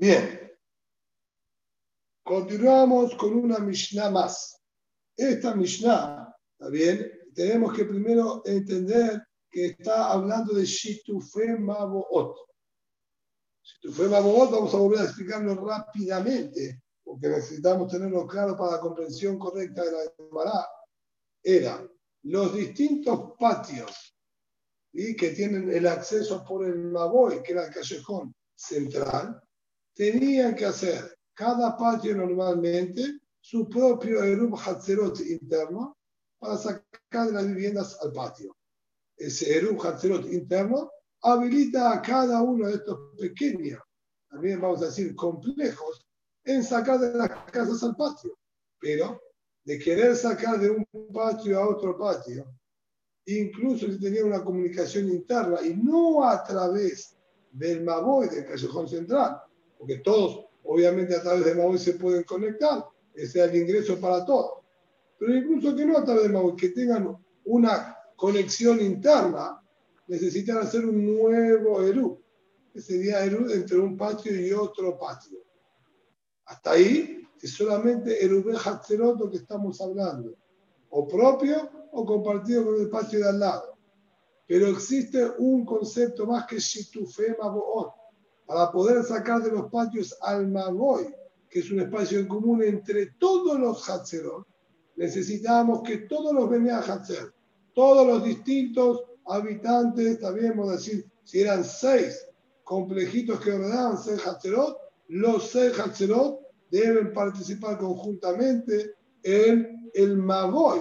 Bien, 0.00 0.52
continuamos 2.22 3.16
con 3.16 3.34
una 3.34 3.58
Mishnah 3.58 4.10
más. 4.10 4.62
Esta 5.16 5.56
Mishnah, 5.56 6.36
¿está 6.52 6.70
bien? 6.70 7.10
Tenemos 7.34 7.74
que 7.74 7.84
primero 7.84 8.42
entender 8.44 9.20
que 9.50 9.66
está 9.66 10.12
hablando 10.12 10.54
de 10.54 10.64
Shitufe 10.64 11.58
Maboot. 11.58 12.36
Tú 13.82 13.92
fue 13.92 14.06
vamos 14.06 14.72
a 14.72 14.76
volver 14.76 15.00
a 15.00 15.04
explicarlo 15.04 15.56
rápidamente, 15.66 16.80
porque 17.02 17.30
necesitamos 17.30 17.90
tenerlo 17.90 18.24
claro 18.24 18.56
para 18.56 18.76
la 18.76 18.80
comprensión 18.80 19.36
correcta 19.36 19.82
de 19.82 19.90
la 19.90 20.12
Gemara. 20.16 20.68
Era 21.42 21.84
los 22.22 22.54
distintos 22.54 23.32
patios 23.36 24.16
y 24.92 25.16
que 25.16 25.30
tienen 25.30 25.72
el 25.72 25.88
acceso 25.88 26.44
por 26.44 26.64
el 26.64 26.84
Maboy, 26.84 27.42
que 27.42 27.50
era 27.50 27.66
el 27.66 27.74
callejón 27.74 28.32
central, 28.54 29.42
tenían 29.98 30.54
que 30.54 30.64
hacer 30.64 31.18
cada 31.34 31.76
patio 31.76 32.14
normalmente 32.16 33.18
su 33.40 33.68
propio 33.68 34.22
Erub 34.22 34.56
Hatzerot 34.56 35.18
interno 35.20 35.96
para 36.38 36.56
sacar 36.56 37.26
de 37.26 37.32
las 37.32 37.46
viviendas 37.48 37.98
al 38.00 38.12
patio. 38.12 38.56
Ese 39.16 39.58
Erub 39.58 39.84
Hatzerot 39.84 40.24
interno 40.32 40.88
habilita 41.22 41.92
a 41.92 42.00
cada 42.00 42.40
uno 42.42 42.68
de 42.68 42.74
estos 42.74 42.96
pequeños, 43.18 43.82
también 44.30 44.60
vamos 44.60 44.82
a 44.82 44.86
decir 44.86 45.16
complejos, 45.16 46.06
en 46.44 46.62
sacar 46.62 47.00
de 47.00 47.14
las 47.14 47.30
casas 47.50 47.82
al 47.82 47.96
patio. 47.96 48.38
Pero 48.78 49.20
de 49.64 49.80
querer 49.80 50.14
sacar 50.14 50.60
de 50.60 50.70
un 50.70 50.86
patio 51.12 51.58
a 51.58 51.68
otro 51.68 51.98
patio, 51.98 52.48
incluso 53.26 53.86
si 53.86 53.98
tenía 53.98 54.24
una 54.24 54.44
comunicación 54.44 55.08
interna 55.08 55.60
y 55.60 55.74
no 55.74 56.24
a 56.24 56.44
través 56.44 57.16
del 57.50 57.82
Maboy, 57.82 58.28
del 58.28 58.46
callejón 58.46 58.88
central, 58.88 59.42
porque 59.78 59.98
todos, 59.98 60.46
obviamente, 60.64 61.14
a 61.14 61.22
través 61.22 61.44
del 61.44 61.56
Maboy 61.56 61.78
se 61.78 61.94
pueden 61.94 62.24
conectar, 62.24 62.84
ese 63.14 63.44
es 63.44 63.50
el 63.50 63.56
ingreso 63.62 63.98
para 63.98 64.24
todos. 64.24 64.64
Pero 65.18 65.34
incluso 65.34 65.74
que 65.74 65.86
no 65.86 65.98
a 65.98 66.04
través 66.04 66.24
del 66.24 66.32
Maboy, 66.32 66.56
que 66.56 66.70
tengan 66.70 67.16
una 67.44 67.96
conexión 68.16 68.80
interna, 68.80 69.62
necesitan 70.08 70.58
hacer 70.58 70.84
un 70.84 71.04
nuevo 71.06 71.82
Eru, 71.82 72.22
que 72.72 72.80
sería 72.80 73.24
Eru 73.24 73.50
entre 73.50 73.78
un 73.78 73.96
patio 73.96 74.34
y 74.34 74.52
otro 74.52 74.98
patio. 74.98 75.38
Hasta 76.46 76.72
ahí 76.72 77.22
es 77.40 77.52
solamente 77.52 78.24
Erube 78.24 78.54
Hatzerot 78.56 79.30
que 79.30 79.36
estamos 79.36 79.80
hablando, 79.80 80.34
o 80.90 81.06
propio 81.06 81.70
o 81.92 82.04
compartido 82.04 82.64
con 82.64 82.80
el 82.80 82.88
patio 82.88 83.20
de 83.20 83.28
al 83.28 83.40
lado. 83.40 83.78
Pero 84.46 84.68
existe 84.68 85.30
un 85.38 85.64
concepto 85.64 86.26
más 86.26 86.46
que 86.46 86.58
Shitufe 86.58 87.36
Maboot, 87.38 87.92
para 88.48 88.72
poder 88.72 89.04
sacar 89.04 89.42
de 89.42 89.50
los 89.50 89.70
patios 89.70 90.16
al 90.22 90.48
Magoy, 90.48 91.14
que 91.50 91.58
es 91.58 91.70
un 91.70 91.80
espacio 91.80 92.18
en 92.18 92.26
común 92.26 92.62
entre 92.62 93.12
todos 93.18 93.60
los 93.60 93.86
Hatzerot, 93.88 94.46
necesitamos 94.96 95.82
que 95.82 95.98
todos 95.98 96.32
los 96.32 96.48
Benea 96.48 96.78
Hatzer, 96.78 97.30
todos 97.74 98.06
los 98.06 98.24
distintos 98.24 99.02
habitantes, 99.26 100.18
también 100.18 100.56
vamos 100.56 100.70
a 100.70 100.76
decir, 100.76 101.04
si 101.24 101.42
eran 101.42 101.62
seis 101.62 102.26
complejitos 102.64 103.38
que 103.38 103.52
ordenaban 103.52 103.98
seis 103.98 104.26
Hatzerot, 104.26 104.78
los 105.08 105.50
seis 105.50 105.78
Hatzerot 105.78 106.40
deben 106.70 107.12
participar 107.12 107.76
conjuntamente 107.76 108.94
en 109.24 109.90
el 109.92 110.16
Magoy 110.16 110.80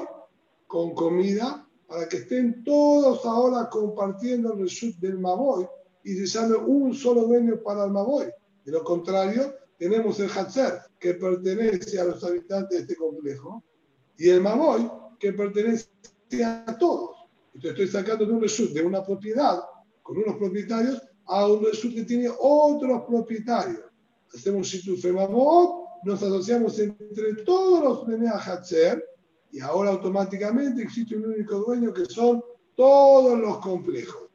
con 0.68 0.96
comida 0.96 1.68
para 1.86 2.08
que 2.08 2.18
estén 2.18 2.64
todos 2.64 3.26
ahora 3.26 3.68
compartiendo 3.70 4.54
el 4.54 4.60
reshut 4.60 4.96
del 5.00 5.20
Magoy 5.20 5.68
y 6.04 6.16
se 6.16 6.26
llame 6.26 6.56
un 6.56 6.94
solo 6.94 7.24
dueño 7.24 7.62
para 7.64 7.86
el 7.86 7.92
Magoy. 7.92 8.28
De 8.66 8.72
lo 8.72 8.84
contrario, 8.84 9.54
tenemos 9.78 10.20
el 10.20 10.30
Hatzer 10.30 10.80
que 11.00 11.14
pertenece 11.14 12.00
a 12.00 12.06
los 12.06 12.24
habitantes 12.24 12.70
de 12.78 12.82
este 12.84 12.96
complejo 12.96 13.64
y 14.18 14.30
el 14.30 14.42
Magoy 14.42 14.90
que 15.20 15.34
pertenece 15.34 15.90
a 16.44 16.78
todos. 16.80 17.16
Entonces 17.54 17.80
estoy 17.80 17.88
sacando 17.88 18.26
de 18.26 18.34
un 18.34 18.42
result 18.42 18.72
de 18.72 18.84
una 18.84 19.04
propiedad 19.04 19.60
con 20.04 20.18
unos 20.18 20.38
propietarios 20.38 21.02
a 21.26 21.48
un 21.48 21.64
result 21.66 21.96
que 21.96 22.04
tiene 22.04 22.30
otros 22.40 23.04
propietarios. 23.08 23.82
Hacemos 24.34 24.74
un 24.88 25.14
Mamot, 25.14 26.04
nos 26.04 26.22
asociamos 26.22 26.80
entre 26.80 27.44
todos 27.46 27.84
los 27.84 28.08
Benea 28.08 28.38
Hatzer 28.38 29.04
y 29.52 29.60
ahora 29.60 29.92
automáticamente 29.92 30.84
existe 30.84 31.16
un 31.16 31.26
único 31.26 31.60
dueño 31.60 31.94
que 31.94 32.06
son 32.06 32.44
todos 32.76 33.40
los 33.40 33.58
complejos. 33.60 34.30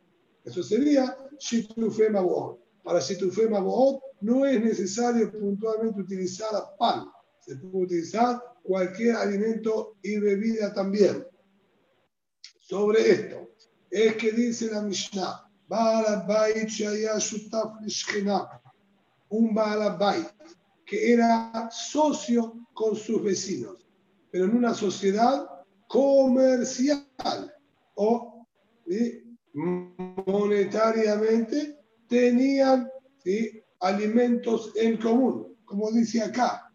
Eso 0.45 0.63
sería 0.63 1.17
Shitufe 1.39 2.11
Mabot. 2.11 2.59
Para 2.83 3.01
Shitufe 3.01 3.49
Mabot 3.49 4.03
no 4.20 4.45
es 4.47 4.61
necesario 4.61 5.30
puntualmente 5.30 6.01
utilizar 6.01 6.51
pan, 6.78 7.07
se 7.41 7.57
puede 7.57 7.85
utilizar 7.85 8.41
cualquier 8.62 9.16
alimento 9.16 9.97
y 10.03 10.18
bebida 10.18 10.72
también. 10.72 11.26
Sobre 12.61 13.11
esto 13.11 13.51
es 13.91 14.16
que 14.16 14.33
dice 14.33 14.70
la 14.70 14.83
Mishnah, 14.83 15.49
un 19.28 19.55
Baalabait 19.55 20.26
que 20.85 21.12
era 21.12 21.68
socio 21.70 22.66
con 22.74 22.95
sus 22.95 23.22
vecinos, 23.22 23.87
pero 24.30 24.45
en 24.45 24.57
una 24.57 24.74
sociedad 24.74 25.47
comercial 25.89 27.07
o 27.95 28.47
monetariamente 29.55 31.79
tenían 32.09 32.89
alimentos 33.81 34.73
en 34.77 34.97
común, 34.99 35.57
como 35.65 35.91
dice 35.91 36.23
acá, 36.23 36.71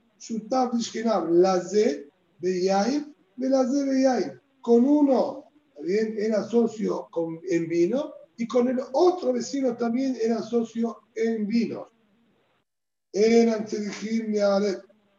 la 1.29 1.61
Z 1.61 2.01
de 2.39 2.63
Yain, 2.63 3.15
de 3.35 3.49
la 3.49 3.63
Z 3.63 3.85
de 3.85 4.01
Yain. 4.01 4.41
Con 4.61 4.85
uno 4.85 5.45
también 5.75 6.15
era 6.17 6.43
socio 6.43 7.07
con, 7.11 7.39
en 7.49 7.67
vino 7.67 8.13
y 8.37 8.47
con 8.47 8.67
el 8.67 8.79
otro 8.93 9.33
vecino 9.33 9.75
también 9.75 10.17
era 10.21 10.41
socio 10.41 10.97
en 11.15 11.47
vino. 11.47 11.89
Eran 13.13 13.67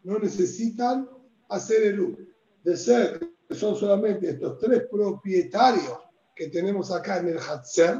no 0.05 0.19
necesitan 0.19 1.09
hacer 1.49 1.83
el 1.85 2.01
U. 2.01 2.17
De 2.63 2.77
ser 2.77 3.21
que 3.49 3.55
son 3.55 3.77
solamente 3.77 4.31
estos 4.31 4.59
tres 4.59 4.85
propietarios 4.91 6.08
que 6.39 6.49
tenemos 6.49 6.93
acá 6.93 7.19
en 7.19 7.31
el 7.31 7.39
Hatzer, 7.39 7.99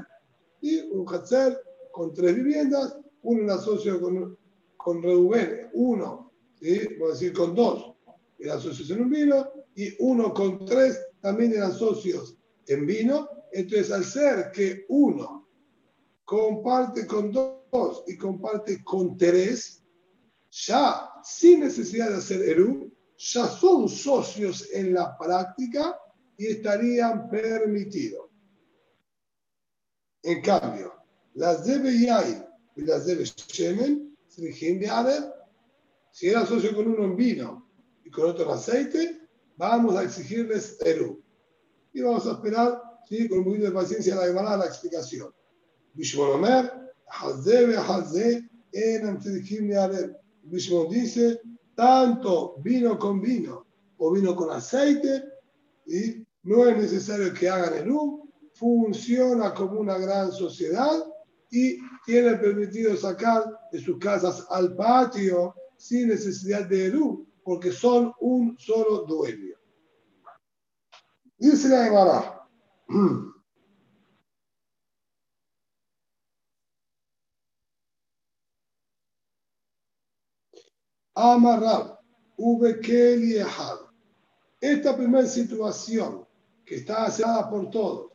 y 0.61 0.81
un 0.93 1.05
Hatzer 1.13 1.61
con 1.91 2.15
tres 2.15 2.37
viviendas, 2.37 2.97
uno 3.23 3.43
era 3.43 3.59
socio 3.59 4.01
con, 4.01 4.39
con 4.77 5.03
uno, 5.73 6.33
¿sí? 6.61 6.81
vamos 7.01 7.09
a 7.09 7.13
decir 7.15 7.33
con 7.33 7.53
dos, 7.57 7.97
era 8.39 8.61
socio 8.61 8.95
en 8.95 9.03
un 9.03 9.11
vino, 9.11 9.51
y 9.75 9.93
uno 9.99 10.33
con 10.33 10.65
tres 10.65 11.05
también 11.21 11.53
eran 11.53 11.73
socios 11.73 12.37
en 12.69 12.87
vino. 12.87 13.29
Entonces, 13.53 13.91
al 13.91 14.05
ser 14.05 14.53
que 14.53 14.85
uno 14.89 15.49
comparte 16.25 17.07
con 17.07 17.33
dos 17.33 18.05
y 18.07 18.17
comparte 18.17 18.85
con 18.85 19.17
tres, 19.17 19.83
ya 20.51 21.11
sin 21.25 21.61
necesidad 21.61 22.11
de 22.11 22.17
hacer 22.17 22.43
Eru, 22.43 22.93
ya 23.17 23.47
son 23.49 23.89
socios 23.89 24.69
en 24.73 24.95
la 24.95 25.19
práctica 25.19 25.99
y 26.37 26.47
estarían 26.47 27.29
permitidos. 27.29 28.28
En 30.23 30.43
cambio, 30.43 30.93
las 31.35 31.65
de 31.65 31.99
Yai 31.99 32.45
y 32.77 32.83
las 32.83 33.07
de 33.07 33.25
Shemen, 33.25 34.17
si 36.11 36.29
era 36.29 36.45
socio 36.47 36.75
con 36.75 36.89
uno 36.89 37.05
en 37.05 37.17
vino 37.17 37.69
y 38.05 38.11
con 38.11 38.31
otro 38.31 38.47
en 38.47 38.51
aceite, 38.53 39.21
vamos 39.57 39.97
a 39.97 40.05
exigirles 40.05 40.79
Eru. 40.85 41.23
Y 41.93 42.03
vamos 42.03 42.27
a 42.27 42.33
esperar, 42.33 42.81
¿sí? 43.09 43.29
con 43.29 43.39
un 43.39 43.45
poquito 43.45 43.67
de 43.67 43.73
paciencia, 43.73 44.15
la 44.15 44.53
a 44.53 44.57
la 44.57 44.67
explicación. 44.67 45.33
Bishmonomer, 45.95 46.73
Hazebe, 47.09 47.77
Hazé, 47.77 48.49
en 48.73 49.23
Bishmon 50.43 50.89
dice, 50.89 51.41
tanto 51.75 52.57
vino 52.59 52.99
con 52.99 53.21
vino 53.21 53.67
o 53.99 54.13
vino 54.13 54.37
con 54.37 54.51
aceite, 54.51 55.25
y 55.87 56.25
no 56.43 56.67
es 56.67 56.77
necesario 56.77 57.33
que 57.33 57.49
hagan 57.49 57.75
el 57.79 57.91
U, 57.91 58.28
funciona 58.59 59.55
como 59.55 59.81
una 59.81 59.97
gran 59.99 60.33
sociedad 60.33 61.05
y 61.51 61.79
tiene 62.05 62.37
permitido 62.37 62.97
sacar 62.97 63.45
de 63.73 63.81
sus 63.81 63.99
casas 63.99 64.45
al 64.51 64.75
patio 64.75 65.55
sin 65.77 66.09
necesidad 66.09 66.67
de 66.67 66.87
Eru, 66.87 67.27
porque 67.45 67.71
son 67.73 68.13
un 68.21 68.59
solo 68.59 69.05
dueño. 69.07 69.55
Dice 71.39 71.69
la 71.69 71.85
Gemara. 71.85 72.35
Amarrab, 81.15 81.99
Esta 84.61 84.97
primera 84.97 85.27
situación 85.27 86.27
que 86.65 86.77
está 86.77 87.07
hacienda 87.07 87.51
por 87.51 87.71
todos. 87.71 88.08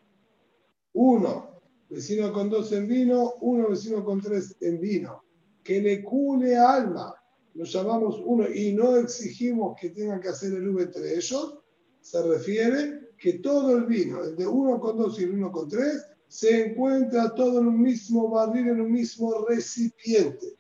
Uno, 0.94 1.62
vecino 1.90 2.32
con 2.32 2.50
dos 2.50 2.72
en 2.72 2.88
vino, 2.88 3.34
uno 3.42 3.70
vecino 3.70 4.04
con 4.04 4.22
tres 4.22 4.56
en 4.62 4.80
vino. 4.80 5.24
Que 5.64 5.82
le 5.82 6.04
cune 6.04 6.56
alma, 6.56 7.14
nos 7.54 7.72
llamamos 7.72 8.22
uno 8.24 8.50
y 8.50 8.74
no 8.74 8.98
exigimos 8.98 9.76
que 9.80 9.90
tengan 9.90 10.20
que 10.20 10.30
hacer 10.30 10.54
el 10.54 10.68
V 10.70 10.84
entre 10.84 11.16
ellos, 11.16 11.60
se 12.02 12.22
refiere 12.22 13.12
que 13.18 13.34
todo 13.40 13.78
el 13.78 13.86
vino, 13.86 14.24
el 14.24 14.36
de 14.36 14.46
uno 14.46 14.80
con 14.80 14.98
dos 14.98 15.20
y 15.20 15.24
el 15.24 15.34
uno 15.34 15.52
con 15.52 15.70
tres, 15.70 16.06
se 16.28 16.66
encuentra 16.66 17.34
todo 17.34 17.60
en 17.60 17.68
un 17.68 17.82
mismo 17.82 18.30
barril, 18.30 18.70
en 18.70 18.82
un 18.82 18.92
mismo 18.92 19.46
recipiente 19.48 20.58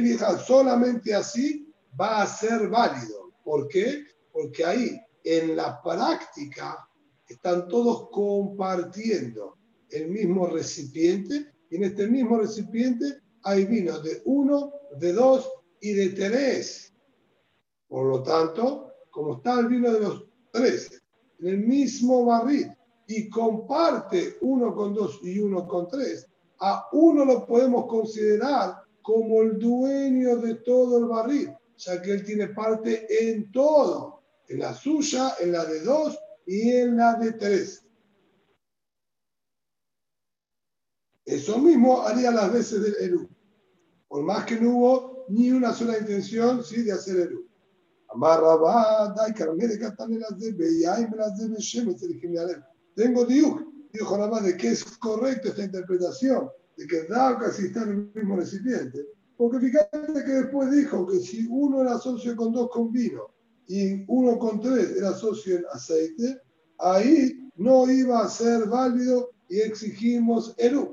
vieja 0.00 0.38
solamente 0.38 1.14
así 1.14 1.72
va 1.98 2.22
a 2.22 2.26
ser 2.26 2.68
válido. 2.68 3.32
¿Por 3.44 3.68
qué? 3.68 4.04
Porque 4.32 4.64
ahí 4.64 5.00
en 5.24 5.56
la 5.56 5.80
práctica 5.82 6.88
están 7.32 7.68
todos 7.68 8.08
compartiendo 8.10 9.56
el 9.90 10.08
mismo 10.08 10.46
recipiente 10.46 11.52
y 11.70 11.76
en 11.76 11.84
este 11.84 12.06
mismo 12.08 12.38
recipiente 12.38 13.20
hay 13.42 13.64
vino 13.64 13.98
de 14.00 14.22
uno, 14.24 14.72
de 14.98 15.12
dos 15.12 15.50
y 15.80 15.92
de 15.92 16.10
tres. 16.10 16.92
Por 17.88 18.06
lo 18.06 18.22
tanto, 18.22 18.92
como 19.10 19.36
está 19.36 19.60
el 19.60 19.68
vino 19.68 19.92
de 19.92 20.00
los 20.00 20.24
tres 20.50 21.02
en 21.40 21.48
el 21.48 21.58
mismo 21.58 22.24
barril 22.24 22.72
y 23.06 23.28
comparte 23.28 24.36
uno 24.42 24.74
con 24.74 24.94
dos 24.94 25.20
y 25.22 25.38
uno 25.38 25.66
con 25.66 25.88
tres, 25.88 26.26
a 26.60 26.88
uno 26.92 27.24
lo 27.24 27.46
podemos 27.46 27.86
considerar 27.86 28.76
como 29.02 29.42
el 29.42 29.58
dueño 29.58 30.36
de 30.36 30.54
todo 30.56 30.98
el 30.98 31.06
barril, 31.06 31.52
ya 31.76 32.00
que 32.00 32.12
él 32.12 32.24
tiene 32.24 32.48
parte 32.48 33.06
en 33.28 33.50
todo, 33.50 34.22
en 34.48 34.60
la 34.60 34.72
suya, 34.72 35.34
en 35.40 35.52
la 35.52 35.64
de 35.64 35.80
dos 35.80 36.16
y 36.46 36.70
en 36.70 36.96
la 36.96 37.14
de 37.14 37.32
tres. 37.32 37.84
Eso 41.24 41.58
mismo 41.58 42.02
haría 42.02 42.30
las 42.30 42.52
veces 42.52 42.82
del 42.82 42.94
Eru, 43.00 43.28
por 44.08 44.22
más 44.24 44.44
que 44.44 44.60
no 44.60 44.76
hubo 44.76 45.24
ni 45.28 45.50
una 45.50 45.72
sola 45.72 45.98
intención 45.98 46.64
¿sí? 46.64 46.82
de 46.82 46.92
hacer 46.92 47.16
Eru. 47.16 47.48
Tengo 52.94 53.24
dios, 53.24 53.54
dijo 53.92 54.16
nada 54.18 54.30
más 54.30 54.44
de 54.44 54.56
que 54.56 54.68
es 54.68 54.84
correcta 54.98 55.48
esta 55.48 55.64
interpretación 55.64 56.50
de 56.76 56.86
que 56.86 57.04
da 57.04 57.38
casi 57.38 57.66
está 57.66 57.84
en 57.84 57.88
el 57.88 58.12
mismo 58.14 58.36
recipiente. 58.36 59.06
Porque 59.36 59.60
fíjate 59.60 60.24
que 60.24 60.32
después 60.32 60.70
dijo 60.70 61.06
que 61.06 61.18
si 61.20 61.46
uno 61.48 61.80
era 61.80 61.98
socio 61.98 62.36
con 62.36 62.52
dos 62.52 62.68
con 62.70 62.92
vino 62.92 63.31
y 63.68 64.04
uno 64.08 64.38
con 64.38 64.60
tres 64.60 64.96
era 64.96 65.12
socio 65.12 65.56
en 65.56 65.64
aceite, 65.72 66.40
ahí 66.78 67.50
no 67.56 67.90
iba 67.90 68.20
a 68.20 68.28
ser 68.28 68.66
válido 68.66 69.30
y 69.48 69.60
exigimos 69.60 70.54
el 70.58 70.88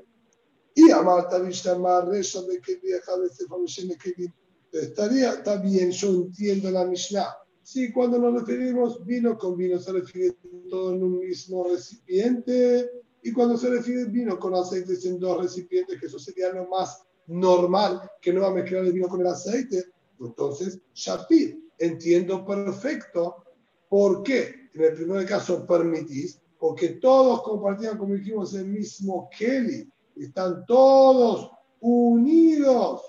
Y 0.76 0.91
a 0.91 1.01
Marta 1.01 1.39
Vishtamar, 1.39 2.09
de 2.09 2.22
que 2.22 2.76
vieja 2.78 3.11
de 3.17 3.97
que 3.97 4.34
estaría, 4.72 5.34
está 5.34 5.57
bien, 5.57 5.91
yo 5.91 6.09
entiendo 6.09 6.72
la 6.72 6.86
Mishnah. 6.86 7.36
Sí, 7.63 7.91
cuando 7.91 8.17
nos 8.17 8.41
referimos 8.41 9.05
vino 9.05 9.38
con 9.38 9.55
vino, 9.55 9.80
se 9.80 9.91
refiere 9.91 10.36
todo 10.70 10.93
en 10.93 11.03
un 11.03 11.20
mismo 11.20 11.65
recipiente 11.65 12.89
y 13.22 13.32
cuando 13.32 13.57
se 13.57 13.70
refiere 13.70 14.05
vino 14.05 14.39
con 14.39 14.55
aceite 14.55 14.93
en 15.03 15.20
dos 15.20 15.41
recipientes, 15.41 15.99
que 15.99 16.07
eso 16.07 16.20
sería 16.20 16.51
lo 16.51 16.67
más 16.67 17.03
normal, 17.28 18.09
que 18.22 18.34
no 18.34 18.41
va 18.41 18.47
a 18.47 18.53
mezclar 18.53 18.86
el 18.86 18.93
vino 18.93 19.07
con 19.07 19.22
el 19.22 19.28
aceite, 19.28 19.84
entonces, 20.20 20.80
Shapir, 20.93 21.59
entiendo 21.80 22.45
perfecto 22.45 23.43
por 23.88 24.23
qué 24.23 24.69
en 24.73 24.84
el 24.84 24.93
primer 24.93 25.25
caso 25.25 25.65
permitís, 25.65 26.39
porque 26.59 26.89
todos 26.89 27.41
compartían, 27.41 27.97
como 27.97 28.13
dijimos, 28.13 28.53
el 28.53 28.67
mismo 28.67 29.30
Kelly, 29.38 29.89
están 30.15 30.65
todos 30.65 31.51
unidos, 31.80 33.01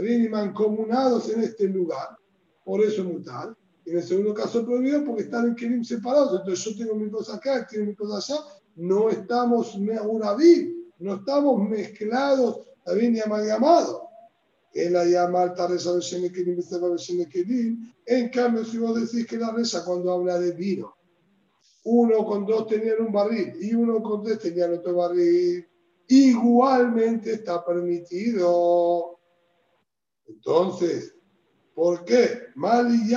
bien 0.00 0.24
y 0.24 0.28
mancomunados 0.28 1.28
en 1.30 1.42
este 1.42 1.68
lugar, 1.68 2.16
por 2.64 2.82
eso 2.82 3.04
mutal. 3.04 3.56
En 3.84 3.98
el 3.98 4.02
segundo 4.02 4.34
caso 4.34 4.64
prohibido 4.64 5.04
porque 5.04 5.22
están 5.22 5.46
en 5.48 5.54
Kelim 5.54 5.84
separados, 5.84 6.40
entonces 6.40 6.64
yo 6.64 6.76
tengo 6.76 6.96
mi 6.96 7.08
cosa 7.10 7.36
acá, 7.36 7.66
tiene 7.66 7.86
mi 7.86 7.94
cosa 7.94 8.16
allá, 8.16 8.44
no 8.74 9.10
estamos 9.10 9.78
no 9.78 11.14
estamos 11.14 11.68
mezclados, 11.68 12.66
también 12.84 13.14
y 13.16 13.20
amalgamados. 13.20 14.02
En 14.78 14.92
la 14.92 15.06
llama 15.06 15.40
alta 15.40 15.66
reza 15.68 15.94
de 15.94 16.02
En 18.04 18.28
cambio, 18.28 18.62
si 18.62 18.76
vos 18.76 19.00
decís 19.00 19.26
que 19.26 19.38
la 19.38 19.50
reza 19.50 19.82
cuando 19.82 20.12
habla 20.12 20.38
de 20.38 20.52
vino, 20.52 20.94
uno 21.84 22.26
con 22.26 22.44
dos 22.44 22.66
tenían 22.66 23.00
un 23.00 23.10
barril 23.10 23.54
y 23.58 23.72
uno 23.72 24.02
con 24.02 24.22
tres 24.22 24.38
tenían 24.38 24.74
otro 24.74 24.96
barril, 24.96 25.66
igualmente 26.08 27.32
está 27.32 27.64
permitido. 27.64 29.18
Entonces, 30.26 31.14
¿por 31.74 32.04
qué? 32.04 32.48
Mal 32.56 32.94
y 32.94 33.14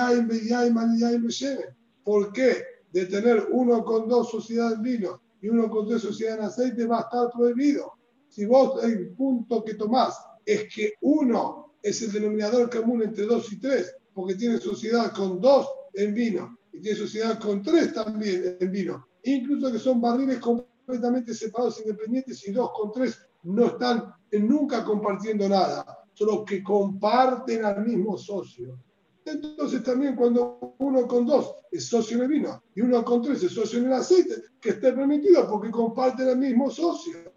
¿Por 2.06 2.32
qué? 2.32 2.64
De 2.90 3.06
tener 3.06 3.48
uno 3.52 3.84
con 3.84 4.08
dos 4.08 4.32
sociedades 4.32 4.82
vino 4.82 5.22
y 5.42 5.50
uno 5.50 5.70
con 5.70 5.90
tres 5.90 6.04
sociedades 6.04 6.40
en 6.40 6.46
aceite 6.46 6.86
va 6.86 7.00
a 7.00 7.02
estar 7.02 7.30
prohibido. 7.36 7.92
Si 8.30 8.46
vos 8.46 8.82
el 8.82 9.10
punto 9.10 9.62
que 9.62 9.74
tomás 9.74 10.16
es 10.46 10.74
que 10.74 10.94
uno 11.02 11.76
es 11.82 12.02
el 12.02 12.12
denominador 12.12 12.70
común 12.70 13.04
entre 13.04 13.26
dos 13.26 13.52
y 13.52 13.60
tres, 13.60 13.96
porque 14.14 14.36
tiene 14.36 14.58
sociedad 14.58 15.14
con 15.14 15.40
dos 15.40 15.68
en 15.94 16.14
vino 16.14 16.58
y 16.74 16.82
tiene 16.82 16.98
sociedad 16.98 17.40
con 17.40 17.62
tres 17.62 17.94
también 17.94 18.58
en 18.60 18.72
vino, 18.72 19.08
incluso 19.24 19.72
que 19.72 19.80
son 19.80 20.02
barriles 20.02 20.40
completamente 20.40 21.34
separados, 21.34 21.80
independientes 21.80 22.48
y 22.48 22.52
dos 22.52 22.72
con 22.76 22.92
tres 22.92 23.18
no 23.44 23.68
están 23.68 24.14
nunca 24.32 24.84
compartiendo 24.84 25.48
nada, 25.48 26.04
solo 26.14 26.44
que 26.44 26.64
comparten 26.64 27.64
al 27.64 27.86
mismo 27.86 28.18
socio. 28.18 28.78
Entonces 29.26 29.84
también 29.84 30.16
cuando 30.16 30.76
uno 30.80 31.08
con 31.08 31.26
dos 31.26 31.56
es 31.72 31.88
socio 31.88 32.18
en 32.18 32.24
el 32.24 32.30
vino 32.30 32.64
y 32.76 32.82
uno 32.82 33.04
con 33.06 33.22
tres 33.22 33.44
es 33.44 33.52
socio 33.52 33.80
en 33.80 33.88
el 33.88 33.94
aceite, 33.94 34.36
que 34.60 34.70
esté 34.70 34.92
permitido 34.94 35.48
porque 35.50 35.72
comparten 35.72 36.30
el 36.30 36.38
mismo 36.38 36.70
socio. 36.70 37.32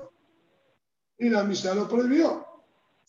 Y 1.18 1.28
la 1.28 1.44
misa 1.44 1.74
lo 1.74 1.86
prohibió. 1.86 2.51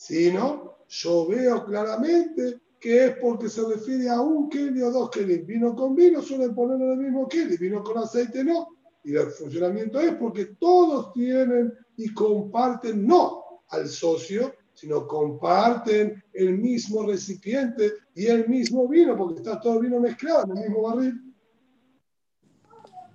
Si 0.05 0.33
no, 0.33 0.79
yo 0.89 1.29
veo 1.29 1.63
claramente 1.63 2.59
que 2.77 3.05
es 3.05 3.15
porque 3.19 3.47
se 3.47 3.65
refiere 3.65 4.09
a 4.09 4.19
un 4.19 4.49
keli 4.49 4.81
o 4.81 4.91
dos 4.91 5.09
kelim. 5.09 5.45
Vino 5.45 5.73
con 5.73 5.95
vino 5.95 6.21
suelen 6.21 6.53
ponerlo 6.53 6.87
en 6.87 6.91
el 6.91 6.97
mismo 7.05 7.25
keli, 7.25 7.55
vino 7.55 7.81
con 7.81 7.99
aceite 7.99 8.43
no. 8.43 8.67
Y 9.05 9.15
el 9.15 9.27
funcionamiento 9.27 10.01
es 10.01 10.13
porque 10.15 10.57
todos 10.59 11.13
tienen 11.13 11.71
y 11.95 12.13
comparten 12.13 13.07
no 13.07 13.63
al 13.69 13.87
socio, 13.87 14.53
sino 14.73 15.07
comparten 15.07 16.21
el 16.33 16.57
mismo 16.57 17.03
recipiente 17.07 17.93
y 18.13 18.25
el 18.25 18.49
mismo 18.49 18.89
vino, 18.89 19.15
porque 19.15 19.35
está 19.35 19.61
todo 19.61 19.75
el 19.75 19.83
vino 19.83 20.01
mezclado 20.01 20.51
en 20.51 20.57
el 20.57 20.63
mismo 20.65 20.81
barril. 20.81 21.33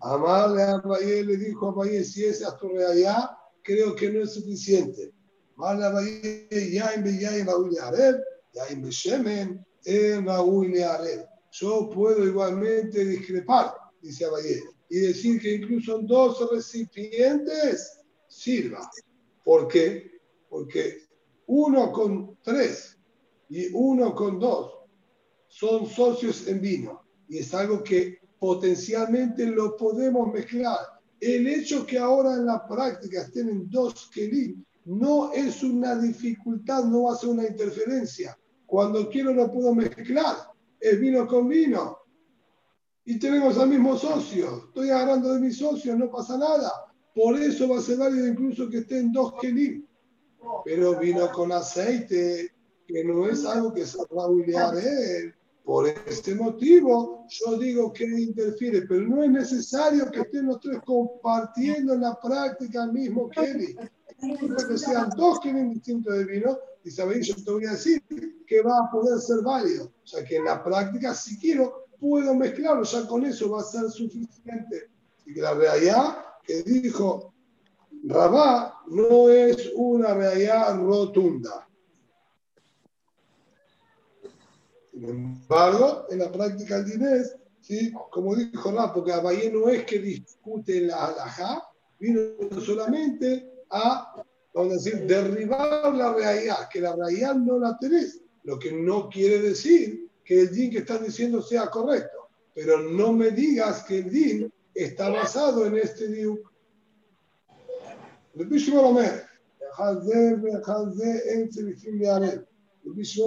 Amarle 0.01 0.62
a 0.62 0.76
Abayé 0.76 1.22
le 1.22 1.36
dijo 1.36 1.66
a 1.66 1.68
Abayé, 1.68 2.03
si 2.03 2.24
ese 2.24 2.45
es 2.45 2.57
tu 2.57 2.70
allá, 2.78 3.36
creo 3.62 3.95
que 3.95 4.11
no 4.11 4.22
es 4.22 4.32
suficiente. 4.32 5.12
Amarle 5.59 5.85
a 5.85 5.89
Abayé, 5.89 6.71
ya 6.71 6.95
en 6.95 7.19
ya 7.19 7.37
en 7.37 7.47
ya 8.53 8.67
en 8.71 8.83
Beshemen, 8.83 9.67
en 9.85 10.27
Yo 11.51 11.91
puedo 11.91 12.25
igualmente 12.25 13.05
discrepar, 13.05 13.75
dice 14.01 14.25
Abayé, 14.27 14.63
y 14.89 15.01
decir 15.01 15.41
que 15.41 15.57
incluso 15.57 15.99
dos 16.03 16.49
recipientes 16.53 17.99
sirva. 18.29 18.89
¿Por 19.43 19.67
qué? 19.67 20.21
Porque 20.49 20.99
uno 21.47 21.91
con 21.91 22.39
tres 22.41 22.97
y 23.49 23.67
uno 23.73 24.15
con 24.15 24.39
dos 24.39 24.75
son 25.49 25.87
socios 25.87 26.47
en 26.47 26.61
vino 26.61 27.03
y 27.29 27.39
es 27.39 27.53
algo 27.53 27.83
que 27.83 28.21
potencialmente 28.39 29.45
lo 29.45 29.77
podemos 29.77 30.33
mezclar. 30.33 30.79
El 31.19 31.49
hecho 31.49 31.85
que 31.85 31.99
ahora 31.99 32.35
en 32.35 32.47
la 32.47 32.65
práctica 32.65 33.23
estén 33.23 33.49
en 33.49 33.69
dos 33.69 34.09
kelim 34.15 34.65
no 34.89 35.32
es 35.32 35.62
una 35.62 35.95
dificultad, 35.97 36.84
no 36.84 37.05
va 37.05 37.12
a 37.12 37.16
ser 37.16 37.30
una 37.30 37.47
interferencia. 37.47 38.39
Cuando 38.66 39.09
quiero 39.09 39.32
lo 39.32 39.51
puedo 39.51 39.74
mezclar. 39.74 40.36
Es 40.80 40.99
vino 41.01 41.26
con 41.26 41.49
vino. 41.49 41.99
Y 43.05 43.18
tenemos 43.18 43.59
al 43.59 43.68
mismo 43.68 43.97
socio. 43.97 44.66
Estoy 44.68 44.91
agarrando 44.91 45.34
de 45.34 45.41
mi 45.41 45.51
socio, 45.51 45.97
no 45.97 46.11
pasa 46.11 46.39
nada. 46.39 46.70
Por 47.14 47.36
eso 47.36 47.68
va 47.68 47.78
a 47.78 47.82
ser 47.82 47.99
válido 47.99 48.28
incluso 48.28 48.68
que 48.68 48.78
estén 48.78 49.12
dos 49.12 49.34
kelim 49.41 49.89
pero 50.64 50.99
vino 50.99 51.30
con 51.32 51.53
aceite, 51.53 52.53
que 52.86 53.05
no 53.05 53.26
es 53.28 53.45
algo 53.45 53.72
que 53.72 53.86
se 53.86 53.99
va 54.14 54.26
a 54.26 54.80
él. 54.80 55.34
Por 55.64 55.86
este 55.86 56.34
motivo, 56.34 57.26
yo 57.28 57.59
digo 57.59 57.93
que 57.93 58.05
interfiere, 58.05 58.82
pero 58.82 59.03
no 59.03 59.22
es 59.22 59.30
necesario 59.30 60.11
que 60.11 60.20
estén 60.20 60.47
los 60.47 60.61
tres 60.61 60.80
compartiendo 60.84 61.93
en 61.93 62.01
la 62.01 62.18
práctica 62.18 62.84
el 62.84 62.93
mismo 62.93 63.28
Kelly. 63.28 63.76
Que 64.21 64.79
sean 64.79 65.11
dos 65.16 65.39
Kelly 65.41 65.62
distintos 65.75 66.12
de 66.14 66.25
vino, 66.25 66.59
y 66.83 66.91
sabéis, 66.91 67.29
yo 67.29 67.37
te 67.37 67.51
voy 67.51 67.66
a 67.66 67.73
decir 67.73 68.03
que 68.47 68.62
va 68.62 68.79
a 68.79 68.91
poder 68.91 69.19
ser 69.21 69.43
válido. 69.43 69.93
O 70.03 70.07
sea 70.07 70.25
que 70.25 70.37
en 70.37 70.45
la 70.45 70.62
práctica, 70.62 71.14
si 71.14 71.39
quiero, 71.39 71.87
puedo 72.01 72.35
mezclarlo, 72.35 72.83
ya 72.83 73.07
con 73.07 73.25
eso 73.25 73.51
va 73.51 73.61
a 73.61 73.64
ser 73.64 73.89
suficiente. 73.91 74.91
Y 75.25 75.35
que 75.35 75.41
la 75.41 75.55
realidad 75.55 76.19
que 76.43 76.62
dijo 76.62 77.33
Rabá 78.05 78.81
no 78.89 79.29
es 79.29 79.71
una 79.77 80.14
realidad 80.14 80.77
rotunda. 80.81 81.69
Sin 84.91 85.05
embargo, 85.05 86.07
en 86.11 86.19
la 86.19 86.33
práctica 86.33 86.77
el 86.77 86.87
dinés, 86.87 87.37
¿sí? 87.61 87.93
como 88.11 88.35
dijo 88.35 88.71
Rabá, 88.71 88.93
porque 88.93 89.12
Abayé 89.12 89.51
no 89.53 89.69
es 89.69 89.85
que 89.85 89.99
discute 90.01 90.81
la 90.81 91.07
alajá, 91.07 91.62
vino 91.99 92.21
solamente 92.64 93.58
a, 93.71 94.25
vamos 94.55 94.73
a 94.73 94.77
decir, 94.77 95.07
derribar 95.07 95.95
la 95.95 96.12
realidad, 96.14 96.69
que 96.73 96.81
la 96.81 96.95
realidad 96.95 97.35
no 97.35 97.59
la 97.59 97.77
tenés, 97.79 98.21
lo 98.45 98.59
que 98.59 98.73
no 98.73 99.09
quiere 99.09 99.41
decir 99.41 100.09
que 100.25 100.43
el 100.43 100.53
din 100.53 100.71
que 100.71 100.79
estás 100.79 101.03
diciendo 101.03 101.41
sea 101.41 101.69
correcto, 101.69 102.29
pero 102.55 102.81
no 102.83 103.12
me 103.12 103.31
digas 103.31 103.83
que 103.85 103.99
el 103.99 104.11
din 104.11 104.53
está 104.75 105.09
basado 105.09 105.66
en 105.66 105.77
este 105.77 106.09
diuk. 106.09 106.53
Rabbi 108.35 108.59
Shimon 108.59 108.97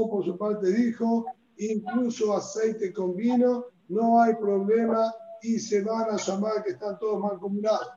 por 0.09 0.25
su 0.25 0.37
parte 0.37 0.71
dijo, 0.71 1.25
incluso 1.57 2.35
aceite 2.35 2.93
con 2.93 3.15
vino, 3.15 3.65
no 3.89 4.21
hay 4.21 4.35
problema 4.35 5.13
y 5.41 5.59
se 5.59 5.81
van 5.81 6.11
a 6.11 6.17
llamar 6.17 6.63
que 6.63 6.71
están 6.71 6.97
todos 6.99 7.19
mancomunados. 7.19 7.89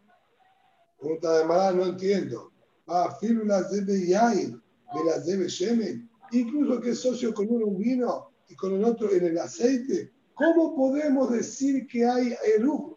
Pregunta 1.04 1.38
de 1.38 1.44
Mará, 1.44 1.70
no 1.70 1.84
entiendo. 1.84 2.50
Ah, 2.86 3.14
las 3.20 3.70
de 3.70 4.06
Yain, 4.06 4.52
de 4.94 5.04
las 5.04 5.26
de 5.26 5.46
Shemen, 5.48 6.08
incluso 6.32 6.80
que 6.80 6.92
es 6.92 7.00
socio 7.00 7.34
con 7.34 7.46
uno 7.50 7.66
en 7.66 7.76
vino 7.76 8.30
y 8.48 8.54
con 8.54 8.72
el 8.72 8.82
otro 8.82 9.12
en 9.12 9.26
el 9.26 9.36
aceite. 9.36 10.10
¿Cómo 10.32 10.74
podemos 10.74 11.30
decir 11.30 11.86
que 11.88 12.06
hay 12.06 12.34
Eru? 12.56 12.96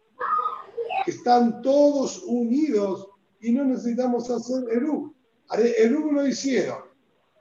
Que 1.04 1.10
están 1.10 1.60
todos 1.60 2.22
unidos 2.24 3.08
y 3.42 3.52
no 3.52 3.64
necesitamos 3.64 4.30
hacer 4.30 4.64
Eru. 4.70 5.14
Eru 5.52 6.10
lo 6.10 6.26
hicieron. 6.26 6.78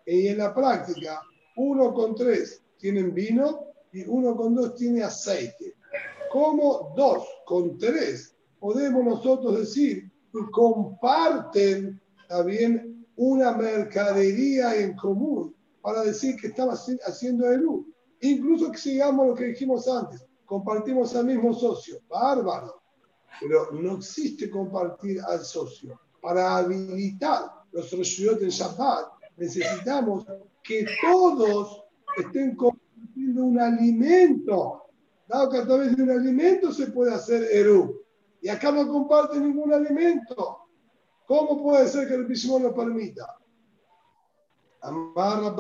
Y 0.06 0.28
en 0.28 0.40
la 0.40 0.54
práctica, 0.54 1.22
uno 1.56 1.94
con 1.94 2.14
tres 2.14 2.62
tienen 2.78 3.14
vino 3.14 3.68
y 3.94 4.04
uno 4.06 4.36
con 4.36 4.54
dos 4.54 4.76
tiene 4.76 5.02
aceite. 5.02 5.76
¿Cómo 6.30 6.94
dos 6.98 7.26
con 7.46 7.78
tres 7.78 8.36
podemos 8.60 9.06
nosotros 9.06 9.60
decir 9.60 10.07
comparten 10.52 12.02
también 12.28 13.06
una 13.16 13.52
mercadería 13.52 14.76
en 14.76 14.96
común 14.96 15.56
para 15.82 16.04
decir 16.04 16.36
que 16.36 16.48
estaba 16.48 16.74
haciendo 16.74 17.52
Eru? 17.52 17.88
Incluso 18.22 18.72
que 18.72 18.78
sigamos 18.78 19.28
lo 19.28 19.36
que 19.36 19.46
dijimos 19.46 19.88
antes, 19.88 20.26
compartimos 20.46 21.16
al 21.16 21.26
mismo 21.26 21.54
socio. 21.54 22.00
Bárbaro 22.08 22.82
pero 23.40 23.72
no 23.72 23.98
existe 23.98 24.50
compartir 24.50 25.22
al 25.22 25.44
socio. 25.44 26.00
Para 26.22 26.58
habilitar 26.58 27.52
los 27.72 27.92
Roshuyot 27.92 28.42
en 28.42 28.50
Shabbat, 28.50 29.08
necesitamos 29.38 30.26
que 30.64 30.86
todos 31.02 31.84
estén 32.18 32.56
compartiendo 32.56 33.44
un 33.44 33.60
alimento. 33.60 34.84
Dado 35.28 35.50
que 35.50 35.58
a 35.58 35.66
través 35.66 35.96
de 35.96 36.04
un 36.04 36.12
alimento 36.12 36.72
se 36.72 36.88
puede 36.88 37.14
hacer 37.14 37.44
Eru. 37.52 38.04
Y 38.48 38.50
acá 38.50 38.72
no 38.72 38.88
comparte 38.88 39.38
ningún 39.42 39.74
alimento. 39.74 40.70
¿Cómo 41.26 41.62
puede 41.62 41.86
ser 41.90 42.08
que 42.08 42.14
el 42.14 42.28
Bishimon 42.28 42.64
lo 42.64 42.74
permita? 42.74 43.38
Amar 44.80 45.54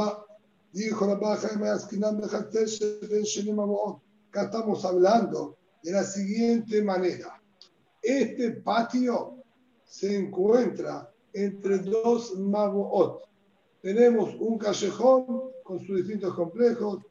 dijo 0.72 1.04
Acá 4.30 4.42
estamos 4.42 4.86
hablando 4.86 5.58
de 5.84 5.92
la 5.92 6.04
siguiente 6.06 6.82
manera. 6.82 7.42
Este 8.02 8.52
patio 8.52 9.44
se 9.84 10.20
encuentra 10.20 11.12
entre 11.34 11.80
dos 11.80 12.40
Magoot. 12.40 13.24
Tenemos 13.82 14.34
un 14.40 14.58
callejón 14.58 15.52
con 15.62 15.86
sus 15.86 15.98
distintos 15.98 16.34
complejos, 16.34 17.04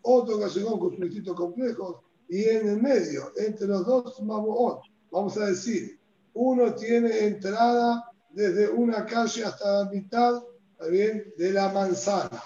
otro 0.00 0.40
callejón 0.40 0.80
con 0.80 0.92
sus 0.92 1.00
distintos 1.00 1.36
complejos, 1.36 1.96
y 2.30 2.44
en 2.44 2.66
el 2.66 2.80
medio, 2.80 3.30
entre 3.36 3.66
los 3.66 3.84
dos 3.84 4.22
Magoot, 4.22 4.87
vamos 5.10 5.36
a 5.38 5.46
decir, 5.46 5.98
uno 6.34 6.74
tiene 6.74 7.26
entrada 7.26 8.10
desde 8.30 8.68
una 8.68 9.04
calle 9.04 9.44
hasta 9.44 9.84
la 9.84 9.90
mitad 9.90 10.42
bien, 10.90 11.32
de 11.36 11.52
la 11.52 11.70
manzana. 11.70 12.42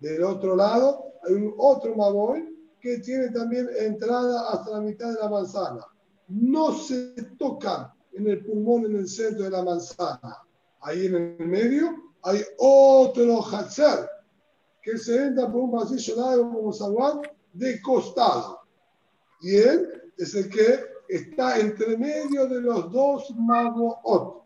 Del 0.00 0.22
otro 0.22 0.56
lado 0.56 1.12
hay 1.26 1.34
un 1.34 1.54
otro 1.58 1.94
Magoot 1.94 2.44
que 2.80 2.98
tiene 2.98 3.30
también 3.30 3.68
entrada 3.78 4.50
hasta 4.50 4.70
la 4.72 4.80
mitad 4.80 5.12
de 5.12 5.20
la 5.20 5.28
manzana 5.28 5.86
no 6.28 6.72
se 6.72 7.14
tocan 7.38 7.92
en 8.12 8.28
el 8.28 8.44
pulmón 8.44 8.86
en 8.86 8.96
el 8.96 9.08
centro 9.08 9.44
de 9.44 9.50
la 9.50 9.62
manzana. 9.62 10.42
Ahí 10.80 11.06
en 11.06 11.14
el 11.14 11.46
medio 11.46 11.94
hay 12.22 12.40
otro 12.58 13.42
Hatzer 13.42 14.08
que 14.82 14.98
se 14.98 15.24
entra 15.24 15.50
por 15.50 15.62
un 15.62 15.72
pasillo 15.72 16.16
largo 16.16 16.52
como 16.52 16.72
zaguán 16.72 17.20
de 17.52 17.80
costado. 17.82 18.60
Y 19.40 19.56
él 19.56 20.12
es 20.16 20.34
el 20.34 20.48
que 20.48 20.80
está 21.08 21.58
entre 21.58 21.96
medio 21.96 22.46
de 22.46 22.60
los 22.60 22.90
dos 22.90 23.30
magos. 23.36 24.42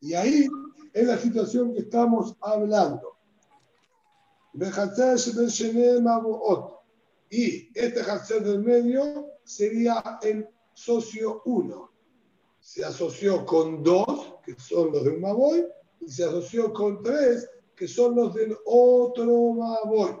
Y 0.00 0.14
ahí 0.14 0.46
es 0.92 1.06
la 1.06 1.18
situación 1.18 1.72
que 1.72 1.80
estamos 1.80 2.36
hablando. 2.40 3.16
Y 7.30 7.68
este 7.74 8.00
Hatzer 8.02 8.44
del 8.44 8.60
medio 8.60 9.26
sería 9.44 10.18
el 10.22 10.48
socio 10.74 11.42
1. 11.44 11.90
Se 12.60 12.84
asoció 12.84 13.44
con 13.44 13.82
dos, 13.82 14.34
que 14.44 14.54
son 14.58 14.92
los 14.92 15.04
de 15.04 15.10
un 15.10 15.20
Maboy, 15.20 15.66
y 16.00 16.08
se 16.08 16.24
asoció 16.24 16.72
con 16.72 17.02
tres 17.02 17.48
que 17.76 17.88
son 17.88 18.14
los 18.14 18.34
del 18.34 18.56
otro 18.64 19.52
Maboy. 19.54 20.16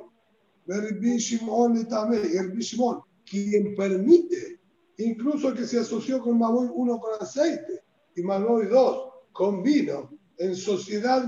El 0.66 1.18
Shimon, 1.18 3.02
quien 3.24 3.74
permite 3.74 4.53
incluso 4.97 5.53
que 5.53 5.65
se 5.65 5.79
asoció 5.79 6.21
con 6.21 6.37
Maboy 6.37 6.69
uno 6.73 6.99
con 6.99 7.11
aceite 7.19 7.83
y 8.15 8.21
Maboy 8.21 8.67
dos 8.67 9.09
con 9.31 9.63
vino 9.63 10.11
en 10.37 10.55
sociedad 10.55 11.25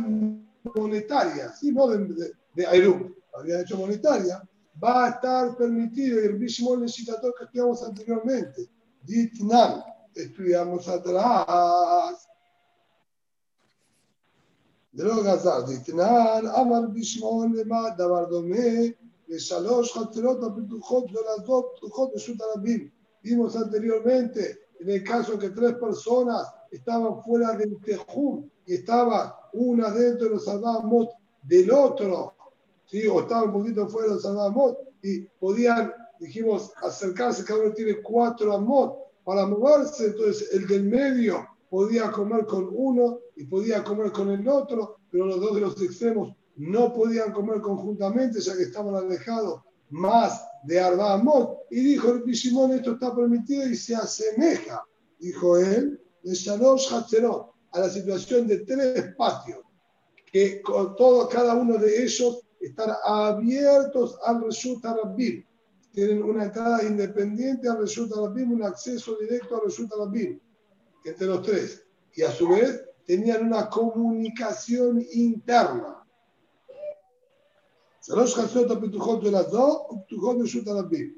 monetaria, 0.75 1.51
¿sí? 1.53 1.71
no 1.71 1.87
de, 1.87 1.97
de, 2.05 2.31
de 2.55 2.67
había 3.33 3.61
hecho 3.61 3.77
monetaria, 3.77 4.41
va 4.83 5.05
a 5.05 5.09
estar 5.09 5.55
permitido, 5.57 6.21
y 6.21 6.25
el 6.25 6.37
Bishmol 6.37 6.81
necesitador 6.81 7.33
que 7.37 7.45
estudiamos 7.45 7.83
anteriormente, 7.83 8.69
Ditnan, 9.03 9.83
estudiamos 10.15 10.87
atrás. 10.87 12.27
de 14.93 15.03
lo 15.03 15.23
גזר, 15.23 15.61
דתנן, 15.61 16.47
אמר 16.61 16.81
בשמעון 16.93 17.53
למה 17.53 17.89
דבר 17.97 18.25
דומה 18.29 18.57
לשלוש 19.27 19.97
חצרות 19.97 20.37
הפתוחות 20.43 21.11
גדולות 21.11 21.71
פתוחות 21.77 22.11
ברשות 22.11 22.41
הרבים. 22.41 22.94
Vimos 23.26 23.56
anteriormente, 23.56 24.68
en 24.78 24.88
el 24.88 25.02
caso 25.02 25.36
que 25.36 25.50
tres 25.50 25.74
personas 25.74 26.46
estaban 26.70 27.24
fuera 27.24 27.56
del 27.56 27.76
Tejum 27.80 28.48
y 28.64 28.74
estaba 28.74 29.50
una 29.52 29.90
dentro 29.90 30.28
de 30.28 30.34
los 30.34 30.46
Adamot 30.46 31.10
del 31.42 31.72
otro, 31.72 32.34
¿sí? 32.84 33.04
o 33.08 33.22
estaba 33.22 33.42
un 33.42 33.52
poquito 33.52 33.88
fuera 33.88 34.10
de 34.10 34.14
los 34.14 34.26
Adamot 34.26 34.78
y 35.02 35.22
podían, 35.40 35.92
dijimos, 36.20 36.70
acercarse, 36.84 37.44
cada 37.44 37.64
uno 37.64 37.72
tiene 37.72 38.00
cuatro 38.00 38.54
Amot 38.54 38.96
para 39.24 39.44
moverse, 39.44 40.06
entonces 40.06 40.48
el 40.52 40.68
del 40.68 40.84
medio 40.84 41.48
podía 41.68 42.12
comer 42.12 42.46
con 42.46 42.68
uno 42.72 43.18
y 43.34 43.42
podía 43.42 43.82
comer 43.82 44.12
con 44.12 44.30
el 44.30 44.46
otro, 44.46 44.98
pero 45.10 45.26
los 45.26 45.40
dos 45.40 45.56
de 45.56 45.62
los 45.62 45.82
extremos 45.82 46.32
no 46.54 46.92
podían 46.92 47.32
comer 47.32 47.60
conjuntamente 47.60 48.40
ya 48.40 48.56
que 48.56 48.62
estaban 48.62 48.94
alejados 48.94 49.62
más 49.90 50.44
de 50.64 50.80
Arba 50.80 51.14
Amot. 51.14 51.66
Y 51.70 51.80
dijo 51.80 52.10
el 52.10 52.22
Bishimón, 52.22 52.72
esto 52.72 52.92
está 52.92 53.14
permitido 53.14 53.68
y 53.68 53.76
se 53.76 53.94
asemeja, 53.94 54.84
dijo 55.18 55.58
él, 55.58 56.00
de 56.22 56.34
Shalosh 56.34 56.92
Hatzerot, 56.92 57.52
a 57.72 57.80
la 57.80 57.90
situación 57.90 58.46
de 58.46 58.58
tres 58.58 59.14
patios, 59.16 59.60
que 60.32 60.60
con 60.62 60.96
todo, 60.96 61.28
cada 61.28 61.54
uno 61.54 61.78
de 61.78 62.02
ellos 62.02 62.40
están 62.60 62.90
abiertos 63.04 64.18
al 64.24 64.42
Reshut 64.42 64.84
Rabbim. 64.84 65.44
Tienen 65.92 66.22
una 66.22 66.44
entrada 66.44 66.82
independiente 66.82 67.68
al 67.68 67.78
Reshut 67.78 68.10
Rabbim, 68.12 68.52
un 68.52 68.64
acceso 68.64 69.16
directo 69.18 69.56
al 69.56 69.62
Reshut 69.66 69.90
Rabbim, 69.92 70.40
entre 71.04 71.26
los 71.26 71.42
tres. 71.42 71.84
Y 72.14 72.22
a 72.22 72.32
su 72.32 72.48
vez 72.48 72.82
tenían 73.06 73.46
una 73.46 73.68
comunicación 73.68 75.04
interna. 75.12 76.05
שלוש 78.05 78.35
חצות 78.35 78.71
הפתוחות 78.71 79.23
ולזו 79.23 79.87
ופתוחות 79.91 80.37
ברשות 80.37 80.67
הרבים. 80.67 81.13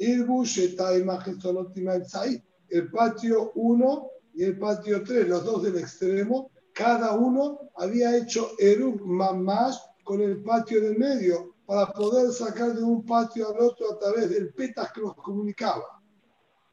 ערבו 0.00 0.46
שתיים 0.46 1.10
החצונות 1.10 1.76
עם 1.76 1.88
האמצעי, 1.88 2.38
el 2.70 2.90
patio 2.90 3.52
1 3.54 4.10
y 4.34 4.44
el 4.44 4.58
patio 4.58 5.02
3, 5.02 5.28
los 5.28 5.44
dos 5.44 5.62
del 5.62 5.78
extremo, 5.78 6.50
cada 6.74 7.12
uno 7.12 7.70
había 7.76 8.16
hecho 8.16 8.50
Erub 8.58 9.00
Mamash 9.04 9.76
con 10.04 10.20
el 10.20 10.42
patio 10.42 10.80
del 10.80 10.98
medio 10.98 11.54
para 11.66 11.90
poder 11.92 12.30
sacar 12.32 12.74
de 12.74 12.82
un 12.82 13.04
patio 13.04 13.48
al 13.48 13.60
otro 13.60 13.92
a 13.92 13.98
través 13.98 14.30
del 14.30 14.52
petas 14.54 14.92
que 14.92 15.00
los 15.00 15.14
comunicaba. 15.16 16.00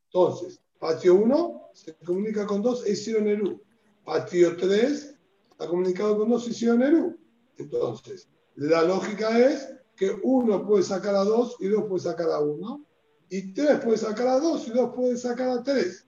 Entonces, 0.05 0.61
patio 0.79 1.15
1 1.15 1.69
se 1.73 1.95
comunica 2.05 2.45
con 2.45 2.61
dos 2.61 2.85
e 2.85 2.91
hicieron 2.91 3.27
Erub. 3.27 3.61
Patio 4.03 4.55
3 4.55 5.17
está 5.51 5.67
comunicado 5.67 6.17
con 6.17 6.29
dos 6.29 6.45
e 6.47 6.51
hicieron 6.51 6.83
Erub. 6.83 7.17
Entonces, 7.57 8.29
la 8.68 8.82
lógica 8.82 9.38
es 9.38 9.74
que 9.96 10.10
uno 10.22 10.66
puede 10.66 10.82
sacar 10.82 11.14
a 11.14 11.24
dos 11.24 11.56
y 11.60 11.68
dos 11.68 11.84
puede 11.86 12.00
sacar 12.00 12.30
a 12.30 12.40
uno, 12.40 12.84
y 13.28 13.52
tres 13.52 13.80
puede 13.80 13.98
sacar 13.98 14.26
a 14.28 14.40
dos 14.40 14.66
y 14.68 14.70
dos 14.70 14.94
puede 14.94 15.16
sacar 15.16 15.50
a 15.50 15.62
tres 15.62 16.06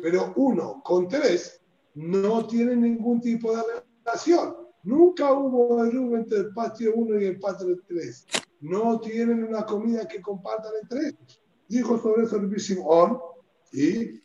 pero 0.00 0.32
uno 0.36 0.80
con 0.82 1.08
tres 1.08 1.60
no 1.94 2.46
tiene 2.46 2.74
ningún 2.74 3.20
tipo 3.20 3.54
de 3.54 3.62
relación. 4.04 4.56
Nunca 4.84 5.32
hubo 5.32 5.84
eruv 5.84 6.16
entre 6.16 6.38
el 6.38 6.54
patio 6.54 6.94
1 6.94 7.20
y 7.20 7.24
el 7.26 7.38
patio 7.38 7.78
3. 7.86 8.26
No 8.62 8.98
tienen 9.00 9.44
una 9.44 9.64
comida 9.64 10.08
que 10.08 10.20
compartan 10.20 10.72
entre 10.82 11.08
ellos. 11.08 11.40
Dijo 11.68 12.00
sobre 12.00 12.24
eso 12.24 12.36
el 12.36 12.48
Bishimon, 12.48 13.18
y 13.72 14.20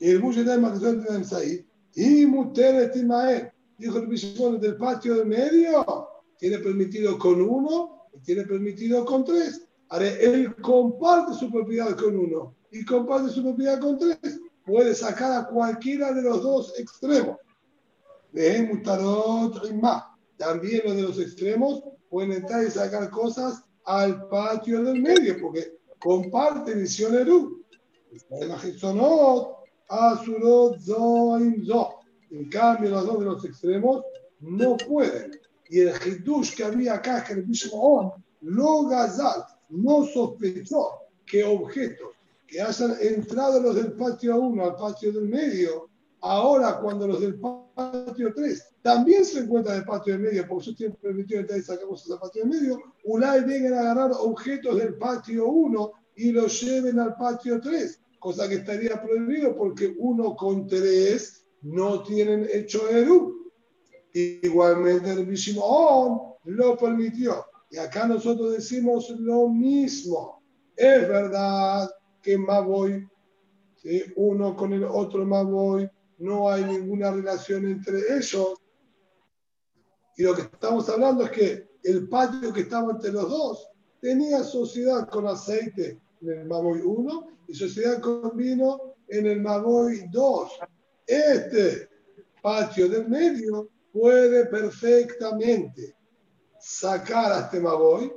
el 0.00 0.18
Bushetem 0.20 0.62
de 0.62 1.24
Said, 1.24 1.64
y 1.94 2.26
Muter 2.26 2.90
Timael. 2.90 3.50
Dijo 3.78 3.98
el 3.98 4.08
Bishimon 4.08 4.60
del 4.60 4.76
patio 4.76 5.14
de 5.14 5.24
medio, 5.24 6.09
tiene 6.40 6.58
permitido 6.58 7.18
con 7.18 7.40
uno 7.40 8.08
y 8.14 8.20
tiene 8.20 8.44
permitido 8.44 9.04
con 9.04 9.24
tres. 9.24 9.68
Ahora, 9.90 10.08
él 10.08 10.56
comparte 10.56 11.34
su 11.34 11.50
propiedad 11.50 11.96
con 11.96 12.16
uno 12.16 12.56
y 12.72 12.84
comparte 12.84 13.30
su 13.30 13.42
propiedad 13.42 13.78
con 13.78 13.98
tres, 13.98 14.40
puede 14.64 14.94
sacar 14.94 15.32
a 15.32 15.46
cualquiera 15.46 16.12
de 16.12 16.22
los 16.22 16.42
dos 16.42 16.78
extremos. 16.78 17.36
De 18.32 18.58
y 18.58 19.74
más. 19.74 20.04
También 20.36 20.82
los 20.84 20.96
de 20.96 21.02
los 21.02 21.18
extremos 21.18 21.82
pueden 22.08 22.32
entrar 22.32 22.64
y 22.64 22.70
sacar 22.70 23.10
cosas 23.10 23.62
al 23.84 24.28
patio 24.28 24.82
del 24.82 25.02
medio, 25.02 25.40
porque 25.42 25.76
comparte 25.98 26.74
visión 26.74 27.14
Eru. 27.14 27.62
En 32.30 32.48
cambio, 32.48 32.90
los 32.90 33.06
dos 33.06 33.18
de 33.18 33.24
los 33.24 33.44
extremos 33.44 34.04
no 34.38 34.76
pueden. 34.76 35.39
Y 35.70 35.80
el 35.80 35.92
Hidush 36.04 36.54
que 36.54 36.64
había 36.64 36.94
acá, 36.94 37.24
que 37.24 37.34
el 37.34 37.46
mismo 37.46 38.22
lo 38.42 38.86
gazal, 38.88 39.44
no 39.70 40.04
sospechó 40.04 40.88
que 41.24 41.44
objetos 41.44 42.10
que 42.46 42.60
hayan 42.60 42.96
entrado 43.00 43.60
los 43.62 43.76
del 43.76 43.92
patio 43.92 44.36
1 44.40 44.64
al 44.64 44.74
patio 44.74 45.12
del 45.12 45.28
medio, 45.28 45.88
ahora 46.20 46.80
cuando 46.80 47.06
los 47.06 47.20
del 47.20 47.38
patio 47.38 48.34
3 48.34 48.66
también 48.82 49.24
se 49.24 49.40
encuentran 49.40 49.76
en 49.76 49.82
el 49.82 49.86
patio 49.86 50.14
del 50.14 50.22
medio, 50.22 50.48
porque 50.48 50.66
yo 50.66 50.70
estoy 50.72 50.90
permitido 50.90 51.40
entrar 51.40 51.60
y 51.60 51.62
sacar 51.62 51.86
cosas 51.86 52.10
al 52.10 52.18
patio 52.18 52.42
del 52.42 52.50
medio, 52.50 52.82
Ulay 53.04 53.44
vengan 53.44 53.74
a 53.74 53.80
agarrar 53.80 54.10
objetos 54.18 54.76
del 54.76 54.94
patio 54.94 55.48
1 55.48 55.92
y 56.16 56.32
los 56.32 56.60
lleven 56.60 56.98
al 56.98 57.14
patio 57.14 57.60
3, 57.60 58.00
cosa 58.18 58.48
que 58.48 58.56
estaría 58.56 59.00
prohibido 59.00 59.56
porque 59.56 59.94
uno 59.98 60.34
con 60.34 60.66
3 60.66 61.46
no 61.62 62.02
tienen 62.02 62.48
hecho 62.52 62.88
Eru. 62.88 63.39
Igualmente 64.12 65.10
el 65.10 65.26
Bishimon 65.26 66.34
lo 66.44 66.76
permitió. 66.76 67.44
Y 67.70 67.78
acá 67.78 68.06
nosotros 68.06 68.52
decimos 68.52 69.10
lo 69.10 69.48
mismo. 69.48 70.42
Es 70.76 71.08
verdad 71.08 71.88
que 72.22 72.36
Maboy, 72.36 73.08
¿sí? 73.76 74.02
uno 74.16 74.56
con 74.56 74.72
el 74.72 74.84
otro 74.84 75.24
Maboy, 75.24 75.88
no 76.18 76.50
hay 76.50 76.64
ninguna 76.64 77.12
relación 77.12 77.66
entre 77.66 78.00
ellos. 78.16 78.54
Y 80.16 80.22
lo 80.22 80.34
que 80.34 80.42
estamos 80.42 80.88
hablando 80.88 81.24
es 81.24 81.30
que 81.30 81.70
el 81.84 82.08
patio 82.08 82.52
que 82.52 82.62
estaba 82.62 82.92
entre 82.92 83.12
los 83.12 83.28
dos 83.28 83.68
tenía 84.00 84.42
sociedad 84.42 85.08
con 85.08 85.26
aceite 85.26 86.00
en 86.20 86.28
el 86.28 86.44
Maboy 86.46 86.80
1 86.80 87.28
y 87.48 87.54
sociedad 87.54 88.00
con 88.00 88.36
vino 88.36 88.94
en 89.08 89.26
el 89.26 89.40
Maboy 89.40 90.08
2. 90.10 90.50
Este 91.06 91.88
patio 92.42 92.88
del 92.88 93.08
medio 93.08 93.68
puede 93.92 94.46
perfectamente 94.46 95.96
sacar 96.58 97.32
a 97.32 97.40
este 97.40 97.60
Maboy 97.60 98.12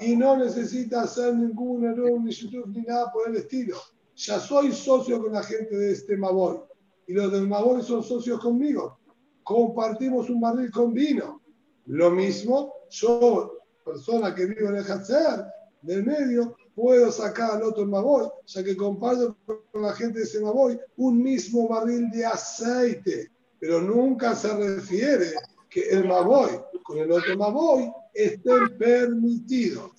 y 0.00 0.16
no 0.16 0.36
necesita 0.36 1.02
hacer 1.02 1.34
ningún 1.34 1.84
error, 1.84 2.20
ni 2.20 2.32
ni 2.68 2.82
nada 2.82 3.12
por 3.12 3.28
el 3.28 3.36
estilo. 3.36 3.78
Ya 4.16 4.38
soy 4.38 4.72
socio 4.72 5.20
con 5.20 5.32
la 5.32 5.42
gente 5.42 5.76
de 5.76 5.92
este 5.92 6.16
Maboy 6.16 6.58
y 7.06 7.12
los 7.12 7.30
del 7.32 7.48
Maboy 7.48 7.82
son 7.82 8.02
socios 8.02 8.40
conmigo. 8.40 8.98
Compartimos 9.42 10.30
un 10.30 10.40
barril 10.40 10.70
con 10.70 10.92
vino. 10.92 11.42
Lo 11.86 12.10
mismo, 12.10 12.72
yo, 12.90 13.58
persona 13.84 14.34
que 14.34 14.46
vivo 14.46 14.70
en 14.70 14.76
el 14.76 14.90
Hatzer, 14.90 15.44
del 15.82 16.04
medio, 16.04 16.56
puedo 16.74 17.12
sacar 17.12 17.52
al 17.52 17.62
otro 17.62 17.86
Maboy, 17.86 18.28
ya 18.46 18.64
que 18.64 18.76
comparto 18.76 19.36
con 19.44 19.82
la 19.82 19.92
gente 19.92 20.20
de 20.20 20.24
ese 20.24 20.40
Maboy 20.40 20.78
un 20.96 21.22
mismo 21.22 21.68
barril 21.68 22.10
de 22.10 22.24
aceite. 22.24 23.30
Pero 23.64 23.80
nunca 23.80 24.34
se 24.34 24.54
refiere 24.54 25.32
que 25.70 25.88
el 25.88 26.06
Maboy 26.06 26.50
con 26.82 26.98
el 26.98 27.10
otro 27.10 27.34
Maboy 27.38 27.90
estén 28.12 28.76
permitidos. 28.76 29.90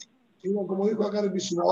Como 0.67 0.87
dijo 0.87 1.03
acá 1.03 1.21
el 1.21 1.31
Mishnah, 1.31 1.63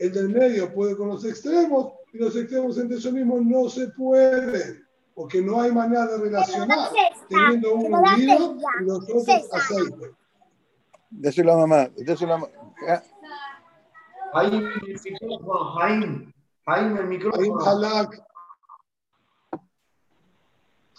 el 0.00 0.12
del 0.12 0.28
medio 0.28 0.70
puede 0.70 0.94
con 0.94 1.08
los 1.08 1.24
extremos 1.24 1.94
y 2.12 2.18
los 2.18 2.36
extremos 2.36 2.76
entre 2.76 2.98
ellos 2.98 3.12
mismos 3.14 3.42
no 3.42 3.70
se 3.70 3.88
pueden, 3.88 4.86
porque 5.14 5.40
no 5.40 5.62
hay 5.62 5.72
manera 5.72 6.08
de 6.08 6.18
relacionar 6.18 6.90
teniendo 7.30 7.74
uno 7.74 8.02
vino 8.18 8.58
y 8.78 8.84
los 8.84 8.98
otros 9.04 9.26
aceite. 9.50 10.10
Déselo 11.08 11.54
a 11.54 11.56
mamá, 11.56 11.90
déselo 11.96 12.34
a 12.34 12.36
mamá. 12.36 12.52
Jaime, 14.34 14.58
el 14.58 15.00
micrófono, 15.04 15.64
Jaime. 15.78 16.34
Jaime, 16.66 17.00
el 17.00 17.06
micrófono. 17.06 17.58
Jaime 17.60 17.86
Halak. 17.86 18.29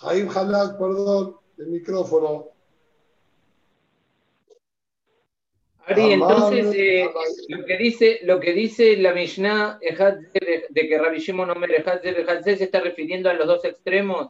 Jaime 0.02 0.32
Halak, 0.34 0.80
perdón. 0.80 1.38
el 1.60 1.68
micrófono. 1.68 2.47
Ari, 5.86 6.14
entonces 6.14 6.74
eh, 6.76 7.10
lo 7.49 7.66
que 7.66 7.78
dice 7.78 8.20
lo 8.24 8.39
que 8.39 8.54
dice 8.54 8.97
la 8.97 9.14
Mishnah 9.14 9.80
de 9.80 10.88
que 10.88 10.97
Rabbi 10.97 11.20
Shimon 11.20 11.49
Omer 11.49 11.84
se 12.43 12.64
está 12.64 12.80
refiriendo 12.80 13.30
a 13.30 13.34
los 13.34 13.45
dos 13.45 13.66
extremos. 13.66 14.30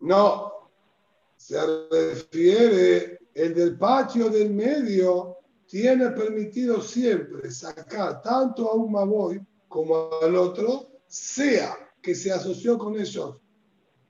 No, 0.00 0.70
se 1.36 1.58
refiere 1.90 3.18
el 3.34 3.54
del 3.54 3.76
patio 3.76 4.28
del 4.30 4.50
medio 4.50 5.38
tiene 5.66 6.10
permitido 6.10 6.80
siempre 6.80 7.50
sacar 7.50 8.22
tanto 8.22 8.70
a 8.70 8.74
un 8.74 8.92
Maboy 8.92 9.40
como 9.68 10.10
al 10.22 10.36
otro, 10.36 10.88
sea 11.06 11.76
que 12.00 12.14
se 12.14 12.32
asoció 12.32 12.76
con 12.76 12.98
ellos 12.98 13.41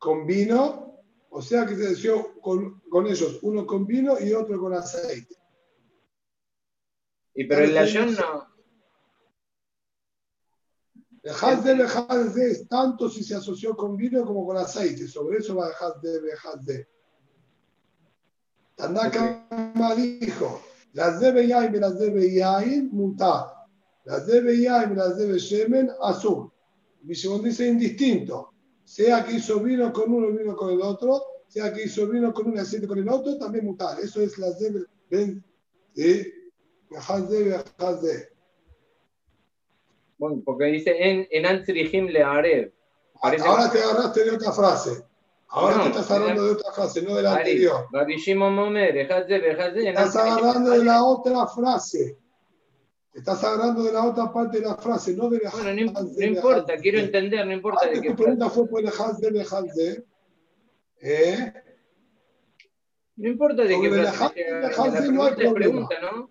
con 0.02 0.26
vino, 0.26 0.98
o 1.30 1.40
sea 1.40 1.64
que 1.64 1.76
se 1.76 1.86
asoció 1.86 2.34
con, 2.40 2.80
con 2.90 3.06
ellos 3.06 3.38
uno 3.42 3.64
con 3.64 3.86
vino 3.86 4.18
y 4.18 4.32
otro 4.32 4.58
con 4.58 4.74
aceite. 4.74 5.36
Y 7.36 7.44
pero 7.44 7.62
el 7.62 7.72
layón 7.72 8.16
no. 8.16 8.48
El 11.22 11.62
de 11.62 12.50
es 12.50 12.66
tanto 12.66 13.08
si 13.08 13.22
se 13.22 13.36
asoció 13.36 13.76
con 13.76 13.96
vino 13.96 14.26
como 14.26 14.44
con 14.44 14.56
aceite. 14.56 15.06
Sobre 15.06 15.38
eso 15.38 15.54
va 15.54 15.68
el 15.68 16.64
de 16.66 16.88
Tanaka 18.74 19.46
dijo, 19.94 20.62
las 20.94 21.20
debe 21.20 21.46
yain 21.46 21.76
y 21.76 21.78
las 21.78 21.96
debe 21.96 22.34
yain 22.34 22.90
mutar. 22.90 23.54
Las 24.04 24.26
debe 24.26 24.60
yain 24.60 24.90
y 24.90 24.96
las 24.96 25.16
debe 25.16 25.38
shemen 25.38 25.92
azul. 26.02 26.50
Segundo 27.14 27.46
dice 27.46 27.68
indistinto. 27.68 28.51
Sea 28.84 29.24
que 29.24 29.34
hizo 29.34 29.60
vino 29.60 29.92
con 29.92 30.12
uno 30.12 30.28
y 30.30 30.38
vino 30.38 30.56
con 30.56 30.70
el 30.70 30.82
otro, 30.82 31.22
sea 31.48 31.72
que 31.72 31.84
hizo 31.84 32.08
vino 32.08 32.32
con 32.32 32.48
un 32.48 32.58
aceite 32.58 32.86
con 32.86 32.98
el 32.98 33.08
otro, 33.08 33.38
también 33.38 33.64
mutar. 33.64 33.98
Eso 34.00 34.20
es 34.20 34.38
las 34.38 34.58
debe. 34.58 34.84
¿Ven? 35.10 35.44
¿Sí? 35.94 36.32
Bueno, 40.18 40.42
porque 40.44 40.66
dice 40.66 40.94
en, 40.98 41.26
en 41.30 41.46
Ansirihim 41.46 42.06
le 42.06 42.22
haré. 42.22 42.72
Ahora 43.22 43.70
te 43.70 43.78
agarraste 43.82 44.24
de 44.24 44.30
otra 44.32 44.52
frase. 44.52 45.04
Ahora 45.48 45.76
no, 45.76 45.82
te 45.82 45.88
estás 45.90 46.10
hablando 46.10 46.44
de 46.44 46.52
otra 46.52 46.72
frase, 46.72 47.02
no 47.02 47.14
de 47.14 47.22
la 47.22 47.34
anterior. 47.34 47.86
Estás 49.90 50.16
agarrando 50.16 50.70
de 50.70 50.84
la 50.84 51.04
otra 51.04 51.46
frase. 51.46 52.18
Estás 53.12 53.44
agarrando 53.44 53.82
de 53.82 53.92
la 53.92 54.06
otra 54.06 54.32
parte 54.32 54.58
de 54.58 54.66
la 54.66 54.76
frase, 54.76 55.14
no 55.14 55.28
de 55.28 55.40
la 55.40 55.50
Bueno, 55.50 55.92
no, 55.92 56.02
no 56.02 56.24
importa, 56.24 56.76
quiero 56.78 56.98
entender, 56.98 57.46
no 57.46 57.52
importa. 57.52 57.80
Antes 57.84 58.00
de 58.00 58.08
tu 58.08 58.16
pregunta 58.16 58.50
fue 58.50 58.66
por 58.66 58.80
el 58.80 58.86
de 58.86 59.42
de 59.74 60.04
¿Eh? 61.02 61.52
No 63.16 63.28
importa 63.28 63.64
de 63.64 63.80
qué 63.80 63.90
frase. 63.90 65.12
no 65.12 65.24
hay 65.24 65.34
pregunta, 65.34 65.94
¿no? 66.00 66.30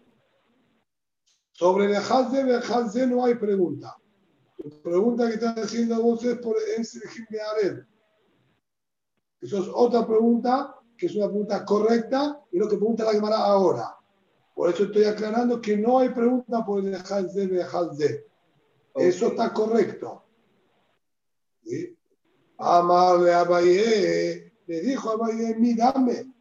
Sobre 1.51 1.85
el 1.85 1.91
de 1.91 2.99
de 2.99 3.07
no 3.07 3.25
hay 3.25 3.35
pregunta. 3.35 3.95
Tu 4.57 4.81
pregunta 4.81 5.27
que 5.27 5.35
estás 5.35 5.57
haciendo 5.57 6.01
vos 6.01 6.23
es 6.23 6.37
por 6.37 6.55
el 6.57 6.83
de 7.29 7.41
Arel. 7.41 7.87
Eso 9.39 9.61
es 9.61 9.69
otra 9.73 10.05
pregunta, 10.07 10.75
que 10.97 11.05
es 11.07 11.15
una 11.15 11.27
pregunta 11.27 11.63
correcta 11.65 12.41
y 12.51 12.57
lo 12.57 12.67
que 12.67 12.77
pregunta 12.77 13.03
la 13.03 13.13
Gemara 13.13 13.37
ahora. 13.37 13.95
Por 14.53 14.69
eso 14.69 14.83
estoy 14.83 15.05
aclarando 15.05 15.61
que 15.61 15.77
no 15.77 15.99
hay 15.99 16.09
pregunta 16.09 16.65
por 16.65 16.79
el 16.83 16.91
de 16.91 17.47
de 17.47 18.25
Eso 18.95 19.27
está 19.27 19.53
correcto. 19.53 20.23
¿Sí? 21.63 21.95
Amarle 22.57 23.33
a 23.33 23.41
Abaye, 23.41 24.51
le 24.67 24.81
dijo 24.81 25.09
a 25.09 25.13
Abaye, 25.13 25.55
mírame. 25.55 26.31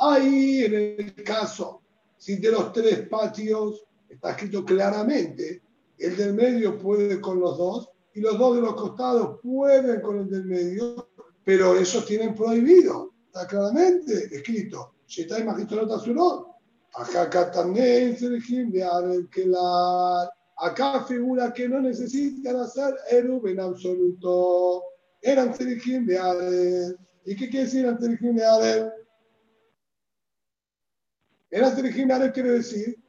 Ahí 0.00 0.64
en 0.64 0.74
el 0.74 1.14
caso, 1.24 1.82
si 2.16 2.36
de 2.36 2.52
los 2.52 2.72
tres 2.72 3.08
patios 3.08 3.84
está 4.08 4.30
escrito 4.30 4.64
claramente, 4.64 5.60
el 5.98 6.16
del 6.16 6.34
medio 6.34 6.78
puede 6.78 7.20
con 7.20 7.40
los 7.40 7.58
dos 7.58 7.90
y 8.14 8.20
los 8.20 8.38
dos 8.38 8.56
de 8.56 8.62
los 8.62 8.74
costados 8.74 9.40
pueden 9.42 10.00
con 10.00 10.18
el 10.18 10.30
del 10.30 10.44
medio, 10.44 11.08
pero 11.44 11.76
esos 11.76 12.06
tienen 12.06 12.34
prohibido. 12.34 13.12
Está 13.38 13.46
claramente 13.46 14.34
escrito. 14.34 14.94
Shetai 15.06 15.44
Magistrata 15.44 16.00
Surot. 16.00 16.56
Acá 16.94 17.52
también 17.52 18.16
que 18.16 19.46
la 19.46 20.28
acá 20.56 21.04
figura 21.04 21.52
que 21.52 21.68
no 21.68 21.80
necesitan 21.80 22.56
hacer 22.56 22.96
Erub 23.08 23.46
en 23.46 23.60
absoluto. 23.60 24.82
Eran 25.22 25.54
Serejim 25.54 26.04
de 26.06 26.18
Adel. 26.18 26.98
¿Y 27.26 27.36
qué 27.36 27.48
quiere 27.48 27.66
decir 27.66 27.84
eran 27.84 28.00
Serejim 28.00 28.34
de 28.34 28.44
Adel? 28.44 28.92
Eran 31.52 31.76
Serejim 31.76 32.08
de 32.08 32.14
Adel 32.14 32.32
quiere 32.32 32.50
decir 32.50 33.00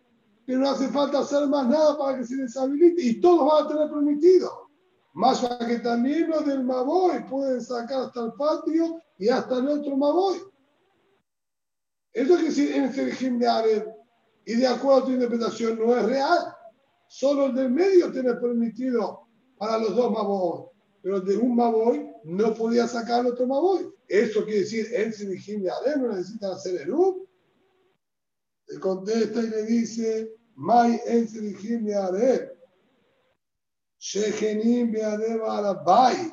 que 0.46 0.54
no 0.54 0.70
hace 0.70 0.90
falta 0.90 1.22
hacer 1.22 1.48
más 1.48 1.68
nada 1.68 1.98
para 1.98 2.20
que 2.20 2.26
se 2.26 2.36
deshabilite 2.36 3.02
y 3.02 3.20
todos 3.20 3.52
van 3.52 3.66
a 3.66 3.68
tener 3.68 3.90
permitido. 3.90 4.70
Más 5.14 5.40
para 5.40 5.66
que 5.66 5.80
también 5.80 6.30
los 6.30 6.46
del 6.46 6.64
Maboy 6.64 7.28
pueden 7.28 7.62
sacar 7.64 8.04
hasta 8.04 8.26
el 8.26 8.34
patio 8.34 9.02
y 9.20 9.30
hasta 9.30 9.60
el 9.60 9.68
otro 9.68 9.96
Maboy. 9.96 10.40
Eso 12.14 12.38
que 12.38 12.44
decir 12.46 12.74
en 12.74 12.86
este 12.86 13.06
régimen 13.06 13.40
de 13.40 13.86
y 14.46 14.56
de 14.56 14.66
acuerdo 14.66 15.02
a 15.02 15.06
tu 15.06 15.12
interpretación 15.12 15.78
no 15.78 15.96
es 15.96 16.06
real. 16.06 16.56
Solo 17.08 17.48
el 17.48 17.56
del 17.56 17.70
medio 17.70 18.12
tiene 18.12 18.34
permitido 18.36 19.28
para 19.58 19.78
los 19.78 19.96
dos 19.96 20.12
Maboy. 20.12 20.66
Pero 21.04 21.22
de 21.22 21.38
un 21.38 21.56
Maboy 21.56 22.10
no 22.24 22.54
podía 22.56 22.88
sacar 22.88 23.22
el 23.22 23.34
otro 23.34 23.46
Maboy. 23.46 23.94
Eso 24.08 24.44
quiere 24.46 24.62
decir 24.62 24.88
en 24.94 25.10
ese 25.10 25.28
régimen 25.28 25.72
de 25.86 25.98
no 25.98 26.08
necesitan 26.08 26.54
hacer 26.54 26.82
el 26.82 26.92
U. 26.92 27.28
Le 28.68 28.80
contesta 28.80 29.42
y 29.42 29.50
le 29.50 29.64
dice, 29.66 30.34
May 30.56 31.00
en 31.06 31.24
ese 31.26 31.42
régimen 31.42 31.86
de 31.86 31.96
Areb 31.96 32.60
Shechenim 34.00 34.92
beade 34.92 35.38
barabai. 35.40 36.32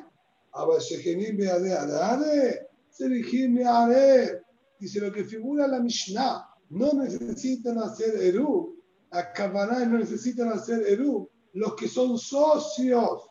Aber 0.53 0.79
Shechenim 0.79 1.37
beade 1.37 2.66
adare. 2.99 3.21
Serihim 3.21 3.55
beade. 3.55 4.41
Dice 4.79 4.99
lo 4.99 5.11
que 5.11 5.23
figura 5.23 5.67
la 5.67 5.79
Mishnah. 5.79 6.45
No 6.69 6.93
necesitan 6.93 7.77
hacer 7.79 8.15
Eru. 8.21 8.75
La 9.11 9.31
Kavanah 9.33 9.85
no 9.85 9.99
necesitan 9.99 10.49
hacer 10.49 10.85
Eru. 10.87 11.29
Los 11.53 11.75
que 11.75 11.87
son 11.87 12.17
socios. 12.17 13.27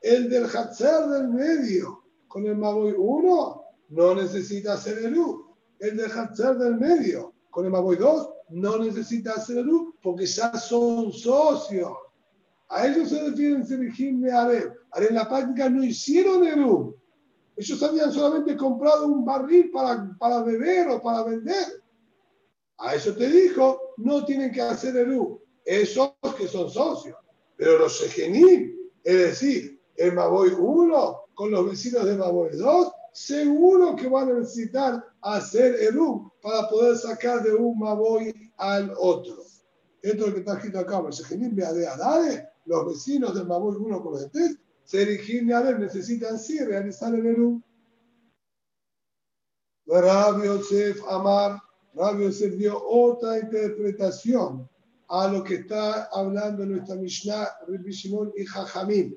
El 0.00 0.28
del 0.28 0.46
Hatzer 0.46 1.08
del 1.08 1.28
medio. 1.28 2.02
Con 2.28 2.46
el 2.46 2.56
Maboy 2.56 2.94
1 2.96 3.64
no 3.90 4.14
necesita 4.14 4.74
hacer 4.74 4.98
Eru. 4.98 5.56
El 5.78 5.96
del 5.96 6.10
Hatzer 6.10 6.56
del 6.56 6.76
medio. 6.76 7.34
Con 7.50 7.66
el 7.66 7.70
Maboy 7.70 7.96
2 7.96 8.30
no 8.50 8.78
necesita 8.78 9.34
hacer 9.34 9.58
Eru 9.58 9.94
porque 10.02 10.26
ya 10.26 10.52
son 10.54 11.12
socios. 11.12 11.92
A 12.68 12.86
ellos 12.86 13.10
se 13.10 13.22
refieren 13.22 13.66
Serejim 13.66 14.22
de 14.22 14.32
Areb. 14.32 14.72
Ahora 14.90 15.06
en 15.06 15.14
la 15.14 15.28
práctica 15.28 15.68
no 15.68 15.84
hicieron 15.84 16.44
Eru. 16.44 16.96
Ellos 17.56 17.82
habían 17.82 18.12
solamente 18.12 18.56
comprado 18.56 19.06
un 19.06 19.24
barril 19.24 19.70
para, 19.70 20.16
para 20.18 20.42
beber 20.42 20.88
o 20.88 21.02
para 21.02 21.22
vender. 21.24 21.82
A 22.78 22.94
eso 22.94 23.14
te 23.14 23.28
dijo, 23.28 23.94
no 23.98 24.24
tienen 24.24 24.50
que 24.50 24.62
hacer 24.62 24.96
Eru. 24.96 25.40
Esos 25.64 26.12
que 26.36 26.48
son 26.48 26.70
socios. 26.70 27.16
Pero 27.56 27.78
los 27.78 27.92
Shechenim, 27.92 28.76
es 29.04 29.18
decir, 29.18 29.80
el 29.96 30.14
Maboy 30.14 30.50
1 30.58 31.18
con 31.34 31.50
los 31.50 31.70
vecinos 31.70 32.04
de 32.04 32.16
Maboy 32.16 32.56
2, 32.56 32.92
seguro 33.12 33.94
que 33.94 34.08
van 34.08 34.30
a 34.30 34.34
necesitar 34.34 35.04
hacer 35.20 35.74
Eru 35.76 36.32
para 36.42 36.68
poder 36.68 36.96
sacar 36.96 37.42
de 37.42 37.54
un 37.54 37.78
Maboy 37.78 38.32
al 38.56 38.92
otro. 38.98 39.36
Esto 40.00 40.24
es 40.24 40.28
lo 40.28 40.34
que 40.34 40.40
está 40.40 40.54
escrito 40.54 40.80
acá. 40.80 41.00
Shechenim 41.10 41.54
de 41.54 41.86
Adade 41.86 42.52
los 42.64 42.86
vecinos 42.86 43.34
del 43.34 43.46
Maboy 43.46 43.76
1 43.76 44.02
con 44.02 44.12
los 44.12 44.22
de 44.22 44.28
3, 44.30 44.58
Serigim 44.84 45.52
a 45.52 45.62
ver, 45.62 45.78
necesitan 45.78 46.38
sí 46.38 46.58
realizar 46.58 47.14
el 47.14 47.26
Eru. 47.26 47.62
Rabbi 49.86 50.46
Yosef 50.46 51.02
Amar, 51.08 51.60
Rabbi 51.94 52.24
Yosef 52.24 52.56
dio 52.56 52.82
otra 52.84 53.38
interpretación 53.38 54.68
a 55.08 55.28
lo 55.28 55.44
que 55.44 55.56
está 55.56 56.04
hablando 56.04 56.64
nuestra 56.64 56.96
Mishnah, 56.96 57.48
Rabbi 57.68 57.90
Shimon 57.90 58.32
y 58.36 58.44
Jajamim. 58.46 59.16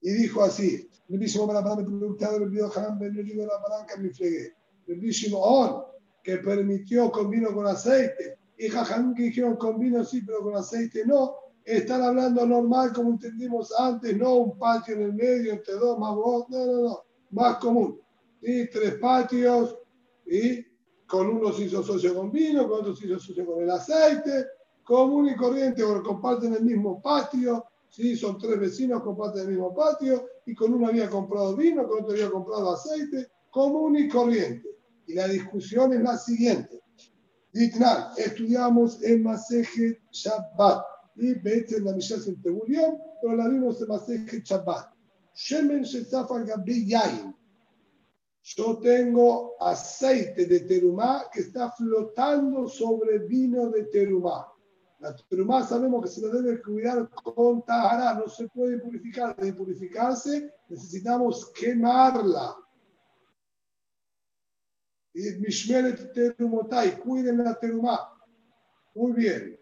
Y 0.00 0.10
dijo 0.12 0.42
así, 0.42 0.88
Rabbi 1.08 1.26
Shimon 1.26 1.54
la 1.54 1.62
palanca 1.62 1.84
preguntado, 1.84 2.38
Rabbi 2.38 2.58
Yohanan 2.58 2.98
ben 2.98 3.14
de 3.14 3.34
la 3.34 3.60
palanca 3.62 3.96
me 3.98 4.10
fregué. 4.10 4.54
Rabbi 4.86 5.10
Shimon, 5.10 5.82
que 6.22 6.38
permitió 6.38 7.10
con 7.10 7.30
vino 7.30 7.52
con 7.52 7.66
aceite, 7.66 8.38
y 8.56 8.68
Jajamim 8.68 9.14
que 9.14 9.24
dijeron 9.24 9.56
con 9.56 9.78
vino 9.78 10.04
sí, 10.04 10.22
pero 10.22 10.42
con 10.42 10.56
aceite 10.56 11.04
no, 11.06 11.34
están 11.76 12.02
hablando 12.02 12.46
normal 12.46 12.92
como 12.92 13.10
entendimos 13.10 13.72
antes, 13.78 14.16
no 14.16 14.34
un 14.34 14.58
patio 14.58 14.94
en 14.94 15.02
el 15.02 15.12
medio 15.14 15.52
entre 15.52 15.74
dos 15.74 15.98
más 15.98 16.14
no, 16.14 16.46
no, 16.48 16.82
no, 16.82 17.04
más 17.30 17.56
común. 17.56 18.00
y 18.42 18.68
Tres 18.70 18.94
patios 18.94 19.78
y 20.26 20.64
con 21.06 21.28
uno 21.28 21.52
se 21.52 21.64
hizo 21.64 21.82
socio 21.82 22.14
con 22.14 22.30
vino, 22.30 22.68
con 22.68 22.80
otro 22.80 22.94
se 22.94 23.06
hizo 23.06 23.18
socio 23.18 23.44
con 23.44 23.62
el 23.62 23.70
aceite, 23.70 24.46
común 24.84 25.28
y 25.28 25.36
corriente, 25.36 25.82
o 25.82 26.02
comparten 26.02 26.54
el 26.54 26.62
mismo 26.62 27.00
patio 27.00 27.64
¿sí? 27.90 28.16
Son 28.16 28.38
tres 28.38 28.58
vecinos, 28.58 29.02
comparten 29.02 29.42
el 29.42 29.48
mismo 29.48 29.74
patio 29.74 30.26
y 30.46 30.54
con 30.54 30.72
uno 30.72 30.88
había 30.88 31.10
comprado 31.10 31.56
vino, 31.56 31.86
con 31.86 32.02
otro 32.02 32.12
había 32.12 32.30
comprado 32.30 32.72
aceite, 32.72 33.28
común 33.50 33.96
y 33.96 34.08
corriente. 34.08 34.68
Y 35.06 35.14
la 35.14 35.28
discusión 35.28 35.92
es 35.92 36.00
la 36.00 36.16
siguiente. 36.16 36.80
Ditnan, 37.52 38.12
estudiamos 38.16 39.02
en 39.02 39.24
Maseje 39.24 40.00
Shabbat. 40.12 40.84
En 41.20 41.84
la 41.84 41.92
Mishnah 41.92 42.16
en 42.26 42.40
Tebulión, 42.40 42.98
pero 43.20 43.36
la 43.36 43.48
vimos 43.48 43.80
en 43.82 43.88
Maseje 43.88 44.40
Shabbat. 44.42 44.94
Shemen 45.34 45.82
Shetzafa 45.82 46.40
Gabi 46.44 46.86
Yain. 46.86 47.34
Yo 48.42 48.78
tengo 48.78 49.54
aceite 49.60 50.46
de 50.46 50.60
terumá 50.60 51.26
que 51.30 51.40
está 51.40 51.70
flotando 51.72 52.66
sobre 52.68 53.18
vino 53.18 53.68
de 53.68 53.84
terumá. 53.84 54.46
La 54.98 55.14
terumá 55.14 55.66
sabemos 55.66 56.02
que 56.02 56.08
se 56.08 56.26
la 56.26 56.32
debe 56.32 56.62
cuidar 56.62 57.08
con 57.10 57.62
tahara, 57.64 58.14
no 58.14 58.28
se 58.28 58.48
puede 58.48 58.78
purificar. 58.78 59.36
De 59.36 59.52
purificarse 59.52 60.54
necesitamos 60.68 61.50
quemarla. 61.52 62.56
Y 65.12 65.38
Mishmeret 65.40 66.12
Terumotai, 66.14 66.98
cuiden 66.98 67.44
la 67.44 67.58
terumá. 67.58 68.10
Muy 68.94 69.12
bien. 69.12 69.60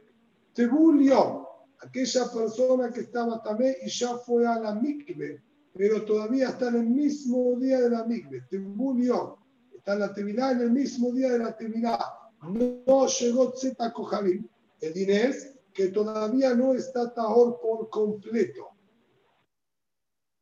Tebulión, 0.58 1.37
aquella 1.80 2.30
persona 2.32 2.90
que 2.90 3.00
estaba 3.00 3.42
también 3.42 3.76
y 3.82 3.88
ya 3.88 4.16
fue 4.18 4.46
a 4.46 4.58
la 4.58 4.74
mikve 4.74 5.42
pero 5.78 6.04
todavía 6.04 6.48
está 6.48 6.68
en 6.68 6.74
el 6.74 6.86
mismo 6.86 7.56
día 7.56 7.80
de 7.80 7.90
la 7.90 8.04
migbe, 8.04 8.42
Tebulión. 8.50 9.36
Está 9.72 9.92
en 9.92 10.00
la 10.00 10.12
Tevilá 10.12 10.50
en 10.50 10.62
el 10.62 10.72
mismo 10.72 11.12
día 11.12 11.30
de 11.30 11.38
la 11.38 11.56
Tevilá. 11.56 11.98
No 12.42 13.06
llegó 13.06 13.52
Zeta 13.56 13.92
Kohalim. 13.92 14.44
El 14.80 14.92
dinés 14.92 15.54
que 15.72 15.88
todavía 15.88 16.52
no 16.52 16.74
está 16.74 17.14
Tahor 17.14 17.60
por 17.60 17.88
completo. 17.90 18.70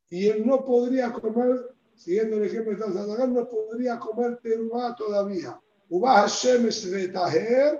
Y 0.09 0.27
él 0.27 0.47
no 0.47 0.65
podría 0.65 1.13
comer, 1.13 1.77
siguiendo 1.95 2.39
el 2.39 2.45
ejemplo 2.45 2.73
de 2.73 2.79
Tazadagan, 2.79 3.35
no 3.35 3.47
podría 3.47 3.99
comer 3.99 4.39
terumá 4.43 4.97
todavía. 4.97 5.61
Uba 5.91 6.23
Hashem 6.23 6.67
es 6.67 6.91
retaher, 6.91 7.79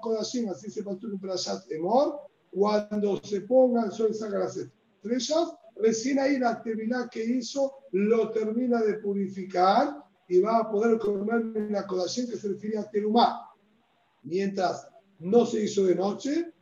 Kodashim, 0.00 0.48
así 0.50 0.70
se 0.70 0.80
en 0.80 1.18
Prashat 1.18 1.70
Emor, 1.70 2.20
cuando 2.50 3.22
se 3.22 3.42
ponga 3.42 3.84
el 3.84 3.92
sol 3.92 4.14
saca 4.14 4.38
las 4.38 4.56
estrellas, 4.56 5.54
recién 5.76 6.18
ahí 6.18 6.38
la 6.38 6.50
actividad 6.50 7.08
que 7.08 7.24
hizo 7.24 7.72
lo 7.92 8.30
termina 8.30 8.82
de 8.82 8.94
purificar 8.94 10.02
y 10.28 10.40
va 10.40 10.58
a 10.58 10.70
poder 10.70 10.98
comer 10.98 11.70
la 11.70 11.86
colación 11.86 12.26
que 12.28 12.36
se 12.36 12.48
refiere 12.48 12.78
a 12.78 12.90
terumá. 12.90 13.48
Mientras 14.22 14.88
no 15.18 15.46
se 15.46 15.64
hizo 15.64 15.84
de 15.84 15.94
noche, 15.94 16.52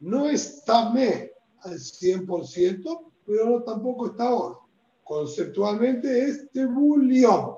no 0.00 0.28
es 0.28 0.64
tamé 0.64 1.32
al 1.60 1.74
100%, 1.74 3.12
pero 3.26 3.50
no, 3.50 3.62
tampoco 3.62 4.08
está 4.08 4.28
ahora. 4.28 4.58
Conceptualmente 5.04 6.24
es 6.24 6.50
tebulión, 6.50 7.54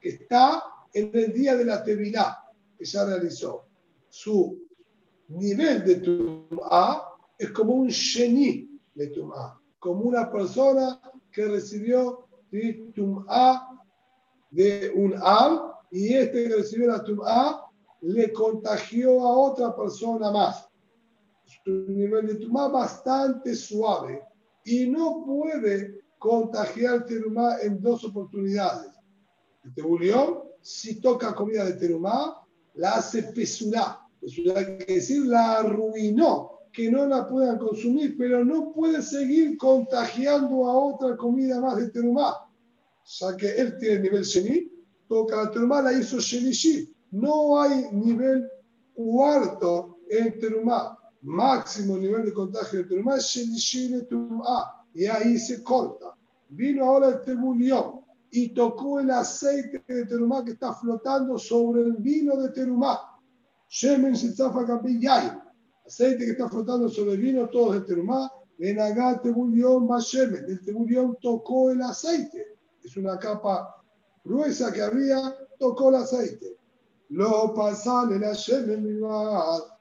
que 0.00 0.10
está 0.10 0.62
en 0.92 1.10
el 1.14 1.32
día 1.32 1.56
de 1.56 1.64
la 1.64 1.82
tevilá 1.82 2.47
que 2.78 2.84
ya 2.84 3.04
realizó. 3.04 3.66
Su 4.08 4.66
nivel 5.28 5.84
de 5.84 5.96
tumá 5.96 7.02
es 7.36 7.50
como 7.50 7.74
un 7.74 7.88
sheni 7.88 8.80
de 8.94 9.08
tumá 9.08 9.58
como 9.78 10.02
una 10.02 10.30
persona 10.30 11.00
que 11.30 11.46
recibió 11.46 12.26
tum'a 12.94 13.68
de 14.50 14.90
un 14.94 15.14
am 15.22 15.72
y 15.90 16.14
este 16.14 16.48
que 16.48 16.56
recibió 16.56 16.88
la 16.88 17.04
tum'a 17.04 17.64
le 18.00 18.32
contagió 18.32 19.20
a 19.20 19.36
otra 19.36 19.74
persona 19.74 20.30
más. 20.30 20.68
un 21.66 21.96
nivel 21.96 22.26
de 22.26 22.34
tum'a 22.36 22.68
bastante 22.68 23.54
suave 23.54 24.22
y 24.64 24.88
no 24.88 25.24
puede 25.24 26.00
contagiar 26.18 27.06
terumá 27.06 27.58
en 27.62 27.80
dos 27.80 28.04
oportunidades. 28.04 28.92
El 29.64 29.74
tebulión, 29.74 30.40
si 30.60 31.00
toca 31.00 31.34
comida 31.34 31.64
de 31.64 31.74
terumá, 31.74 32.46
la 32.78 32.94
hace 32.94 33.24
pesurá. 33.24 34.00
Quiere 34.20 34.84
decir 34.86 35.26
la 35.26 35.58
arruinó 35.58 36.58
que 36.72 36.90
no 36.90 37.06
la 37.06 37.26
puedan 37.26 37.58
consumir, 37.58 38.16
pero 38.16 38.44
no 38.44 38.72
puede 38.72 39.02
seguir 39.02 39.56
contagiando 39.58 40.66
a 40.66 40.78
otra 40.78 41.16
comida 41.16 41.60
más 41.60 41.76
de 41.76 41.90
terumá. 41.90 42.30
O 42.30 42.46
sea 43.02 43.36
que 43.36 43.48
él 43.48 43.76
tiene 43.78 43.96
el 43.96 44.02
nivel 44.02 44.22
sheni, 44.22 44.70
toca 45.08 45.44
la 45.44 45.50
terumá, 45.50 45.82
la 45.82 45.92
hizo 45.92 46.18
shenishi. 46.18 46.92
No 47.10 47.60
hay 47.60 47.88
nivel 47.92 48.48
cuarto 48.94 49.98
en 50.08 50.38
terumá. 50.38 50.96
Máximo 51.22 51.96
nivel 51.96 52.26
de 52.26 52.32
contagio 52.32 52.80
de 52.80 52.84
terumá 52.84 53.16
es 53.16 53.24
shenishi 53.24 53.88
de 53.88 54.02
terumá. 54.02 54.84
Y 54.94 55.06
ahí 55.06 55.38
se 55.38 55.62
corta. 55.62 56.14
Vino 56.50 56.84
ahora 56.84 57.08
el 57.08 57.22
tebulión 57.22 57.97
y 58.30 58.54
tocó 58.54 59.00
el 59.00 59.10
aceite 59.10 59.82
de 59.86 60.06
terumá 60.06 60.44
que 60.44 60.52
está 60.52 60.74
flotando 60.74 61.38
sobre 61.38 61.82
el 61.82 61.96
vino 61.96 62.36
de 62.36 62.50
terumá. 62.50 63.18
Shemen 63.68 64.16
se 64.16 64.32
zafa 64.32 64.60
aceite 65.86 66.24
que 66.24 66.30
está 66.32 66.48
flotando 66.48 66.88
sobre 66.88 67.12
el 67.12 67.20
vino, 67.20 67.48
todo 67.48 67.72
de 67.72 67.80
terumá. 67.82 68.30
En 68.58 68.80
acá 68.80 69.20
tebulión 69.22 69.86
mashemen, 69.86 70.44
el 70.46 70.64
tebulión 70.64 71.16
tocó 71.20 71.70
el 71.70 71.80
aceite. 71.82 72.56
Es 72.82 72.96
una 72.96 73.18
capa 73.18 73.82
gruesa 74.24 74.72
que 74.72 74.82
había, 74.82 75.34
tocó 75.58 75.90
el 75.90 75.96
aceite. 75.96 76.56
Lo 77.10 77.54
pasan 77.54 78.12
en 78.12 78.20
la 78.22 78.32
shemen 78.32 79.00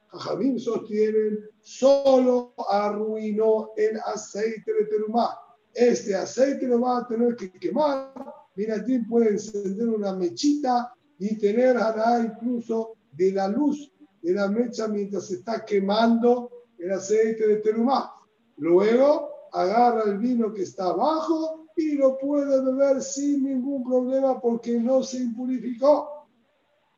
Jajamín 0.09 0.57
sostienen, 0.59 1.49
solo 1.61 2.53
arruinó 2.69 3.71
el 3.75 3.99
aceite 4.05 4.73
de 4.73 4.85
terumá. 4.85 5.37
Este 5.73 6.15
aceite 6.15 6.65
lo 6.65 6.79
va 6.81 6.99
a 6.99 7.07
tener 7.07 7.35
que 7.35 7.51
quemar. 7.51 8.13
Miratín 8.57 9.07
puede 9.07 9.29
encender 9.29 9.87
una 9.87 10.13
mechita 10.13 10.91
y 11.19 11.37
tener 11.37 11.77
incluso 12.25 12.95
de 13.11 13.31
la 13.31 13.47
luz 13.47 13.91
de 14.21 14.33
la 14.33 14.49
mecha 14.49 14.87
mientras 14.87 15.27
se 15.27 15.35
está 15.35 15.63
quemando 15.63 16.51
el 16.77 16.91
aceite 16.91 17.47
de 17.47 17.57
terumá. 17.57 18.11
Luego 18.57 19.29
agarra 19.53 20.03
el 20.05 20.17
vino 20.17 20.53
que 20.53 20.63
está 20.63 20.85
abajo 20.85 21.67
y 21.75 21.93
lo 21.93 22.17
puede 22.17 22.63
beber 22.63 23.01
sin 23.01 23.45
ningún 23.45 23.83
problema 23.83 24.41
porque 24.41 24.79
no 24.79 25.03
se 25.03 25.17
impurificó. 25.17 26.27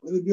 Dice, 0.02 0.24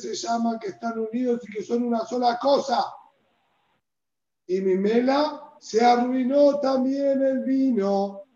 se 0.00 0.14
llama 0.14 0.58
que 0.58 0.68
están 0.68 0.98
unidos 0.98 1.40
y 1.48 1.52
que 1.52 1.62
son 1.62 1.84
una 1.84 2.04
sola 2.04 2.38
cosa. 2.42 2.84
Y 4.46 4.60
mi 4.60 4.76
mela 4.76 5.54
se 5.60 5.84
arruinó 5.84 6.60
también 6.60 7.22
el 7.22 7.44
vino 7.44 8.26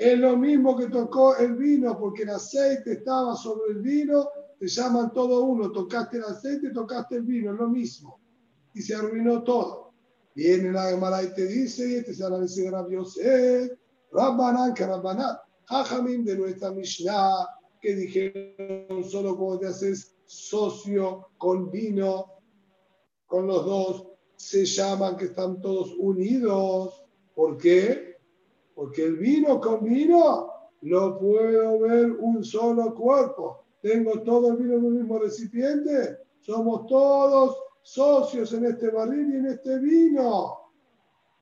es 0.00 0.18
lo 0.18 0.34
mismo 0.34 0.74
que 0.78 0.86
tocó 0.86 1.36
el 1.36 1.56
vino, 1.56 1.98
porque 1.98 2.22
el 2.22 2.30
aceite 2.30 2.92
estaba 2.92 3.36
sobre 3.36 3.72
el 3.74 3.82
vino, 3.82 4.30
te 4.58 4.66
llaman 4.66 5.12
todo 5.12 5.44
uno, 5.44 5.70
tocaste 5.70 6.16
el 6.16 6.24
aceite, 6.24 6.70
tocaste 6.70 7.16
el 7.16 7.22
vino, 7.24 7.52
es 7.52 7.58
lo 7.58 7.68
mismo. 7.68 8.18
Y 8.72 8.80
se 8.80 8.94
arruinó 8.94 9.42
todo. 9.42 9.92
Viene 10.34 10.72
la 10.72 10.88
Gemara 10.88 11.22
y 11.22 11.34
te 11.34 11.44
dice, 11.44 11.86
y 11.86 11.94
este 11.96 12.14
se 12.14 12.30
la 12.30 12.40
dice 12.40 12.70
Rabbi 12.70 12.94
Yosef, 12.94 13.72
Rabbanan, 14.10 14.72
que 14.72 14.86
Rabbanan, 14.86 15.36
Jajamim 15.66 16.24
de 16.24 16.38
nuestra 16.38 16.70
Mishnah, 16.70 17.46
que 17.78 17.94
dijeron 17.94 19.04
solo 19.04 19.36
cuando 19.36 19.58
te 19.58 19.66
haces 19.66 20.16
socio 20.24 21.28
con 21.36 21.70
vino, 21.70 22.24
con 23.26 23.46
los 23.46 23.66
dos, 23.66 24.06
se 24.40 24.64
llaman 24.64 25.18
que 25.18 25.26
están 25.26 25.60
todos 25.60 25.94
unidos. 25.98 27.04
¿Por 27.34 27.58
qué? 27.58 28.16
Porque 28.74 29.04
el 29.04 29.16
vino 29.16 29.60
con 29.60 29.84
vino 29.84 30.50
lo 30.80 31.18
puedo 31.18 31.80
ver 31.80 32.10
un 32.12 32.42
solo 32.42 32.94
cuerpo. 32.94 33.64
Tengo 33.82 34.22
todo 34.22 34.52
el 34.52 34.56
vino 34.56 34.76
en 34.76 34.84
un 34.86 34.96
mismo 34.96 35.18
recipiente. 35.18 36.20
Somos 36.40 36.86
todos 36.86 37.54
socios 37.82 38.50
en 38.54 38.64
este 38.64 38.88
barril 38.88 39.30
y 39.30 39.36
en 39.36 39.46
este 39.46 39.78
vino. 39.78 40.58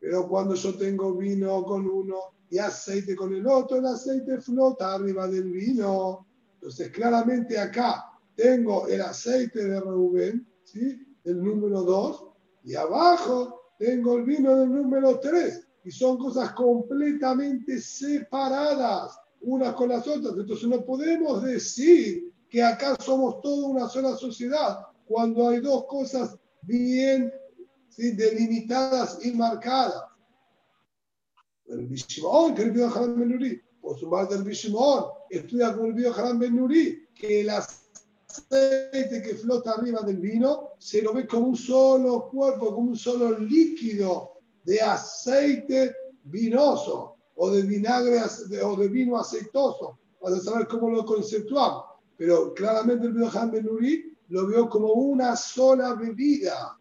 Pero 0.01 0.29
cuando 0.29 0.57
yo 0.57 0.77
tengo 0.77 1.15
vino 1.15 1.63
con 1.65 1.89
uno 1.89 2.17
y 2.51 2.59
aceite 2.59 3.15
con 3.15 3.33
el 3.33 3.47
otro, 3.47 3.77
el 3.77 3.87
aceite 3.87 4.41
flota 4.41 4.95
arriba 4.95 5.29
del 5.29 5.53
vino. 5.53 6.27
Entonces, 6.55 6.91
claramente 6.91 7.61
acá 7.61 8.07
tengo 8.35 8.89
el 8.89 9.03
aceite 9.03 9.65
de 9.69 9.81
Reuben, 9.81 10.45
¿sí? 10.65 11.01
el 11.23 11.43
número 11.45 11.83
2, 11.83 12.28
y 12.69 12.75
abajo 12.75 13.73
tengo 13.79 14.19
el 14.19 14.25
vino 14.25 14.55
del 14.55 14.71
número 14.71 15.19
3 15.19 15.67
y 15.85 15.91
son 15.91 16.19
cosas 16.19 16.53
completamente 16.53 17.81
separadas 17.81 19.19
unas 19.41 19.75
con 19.75 19.89
las 19.89 20.07
otras. 20.07 20.35
Entonces 20.37 20.69
no 20.69 20.85
podemos 20.85 21.43
decir 21.43 22.31
que 22.51 22.63
acá 22.63 22.95
somos 23.01 23.41
toda 23.41 23.69
una 23.69 23.89
sola 23.89 24.15
sociedad 24.17 24.81
cuando 25.07 25.49
hay 25.49 25.61
dos 25.61 25.87
cosas 25.87 26.37
bien 26.61 27.33
delimitadas 27.97 29.19
y 29.25 29.33
marcadas. 29.33 30.05
El 31.69 31.87
Bishimon, 31.87 32.55
que 32.55 32.63
el 32.65 32.83
Haram 32.83 33.19
Ben 33.19 33.31
Nuri, 33.31 33.63
por 33.81 33.99
su 33.99 34.11
parte 34.11 34.35
el 34.35 34.43
Bishimon, 34.43 35.05
estudia 35.31 35.75
con 35.75 35.99
el 35.99 36.07
Haram 36.13 36.39
Ben 36.39 36.55
Nuri, 36.55 37.09
que 37.15 37.41
el 37.41 37.51
aceite 38.39 39.23
que 39.23 39.35
flota 39.35 39.73
arriba 39.73 40.01
del 40.03 40.19
vino 40.19 40.71
se 40.79 41.03
lo 41.03 41.13
ve 41.13 41.27
como 41.27 41.49
un 41.49 41.57
solo 41.57 42.29
cuerpo, 42.31 42.75
como 42.75 42.91
un 42.91 42.97
solo 42.97 43.39
líquido 43.39 44.33
de 44.65 44.81
aceite 44.81 45.95
vinoso 46.25 47.17
o 47.37 47.51
de 47.51 47.63
vinagre 47.63 48.21
o 48.63 48.77
de 48.77 48.89
vino 48.89 49.17
aceitoso, 49.17 49.99
para 50.21 50.39
saber 50.41 50.67
cómo 50.67 50.91
lo 50.91 51.05
conceptuamos. 51.05 51.85
Pero 52.17 52.53
claramente 52.53 53.07
el 53.07 53.13
Ben 53.13 53.51
Benuri 53.51 54.17
lo 54.29 54.47
vio 54.47 54.69
como 54.69 54.93
una 54.93 55.37
sola 55.37 55.95
bebida. 55.95 56.77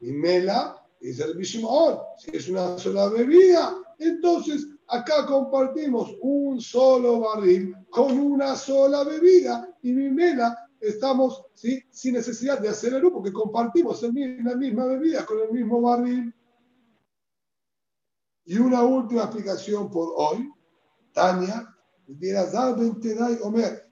Y 0.00 0.12
Mela 0.12 0.76
dice 1.00 1.24
el 1.24 1.44
si 1.44 2.36
es 2.36 2.48
una 2.48 2.78
sola 2.78 3.08
bebida, 3.08 3.74
entonces 3.98 4.66
acá 4.88 5.26
compartimos 5.26 6.14
un 6.20 6.60
solo 6.60 7.20
barril 7.20 7.74
con 7.90 8.18
una 8.18 8.54
sola 8.54 9.04
bebida 9.04 9.74
y 9.82 9.92
Mela 9.92 10.56
estamos 10.82 11.46
¿sí? 11.54 11.82
sin 11.90 12.14
necesidad 12.14 12.58
de 12.58 12.68
hacer 12.68 12.92
el 12.94 13.10
porque 13.10 13.32
compartimos 13.32 14.02
la 14.02 14.56
misma 14.56 14.86
bebida 14.86 15.24
con 15.24 15.38
el 15.40 15.52
mismo 15.52 15.80
barril. 15.80 16.34
Y 18.44 18.58
una 18.58 18.82
última 18.82 19.22
explicación 19.22 19.90
por 19.90 20.12
hoy. 20.16 20.50
Tania, 21.12 21.68
Omer, 23.42 23.88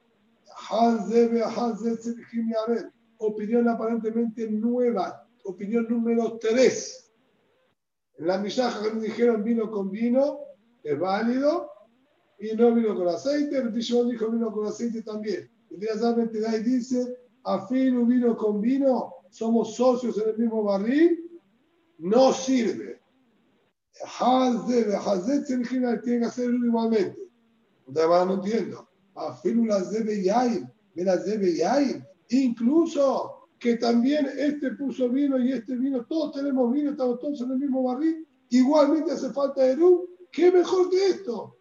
opinión 3.18 3.68
aparentemente 3.68 4.50
nueva, 4.50 5.28
opinión 5.44 5.86
número 5.88 6.38
3. 6.38 7.12
En 8.18 8.26
la 8.26 8.38
misaja 8.38 8.82
que 8.82 8.94
nos 8.94 9.02
dijeron 9.02 9.44
vino 9.44 9.70
con 9.70 9.90
vino, 9.90 10.40
es 10.82 10.98
válido, 10.98 11.70
y 12.38 12.56
no 12.56 12.74
vino 12.74 12.96
con 12.96 13.06
aceite, 13.08 13.58
el 13.58 13.72
dijo 13.72 14.30
vino 14.30 14.50
con 14.50 14.66
aceite 14.66 15.02
también. 15.02 15.50
Y 15.70 15.76
dice, 16.62 17.16
afino 17.44 18.04
vino 18.04 18.36
con 18.36 18.60
vino, 18.60 19.14
somos 19.30 19.74
socios 19.76 20.18
en 20.18 20.30
el 20.30 20.38
mismo 20.38 20.64
barril, 20.64 21.30
no 21.98 22.32
sirve. 22.32 23.00
Hazé, 24.18 25.42
tiene 25.44 25.68
que 25.68 26.24
hacer 26.24 26.50
igualmente. 26.50 27.18
No 27.86 28.34
entiendo. 28.34 28.88
Afinu 29.14 29.66
las 29.66 29.90
debe 29.90 30.22
yain, 30.22 30.70
me 30.94 31.04
las 31.04 31.24
debe 31.26 31.56
yain. 31.56 32.04
Incluso 32.30 33.48
que 33.58 33.76
también 33.76 34.26
este 34.38 34.70
puso 34.72 35.08
vino 35.08 35.38
y 35.38 35.52
este 35.52 35.76
vino, 35.76 36.04
todos 36.06 36.32
tenemos 36.32 36.72
vino, 36.72 36.92
estamos 36.92 37.18
todos 37.18 37.40
en 37.42 37.50
el 37.50 37.58
mismo 37.58 37.82
barril, 37.82 38.26
igualmente 38.48 39.12
hace 39.12 39.30
falta 39.30 39.66
Eru. 39.66 40.08
¿Qué 40.32 40.50
mejor 40.50 40.88
que 40.90 41.06
esto? 41.08 41.58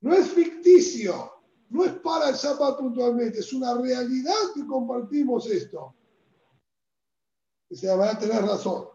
No 0.00 0.12
es 0.12 0.28
ficticio, 0.28 1.30
no 1.70 1.84
es 1.84 1.92
para 1.92 2.30
el 2.30 2.34
Shabbat 2.34 2.78
puntualmente, 2.78 3.38
es 3.38 3.52
una 3.52 3.74
realidad 3.74 4.34
que 4.54 4.66
compartimos 4.66 5.46
esto. 5.46 5.94
Va 7.84 8.10
a 8.10 8.18
tener 8.18 8.42
razón. 8.42 8.86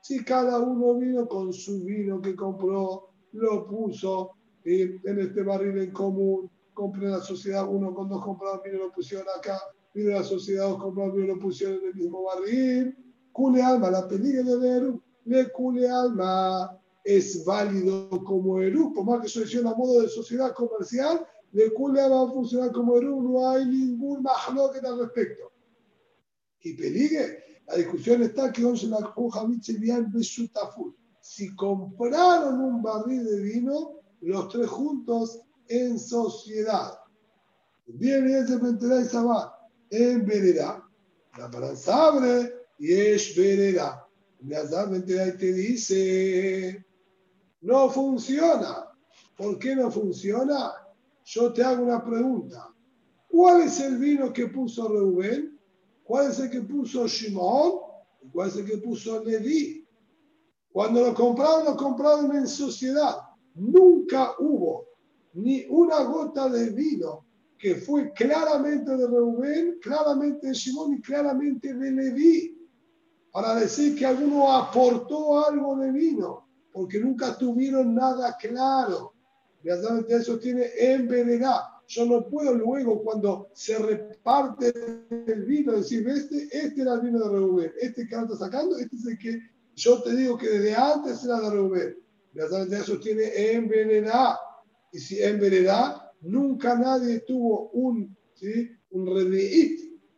Si 0.00 0.24
cada 0.24 0.58
uno 0.60 0.94
vino 0.94 1.28
con 1.28 1.52
su 1.52 1.84
vino 1.84 2.20
que 2.20 2.36
compró, 2.36 3.08
lo 3.32 3.66
puso 3.66 4.30
en 4.64 5.18
este 5.18 5.42
barril 5.42 5.78
en 5.78 5.90
común, 5.90 6.48
compré 6.72 7.08
la 7.08 7.20
sociedad, 7.20 7.68
uno 7.68 7.92
con 7.92 8.08
dos 8.08 8.24
comprados 8.24 8.62
vino 8.62 8.78
lo 8.78 8.92
pusieron 8.92 9.26
acá, 9.36 9.60
vino 9.92 10.10
la 10.10 10.22
sociedad, 10.22 10.68
dos 10.68 10.80
comprados 10.80 11.14
vino 11.14 11.34
lo 11.34 11.40
pusieron 11.40 11.80
en 11.80 11.86
el 11.88 11.94
mismo 11.96 12.22
barril. 12.22 12.96
Cule 13.32 13.60
alma, 13.60 13.90
la 13.90 14.06
peligra 14.06 14.44
de 14.44 14.76
Eru, 14.76 15.02
le 15.24 15.50
cule 15.50 15.90
alma 15.90 16.80
es 17.04 17.44
válido 17.44 18.08
como 18.24 18.60
Eru, 18.60 18.92
por 18.92 19.04
más 19.04 19.20
que 19.20 19.28
soy 19.28 19.44
a 19.58 19.74
modo 19.74 20.00
de 20.00 20.08
sociedad 20.08 20.54
comercial, 20.54 21.26
cule 21.74 22.00
alma 22.00 22.24
va 22.24 22.28
a 22.30 22.32
funcionar 22.32 22.72
como 22.72 22.96
Eru, 22.96 23.22
no 23.22 23.48
hay 23.48 23.66
ningún 23.66 24.22
que 24.72 24.84
al 24.86 24.98
respecto 24.98 25.54
y 26.64 26.74
peligue. 26.74 27.38
La 27.66 27.76
discusión 27.76 28.22
está 28.22 28.52
que 28.52 28.64
si 31.20 31.54
compraron 31.54 32.60
un 32.60 32.82
barril 32.82 33.24
de 33.24 33.40
vino, 33.40 34.00
los 34.20 34.48
tres 34.48 34.66
juntos 34.68 35.40
en 35.68 35.98
sociedad. 35.98 36.98
Viene 37.86 38.38
ese 38.38 38.58
Penterá 38.58 39.00
y 39.00 39.04
Sabá 39.04 39.56
en 39.90 40.26
vereda. 40.26 40.86
La 41.38 41.48
balanza 41.48 42.08
abre 42.08 42.52
y 42.78 42.92
es 42.92 43.36
vereda. 43.36 44.06
La 44.46 44.90
Penterá 44.90 45.28
y 45.28 45.38
te 45.38 45.52
dice, 45.52 46.84
no 47.64 47.88
funciona. 47.88 48.90
¿Por 49.36 49.58
qué 49.58 49.74
no 49.74 49.90
funciona? 49.90 50.72
Yo 51.24 51.52
te 51.52 51.64
hago 51.64 51.84
una 51.84 52.04
pregunta. 52.04 52.72
¿Cuál 53.28 53.62
es 53.62 53.80
el 53.80 53.96
vino 53.98 54.32
que 54.32 54.48
puso 54.48 54.86
Reuben? 54.88 55.58
¿Cuál 56.04 56.30
es 56.30 56.38
el 56.38 56.50
que 56.50 56.60
puso 56.60 57.06
Shimon? 57.08 57.80
¿Cuál 58.32 58.48
es 58.48 58.56
el 58.56 58.66
que 58.66 58.78
puso 58.78 59.24
Levi? 59.24 59.84
Cuando 60.72 61.00
lo 61.00 61.14
compraron, 61.14 61.64
lo 61.64 61.76
compraron 61.76 62.36
en 62.36 62.46
sociedad. 62.46 63.16
Nunca 63.54 64.34
hubo 64.38 64.86
ni 65.32 65.64
una 65.68 66.02
gota 66.04 66.48
de 66.48 66.70
vino 66.70 67.24
que 67.58 67.76
fue 67.76 68.12
claramente 68.12 68.94
de 68.94 69.06
Reuben, 69.06 69.78
claramente 69.80 70.48
de 70.48 70.52
Shimon 70.52 70.94
y 70.94 71.00
claramente 71.00 71.72
de 71.72 71.90
Levi. 71.90 72.68
Para 73.32 73.54
decir 73.54 73.98
que 73.98 74.04
alguno 74.04 74.52
aportó 74.52 75.44
algo 75.44 75.76
de 75.76 75.90
vino, 75.90 76.43
porque 76.74 77.00
nunca 77.00 77.38
tuvieron 77.38 77.94
nada 77.94 78.36
claro. 78.36 79.14
Y 79.62 79.70
eso 79.70 80.38
tiene 80.38 80.66
en 80.76 81.02
envenenado 81.02 81.74
yo 81.86 82.06
no 82.06 82.28
puedo 82.28 82.54
luego, 82.54 83.02
cuando 83.02 83.50
se 83.52 83.78
reparte 83.78 84.72
el 85.10 85.44
vino, 85.44 85.72
decir, 85.72 86.08
este, 86.08 86.48
este 86.50 86.82
era 86.82 86.94
el 86.94 87.00
vino 87.00 87.18
de 87.18 87.28
Reuben, 87.28 87.72
este 87.80 88.06
que 88.06 88.14
está 88.14 88.36
sacando, 88.36 88.76
este 88.78 88.96
es 88.96 89.06
el 89.06 89.18
que 89.18 89.38
yo 89.76 90.02
te 90.02 90.14
digo 90.14 90.38
que 90.38 90.48
desde 90.48 90.74
antes 90.74 91.24
era 91.24 91.40
de 91.40 91.50
Reuben. 91.50 91.96
de 92.32 92.76
eso 92.78 92.98
tiene 93.00 93.52
envenenada. 93.52 94.38
Y 94.92 94.98
si 94.98 95.22
envenenada, 95.22 96.12
nunca 96.20 96.76
nadie 96.76 97.20
tuvo 97.20 97.70
un, 97.70 98.16
¿sí? 98.34 98.70
un 98.90 99.04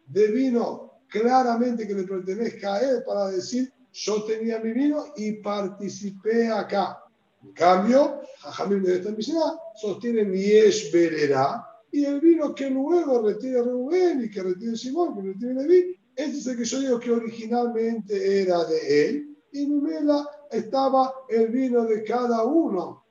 de 0.07 0.27
vino 0.29 1.01
claramente 1.09 1.87
que 1.87 1.95
le 1.95 2.05
pertenezca 2.05 2.75
a 2.75 2.81
él 2.81 3.03
para 3.05 3.29
decir, 3.31 3.73
yo 3.99 4.25
tenía 4.25 4.61
mi 4.61 4.73
vino 4.73 5.07
y 5.17 5.33
participé 5.41 6.49
acá. 6.49 7.03
En 7.43 7.53
cambio, 7.53 8.21
Jajamim 8.41 8.83
de 8.83 8.97
esta 8.97 9.11
Mishnah 9.11 9.59
sostienen 9.77 10.35
Yesh 10.35 10.93
Berera 10.93 11.65
y 11.91 12.05
el 12.05 12.21
vino 12.21 12.55
que 12.55 12.69
luego 12.69 13.23
retira 13.23 13.63
Rubén 13.63 14.25
y 14.25 14.31
que 14.31 14.43
retira 14.43 14.77
Simón, 14.77 15.15
que 15.15 15.23
retira 15.23 15.55
Leví, 15.55 15.97
ese 16.15 16.39
es 16.39 16.47
el 16.47 16.57
que 16.59 16.65
yo 16.65 16.81
digo 16.81 17.01
que 17.01 17.11
originalmente 17.11 18.43
era 18.43 18.65
de 18.65 19.09
él 19.09 19.37
y 19.53 19.67
Mimela 19.67 20.29
estaba 20.51 21.15
el 21.31 21.49
vino 21.49 21.85
de 21.85 22.05
cada 22.05 22.45
uno. 22.45 23.03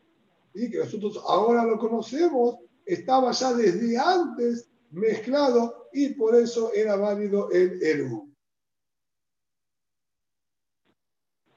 Y 0.53 0.70
que 0.70 0.78
nosotros 0.78 1.20
ahora 1.28 1.66
lo 1.66 1.80
conocemos, 1.80 2.57
estaba 2.86 3.32
ya 3.32 3.53
desde 3.53 3.98
antes 3.98 4.70
mezclado 4.91 5.88
y 5.94 6.10
por 6.10 6.36
eso 6.36 6.72
era 6.74 6.95
válido 6.95 7.49
el 7.49 7.82
Eru. 7.82 8.35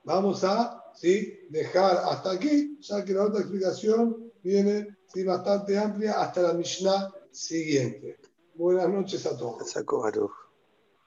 Vamos 0.09 0.43
a 0.43 0.85
¿sí? 0.94 1.39
dejar 1.51 1.98
hasta 1.98 2.30
aquí, 2.30 2.78
ya 2.80 3.05
que 3.05 3.12
la 3.12 3.26
otra 3.26 3.40
explicación 3.40 4.32
viene 4.43 4.97
¿sí? 5.12 5.22
bastante 5.22 5.78
amplia 5.78 6.18
hasta 6.22 6.40
la 6.40 6.55
Mishnah 6.55 7.12
siguiente. 7.30 8.16
Buenas 8.55 8.89
noches 8.89 9.26
a 9.26 9.36
todos. 9.36 9.68